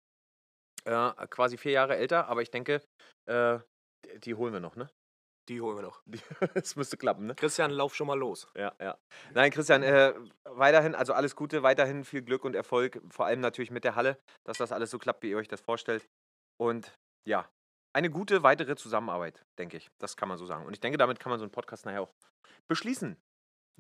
Äh, 0.84 1.12
quasi 1.30 1.56
vier 1.56 1.72
Jahre 1.72 1.96
älter, 1.96 2.26
aber 2.28 2.42
ich 2.42 2.50
denke, 2.50 2.80
äh, 3.26 3.58
die 4.18 4.34
holen 4.34 4.52
wir 4.52 4.60
noch, 4.60 4.76
ne? 4.76 4.90
Die 5.48 5.60
holen 5.60 5.76
wir 5.76 5.82
noch. 5.82 6.02
Das 6.54 6.76
müsste 6.76 6.96
klappen, 6.96 7.26
ne? 7.26 7.34
Christian, 7.34 7.70
lauf 7.70 7.94
schon 7.94 8.06
mal 8.06 8.18
los. 8.18 8.48
Ja, 8.56 8.72
ja. 8.80 8.96
Nein, 9.32 9.50
Christian, 9.50 9.82
äh, 9.82 10.14
weiterhin, 10.44 10.94
also 10.94 11.12
alles 11.12 11.36
Gute, 11.36 11.62
weiterhin 11.62 12.04
viel 12.04 12.22
Glück 12.22 12.44
und 12.44 12.54
Erfolg, 12.54 13.00
vor 13.10 13.26
allem 13.26 13.40
natürlich 13.40 13.70
mit 13.70 13.84
der 13.84 13.94
Halle, 13.94 14.18
dass 14.44 14.58
das 14.58 14.72
alles 14.72 14.90
so 14.90 14.98
klappt, 14.98 15.22
wie 15.22 15.30
ihr 15.30 15.36
euch 15.36 15.48
das 15.48 15.60
vorstellt. 15.60 16.08
Und 16.56 16.96
ja, 17.26 17.48
eine 17.94 18.10
gute 18.10 18.42
weitere 18.42 18.76
Zusammenarbeit, 18.76 19.44
denke 19.58 19.76
ich. 19.76 19.90
Das 19.98 20.16
kann 20.16 20.28
man 20.28 20.38
so 20.38 20.46
sagen. 20.46 20.66
Und 20.66 20.72
ich 20.72 20.80
denke, 20.80 20.98
damit 20.98 21.20
kann 21.20 21.30
man 21.30 21.38
so 21.38 21.44
einen 21.44 21.52
Podcast 21.52 21.86
nachher 21.86 22.02
auch 22.02 22.12
beschließen. 22.68 23.16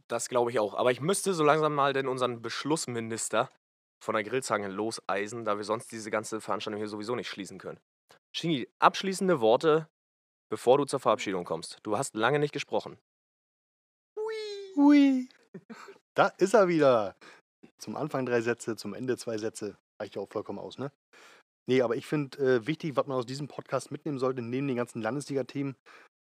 Das 0.08 0.28
glaube 0.28 0.50
ich 0.50 0.58
auch. 0.58 0.74
Aber 0.74 0.90
ich 0.90 1.00
müsste 1.00 1.34
so 1.34 1.44
langsam 1.44 1.74
mal 1.74 1.92
denn 1.92 2.08
unseren 2.08 2.42
Beschlussminister 2.42 3.50
von 4.02 4.14
der 4.14 4.24
Grillzange 4.24 4.68
loseisen, 4.68 5.44
da 5.44 5.56
wir 5.56 5.64
sonst 5.64 5.90
diese 5.90 6.10
ganze 6.10 6.40
Veranstaltung 6.40 6.78
hier 6.78 6.88
sowieso 6.88 7.14
nicht 7.16 7.28
schließen 7.28 7.58
können. 7.58 7.80
Shingi, 8.36 8.68
abschließende 8.78 9.40
Worte, 9.40 9.88
bevor 10.54 10.78
du 10.78 10.84
zur 10.84 11.00
Verabschiedung 11.00 11.44
kommst. 11.44 11.78
Du 11.82 11.98
hast 11.98 12.14
lange 12.14 12.38
nicht 12.38 12.52
gesprochen. 12.52 12.96
Hui. 14.76 15.28
Da 16.16 16.28
ist 16.38 16.54
er 16.54 16.68
wieder. 16.68 17.16
Zum 17.78 17.96
Anfang 17.96 18.24
drei 18.24 18.40
Sätze, 18.40 18.76
zum 18.76 18.94
Ende 18.94 19.16
zwei 19.16 19.36
Sätze. 19.36 19.76
Reicht 20.00 20.14
ja 20.14 20.22
auch 20.22 20.28
vollkommen 20.28 20.60
aus, 20.60 20.78
ne? 20.78 20.92
Nee, 21.68 21.82
aber 21.82 21.96
ich 21.96 22.06
finde 22.06 22.38
äh, 22.38 22.66
wichtig, 22.68 22.94
was 22.94 23.08
man 23.08 23.16
aus 23.16 23.26
diesem 23.26 23.48
Podcast 23.48 23.90
mitnehmen 23.90 24.20
sollte, 24.20 24.42
neben 24.42 24.68
den 24.68 24.76
ganzen 24.76 25.02
Landesliga-Themen, 25.02 25.74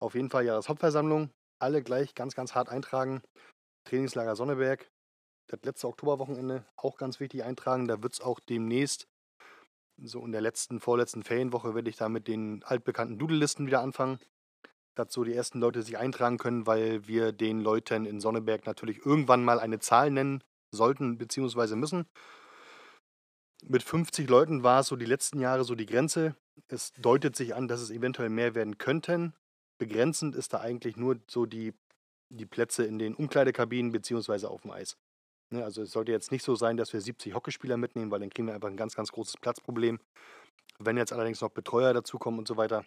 auf 0.00 0.14
jeden 0.14 0.30
Fall 0.30 0.44
Jahreshauptversammlung. 0.44 1.30
Alle 1.60 1.82
gleich 1.82 2.14
ganz, 2.14 2.36
ganz 2.36 2.54
hart 2.54 2.68
eintragen. 2.68 3.20
Trainingslager 3.88 4.36
Sonneberg, 4.36 4.88
das 5.48 5.58
letzte 5.64 5.88
Oktoberwochenende, 5.88 6.64
auch 6.76 6.98
ganz 6.98 7.18
wichtig 7.18 7.42
eintragen. 7.42 7.88
Da 7.88 8.00
wird 8.00 8.12
es 8.12 8.20
auch 8.20 8.38
demnächst, 8.38 9.08
so 10.02 10.24
in 10.24 10.32
der 10.32 10.40
letzten, 10.40 10.80
vorletzten 10.80 11.22
Ferienwoche, 11.22 11.74
werde 11.74 11.90
ich 11.90 11.96
da 11.96 12.08
mit 12.08 12.28
den 12.28 12.62
altbekannten 12.64 13.18
Doodle-Listen 13.18 13.66
wieder 13.66 13.80
anfangen 13.80 14.18
dass 14.94 15.12
so 15.12 15.24
die 15.24 15.34
ersten 15.34 15.60
Leute 15.60 15.82
sich 15.82 15.98
eintragen 15.98 16.38
können, 16.38 16.66
weil 16.66 17.06
wir 17.06 17.32
den 17.32 17.60
Leuten 17.60 18.06
in 18.06 18.20
Sonneberg 18.20 18.66
natürlich 18.66 19.04
irgendwann 19.04 19.44
mal 19.44 19.58
eine 19.58 19.78
Zahl 19.78 20.10
nennen 20.10 20.42
sollten 20.72 21.18
bzw. 21.18 21.74
müssen. 21.74 22.06
Mit 23.62 23.82
50 23.82 24.28
Leuten 24.28 24.62
war 24.62 24.80
es 24.80 24.88
so 24.88 24.96
die 24.96 25.06
letzten 25.06 25.40
Jahre 25.40 25.64
so 25.64 25.74
die 25.74 25.86
Grenze. 25.86 26.34
Es 26.68 26.92
deutet 26.92 27.36
sich 27.36 27.54
an, 27.54 27.68
dass 27.68 27.80
es 27.80 27.90
eventuell 27.90 28.30
mehr 28.30 28.54
werden 28.54 28.78
könnten. 28.78 29.34
Begrenzend 29.78 30.34
ist 30.34 30.52
da 30.52 30.60
eigentlich 30.60 30.96
nur 30.96 31.18
so 31.26 31.46
die, 31.46 31.74
die 32.28 32.46
Plätze 32.46 32.84
in 32.84 32.98
den 32.98 33.14
Umkleidekabinen 33.14 33.92
bzw. 33.92 34.46
auf 34.46 34.62
dem 34.62 34.70
Eis. 34.70 34.96
Ne, 35.52 35.64
also 35.64 35.82
es 35.82 35.90
sollte 35.90 36.12
jetzt 36.12 36.30
nicht 36.30 36.44
so 36.44 36.54
sein, 36.54 36.76
dass 36.76 36.92
wir 36.92 37.00
70 37.00 37.34
Hockeyspieler 37.34 37.76
mitnehmen, 37.76 38.10
weil 38.10 38.20
dann 38.20 38.30
kriegen 38.30 38.46
wir 38.46 38.54
einfach 38.54 38.68
ein 38.68 38.76
ganz, 38.76 38.94
ganz 38.94 39.10
großes 39.10 39.36
Platzproblem. 39.38 39.98
Wenn 40.78 40.96
jetzt 40.96 41.12
allerdings 41.12 41.40
noch 41.40 41.50
Betreuer 41.50 41.92
dazukommen 41.92 42.38
und 42.38 42.46
so 42.46 42.56
weiter, 42.56 42.84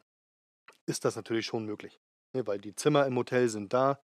ist 0.86 1.04
das 1.04 1.16
natürlich 1.16 1.46
schon 1.46 1.66
möglich. 1.66 2.00
Ne, 2.34 2.48
weil 2.48 2.60
die 2.60 2.74
Zimmer 2.74 3.06
im 3.06 3.18
Hotel 3.18 3.50
sind 3.50 3.74
da, 3.74 4.00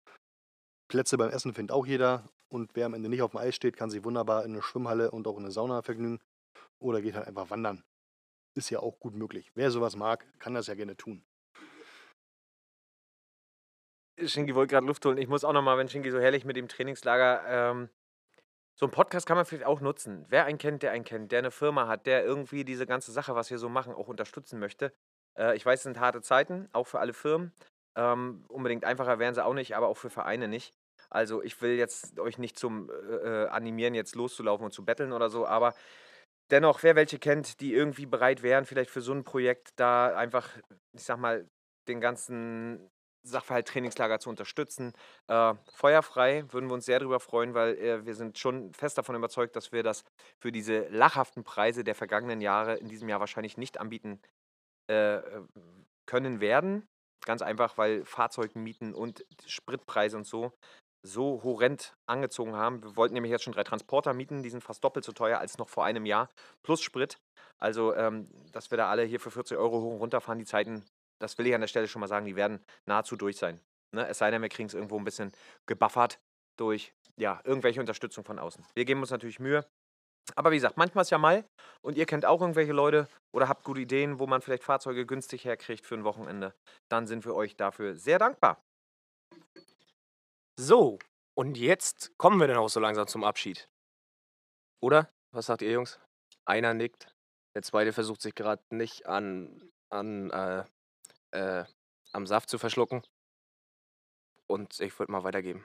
Plätze 0.88 1.16
beim 1.18 1.30
Essen 1.30 1.54
findet 1.54 1.72
auch 1.72 1.86
jeder 1.86 2.28
und 2.48 2.74
wer 2.74 2.86
am 2.86 2.94
Ende 2.94 3.08
nicht 3.08 3.22
auf 3.22 3.32
dem 3.32 3.40
Eis 3.40 3.54
steht, 3.54 3.76
kann 3.76 3.90
sich 3.90 4.04
wunderbar 4.04 4.44
in 4.44 4.52
eine 4.52 4.62
Schwimmhalle 4.62 5.10
und 5.10 5.26
auch 5.26 5.36
in 5.36 5.44
eine 5.44 5.52
Sauna 5.52 5.82
vergnügen 5.82 6.20
oder 6.80 7.00
geht 7.00 7.14
halt 7.14 7.26
einfach 7.26 7.50
wandern. 7.50 7.84
Ist 8.54 8.70
ja 8.70 8.80
auch 8.80 8.98
gut 8.98 9.14
möglich. 9.14 9.52
Wer 9.54 9.70
sowas 9.70 9.94
mag, 9.96 10.26
kann 10.38 10.54
das 10.54 10.66
ja 10.66 10.74
gerne 10.74 10.96
tun. 10.96 11.22
Shingi 14.20 14.54
wollte 14.54 14.72
gerade 14.72 14.86
Luft 14.86 15.04
holen. 15.04 15.18
Ich 15.18 15.28
muss 15.28 15.44
auch 15.44 15.52
nochmal, 15.52 15.78
wenn 15.78 15.88
Shingi 15.88 16.10
so 16.10 16.18
herrlich 16.18 16.44
mit 16.44 16.56
dem 16.56 16.66
Trainingslager. 16.66 17.44
Ähm, 17.46 17.88
so 18.78 18.86
ein 18.86 18.92
Podcast 18.92 19.26
kann 19.26 19.36
man 19.36 19.44
vielleicht 19.44 19.66
auch 19.66 19.80
nutzen. 19.80 20.24
Wer 20.28 20.44
einen 20.44 20.56
kennt, 20.56 20.84
der 20.84 20.92
einen 20.92 21.04
kennt, 21.04 21.32
der 21.32 21.40
eine 21.40 21.50
Firma 21.50 21.88
hat, 21.88 22.06
der 22.06 22.24
irgendwie 22.24 22.64
diese 22.64 22.86
ganze 22.86 23.10
Sache, 23.10 23.34
was 23.34 23.50
wir 23.50 23.58
so 23.58 23.68
machen, 23.68 23.92
auch 23.92 24.06
unterstützen 24.06 24.60
möchte. 24.60 24.92
Äh, 25.36 25.56
ich 25.56 25.66
weiß, 25.66 25.80
es 25.80 25.82
sind 25.82 25.98
harte 25.98 26.22
Zeiten, 26.22 26.68
auch 26.72 26.86
für 26.86 27.00
alle 27.00 27.12
Firmen. 27.12 27.52
Ähm, 27.96 28.44
unbedingt 28.48 28.84
einfacher 28.84 29.18
wären 29.18 29.34
sie 29.34 29.44
auch 29.44 29.54
nicht, 29.54 29.74
aber 29.74 29.88
auch 29.88 29.96
für 29.96 30.10
Vereine 30.10 30.46
nicht. 30.46 30.74
Also 31.10 31.42
ich 31.42 31.60
will 31.60 31.72
jetzt 31.72 32.20
euch 32.20 32.38
nicht 32.38 32.56
zum 32.56 32.88
äh, 32.90 32.92
äh, 32.92 33.48
animieren, 33.48 33.94
jetzt 33.94 34.14
loszulaufen 34.14 34.66
und 34.66 34.72
zu 34.72 34.84
betteln 34.84 35.12
oder 35.12 35.28
so, 35.28 35.44
aber 35.44 35.74
dennoch, 36.52 36.84
wer 36.84 36.94
welche 36.94 37.18
kennt, 37.18 37.60
die 37.60 37.74
irgendwie 37.74 38.06
bereit 38.06 38.44
wären, 38.44 38.64
vielleicht 38.64 38.90
für 38.90 39.00
so 39.00 39.12
ein 39.12 39.24
Projekt 39.24 39.70
da 39.76 40.16
einfach, 40.16 40.48
ich 40.92 41.02
sag 41.02 41.18
mal, 41.18 41.48
den 41.88 42.00
ganzen 42.00 42.90
Sachverhalt 43.22 43.68
Trainingslager 43.68 44.20
zu 44.20 44.30
unterstützen. 44.30 44.92
Äh, 45.28 45.54
feuerfrei 45.74 46.44
würden 46.52 46.68
wir 46.68 46.74
uns 46.74 46.86
sehr 46.86 47.00
darüber 47.00 47.20
freuen, 47.20 47.54
weil 47.54 47.76
äh, 47.78 48.06
wir 48.06 48.14
sind 48.14 48.38
schon 48.38 48.72
fest 48.74 48.98
davon 48.98 49.16
überzeugt, 49.16 49.56
dass 49.56 49.72
wir 49.72 49.82
das 49.82 50.04
für 50.40 50.52
diese 50.52 50.88
lachhaften 50.88 51.44
Preise 51.44 51.84
der 51.84 51.94
vergangenen 51.94 52.40
Jahre 52.40 52.76
in 52.76 52.88
diesem 52.88 53.08
Jahr 53.08 53.20
wahrscheinlich 53.20 53.56
nicht 53.56 53.78
anbieten 53.78 54.20
äh, 54.88 55.20
können 56.06 56.40
werden. 56.40 56.86
Ganz 57.24 57.42
einfach, 57.42 57.76
weil 57.76 58.04
Fahrzeugmieten 58.04 58.94
und 58.94 59.24
Spritpreise 59.46 60.16
und 60.16 60.26
so 60.26 60.52
so 61.02 61.42
horrend 61.42 61.96
angezogen 62.06 62.56
haben. 62.56 62.82
Wir 62.82 62.96
wollten 62.96 63.14
nämlich 63.14 63.30
jetzt 63.30 63.44
schon 63.44 63.52
drei 63.52 63.64
Transporter 63.64 64.14
mieten, 64.14 64.42
die 64.42 64.50
sind 64.50 64.62
fast 64.62 64.82
doppelt 64.82 65.04
so 65.04 65.12
teuer 65.12 65.38
als 65.38 65.58
noch 65.58 65.68
vor 65.68 65.84
einem 65.84 66.06
Jahr, 66.06 66.28
plus 66.62 66.82
Sprit. 66.82 67.18
Also, 67.58 67.94
ähm, 67.94 68.28
dass 68.52 68.70
wir 68.70 68.78
da 68.78 68.88
alle 68.88 69.04
hier 69.04 69.20
für 69.20 69.30
40 69.30 69.56
Euro 69.58 69.80
hoch 69.80 69.92
und 69.92 69.98
runter 69.98 70.20
fahren, 70.20 70.38
die 70.38 70.44
Zeiten, 70.44 70.84
das 71.20 71.38
will 71.38 71.46
ich 71.46 71.54
an 71.54 71.60
der 71.60 71.68
Stelle 71.68 71.88
schon 71.88 72.00
mal 72.00 72.08
sagen, 72.08 72.26
die 72.26 72.36
werden 72.36 72.64
nahezu 72.86 73.16
durch 73.16 73.36
sein. 73.36 73.60
Ne? 73.94 74.06
Es 74.06 74.18
sei 74.18 74.30
denn, 74.30 74.42
wir 74.42 74.48
kriegen 74.48 74.68
es 74.68 74.74
irgendwo 74.74 74.98
ein 74.98 75.04
bisschen 75.04 75.32
gebuffert 75.66 76.20
durch 76.58 76.92
ja, 77.16 77.40
irgendwelche 77.44 77.80
Unterstützung 77.80 78.24
von 78.24 78.38
außen. 78.38 78.64
Wir 78.74 78.84
geben 78.84 79.00
uns 79.00 79.10
natürlich 79.10 79.40
Mühe. 79.40 79.66
Aber 80.36 80.50
wie 80.50 80.56
gesagt, 80.56 80.76
manchmal 80.76 81.02
ist 81.02 81.10
ja 81.10 81.18
mal 81.18 81.44
und 81.80 81.96
ihr 81.96 82.04
kennt 82.04 82.26
auch 82.26 82.40
irgendwelche 82.40 82.72
Leute 82.72 83.08
oder 83.34 83.48
habt 83.48 83.64
gute 83.64 83.80
Ideen, 83.80 84.18
wo 84.18 84.26
man 84.26 84.42
vielleicht 84.42 84.62
Fahrzeuge 84.62 85.06
günstig 85.06 85.44
herkriegt 85.44 85.86
für 85.86 85.94
ein 85.94 86.04
Wochenende. 86.04 86.54
Dann 86.90 87.06
sind 87.06 87.24
wir 87.24 87.34
euch 87.34 87.56
dafür 87.56 87.96
sehr 87.96 88.18
dankbar. 88.18 88.62
So, 90.60 90.98
und 91.36 91.56
jetzt 91.56 92.12
kommen 92.18 92.40
wir 92.40 92.46
dann 92.46 92.58
auch 92.58 92.68
so 92.68 92.80
langsam 92.80 93.06
zum 93.06 93.24
Abschied. 93.24 93.68
Oder? 94.82 95.08
Was 95.32 95.46
sagt 95.46 95.62
ihr, 95.62 95.70
Jungs? 95.70 95.98
Einer 96.44 96.74
nickt, 96.74 97.14
der 97.54 97.62
zweite 97.62 97.92
versucht 97.92 98.22
sich 98.22 98.34
gerade 98.34 98.62
nicht 98.70 99.06
an, 99.06 99.70
an 99.90 100.30
äh, 100.30 100.64
äh, 101.32 101.64
am 102.12 102.26
Saft 102.26 102.48
zu 102.48 102.58
verschlucken. 102.58 103.02
Und 104.46 104.80
ich 104.80 104.98
würde 104.98 105.12
mal 105.12 105.24
weitergeben. 105.24 105.64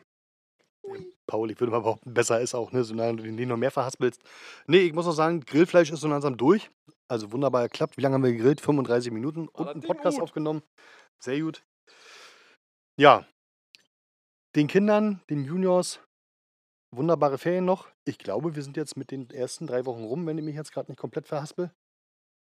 Paul, 1.27 1.49
ich 1.51 1.59
würde 1.59 1.71
mal 1.71 1.79
behaupten, 1.79 2.13
besser 2.13 2.41
ist 2.41 2.53
auch, 2.53 2.71
ne, 2.71 2.83
solange 2.83 3.17
du 3.17 3.23
den 3.23 3.47
noch 3.47 3.57
mehr 3.57 3.71
verhaspelst. 3.71 4.21
Nee, 4.67 4.79
ich 4.79 4.93
muss 4.93 5.07
auch 5.07 5.13
sagen, 5.13 5.39
Grillfleisch 5.41 5.91
ist 5.91 6.01
so 6.01 6.07
langsam 6.07 6.37
durch. 6.37 6.69
Also 7.07 7.31
wunderbar 7.31 7.63
geklappt. 7.63 7.97
Wie 7.97 8.01
lange 8.01 8.15
haben 8.15 8.23
wir 8.23 8.33
gegrillt? 8.33 8.59
35 8.59 9.11
Minuten 9.11 9.47
und 9.47 9.67
einen 9.67 9.81
Podcast 9.81 10.19
aufgenommen. 10.19 10.61
Sehr 11.19 11.39
gut. 11.39 11.63
Ja. 12.97 13.25
Den 14.55 14.67
Kindern, 14.67 15.21
den 15.29 15.45
Juniors, 15.45 15.99
wunderbare 16.91 17.37
Ferien 17.37 17.65
noch. 17.65 17.87
Ich 18.05 18.17
glaube, 18.17 18.55
wir 18.55 18.63
sind 18.63 18.77
jetzt 18.77 18.97
mit 18.97 19.11
den 19.11 19.29
ersten 19.29 19.67
drei 19.67 19.85
Wochen 19.85 20.03
rum, 20.03 20.27
wenn 20.27 20.37
ich 20.37 20.43
mich 20.43 20.55
jetzt 20.55 20.71
gerade 20.71 20.91
nicht 20.91 20.99
komplett 20.99 21.27
verhaspel. 21.27 21.71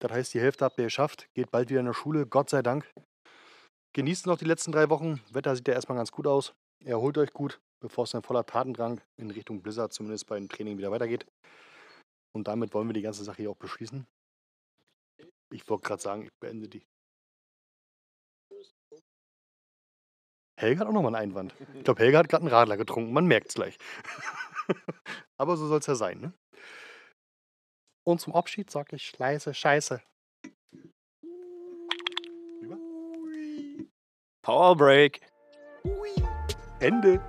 Das 0.00 0.10
heißt, 0.10 0.34
die 0.34 0.40
Hälfte 0.40 0.64
habt 0.64 0.78
ihr 0.78 0.84
geschafft. 0.84 1.28
Geht 1.34 1.50
bald 1.50 1.68
wieder 1.68 1.80
in 1.80 1.86
der 1.86 1.92
Schule, 1.92 2.26
Gott 2.26 2.48
sei 2.50 2.62
Dank. 2.62 2.90
Genießt 3.92 4.26
noch 4.26 4.38
die 4.38 4.44
letzten 4.44 4.70
drei 4.70 4.88
Wochen. 4.88 5.20
Wetter 5.32 5.56
sieht 5.56 5.66
ja 5.66 5.74
erstmal 5.74 5.98
ganz 5.98 6.12
gut 6.12 6.26
aus. 6.26 6.54
Erholt 6.84 7.18
euch 7.18 7.32
gut, 7.32 7.60
bevor 7.80 8.04
es 8.04 8.10
dann 8.10 8.22
voller 8.22 8.46
Tatendrang 8.46 9.00
in 9.16 9.30
Richtung 9.30 9.62
Blizzard 9.62 9.92
zumindest 9.92 10.26
beim 10.28 10.48
Training 10.48 10.78
wieder 10.78 10.92
weitergeht. 10.92 11.26
Und 12.32 12.46
damit 12.46 12.72
wollen 12.72 12.88
wir 12.88 12.94
die 12.94 13.02
ganze 13.02 13.24
Sache 13.24 13.38
hier 13.38 13.50
auch 13.50 13.56
beschließen. 13.56 14.06
Ich 15.52 15.68
wollte 15.68 15.82
gerade 15.82 16.02
sagen, 16.02 16.22
ich 16.22 16.32
beende 16.38 16.68
die. 16.68 16.86
Helga 20.56 20.80
hat 20.80 20.88
auch 20.88 20.92
nochmal 20.92 21.14
einen 21.16 21.30
Einwand. 21.30 21.54
Ich 21.74 21.84
glaube, 21.84 22.00
Helga 22.00 22.18
hat 22.18 22.28
gerade 22.28 22.42
einen 22.42 22.54
Radler 22.54 22.76
getrunken. 22.76 23.12
Man 23.12 23.26
merkt 23.26 23.48
es 23.48 23.54
gleich. 23.54 23.76
Aber 25.36 25.56
so 25.56 25.66
soll 25.66 25.80
es 25.80 25.86
ja 25.86 25.94
sein, 25.96 26.20
ne? 26.20 26.32
Und 28.04 28.20
zum 28.20 28.34
Abschied 28.34 28.70
sage 28.70 28.96
ich 28.96 29.18
leise 29.18 29.52
Scheiße. 29.52 30.00
Power 34.42 34.74
Break. 34.74 35.20
Ende. 36.80 37.20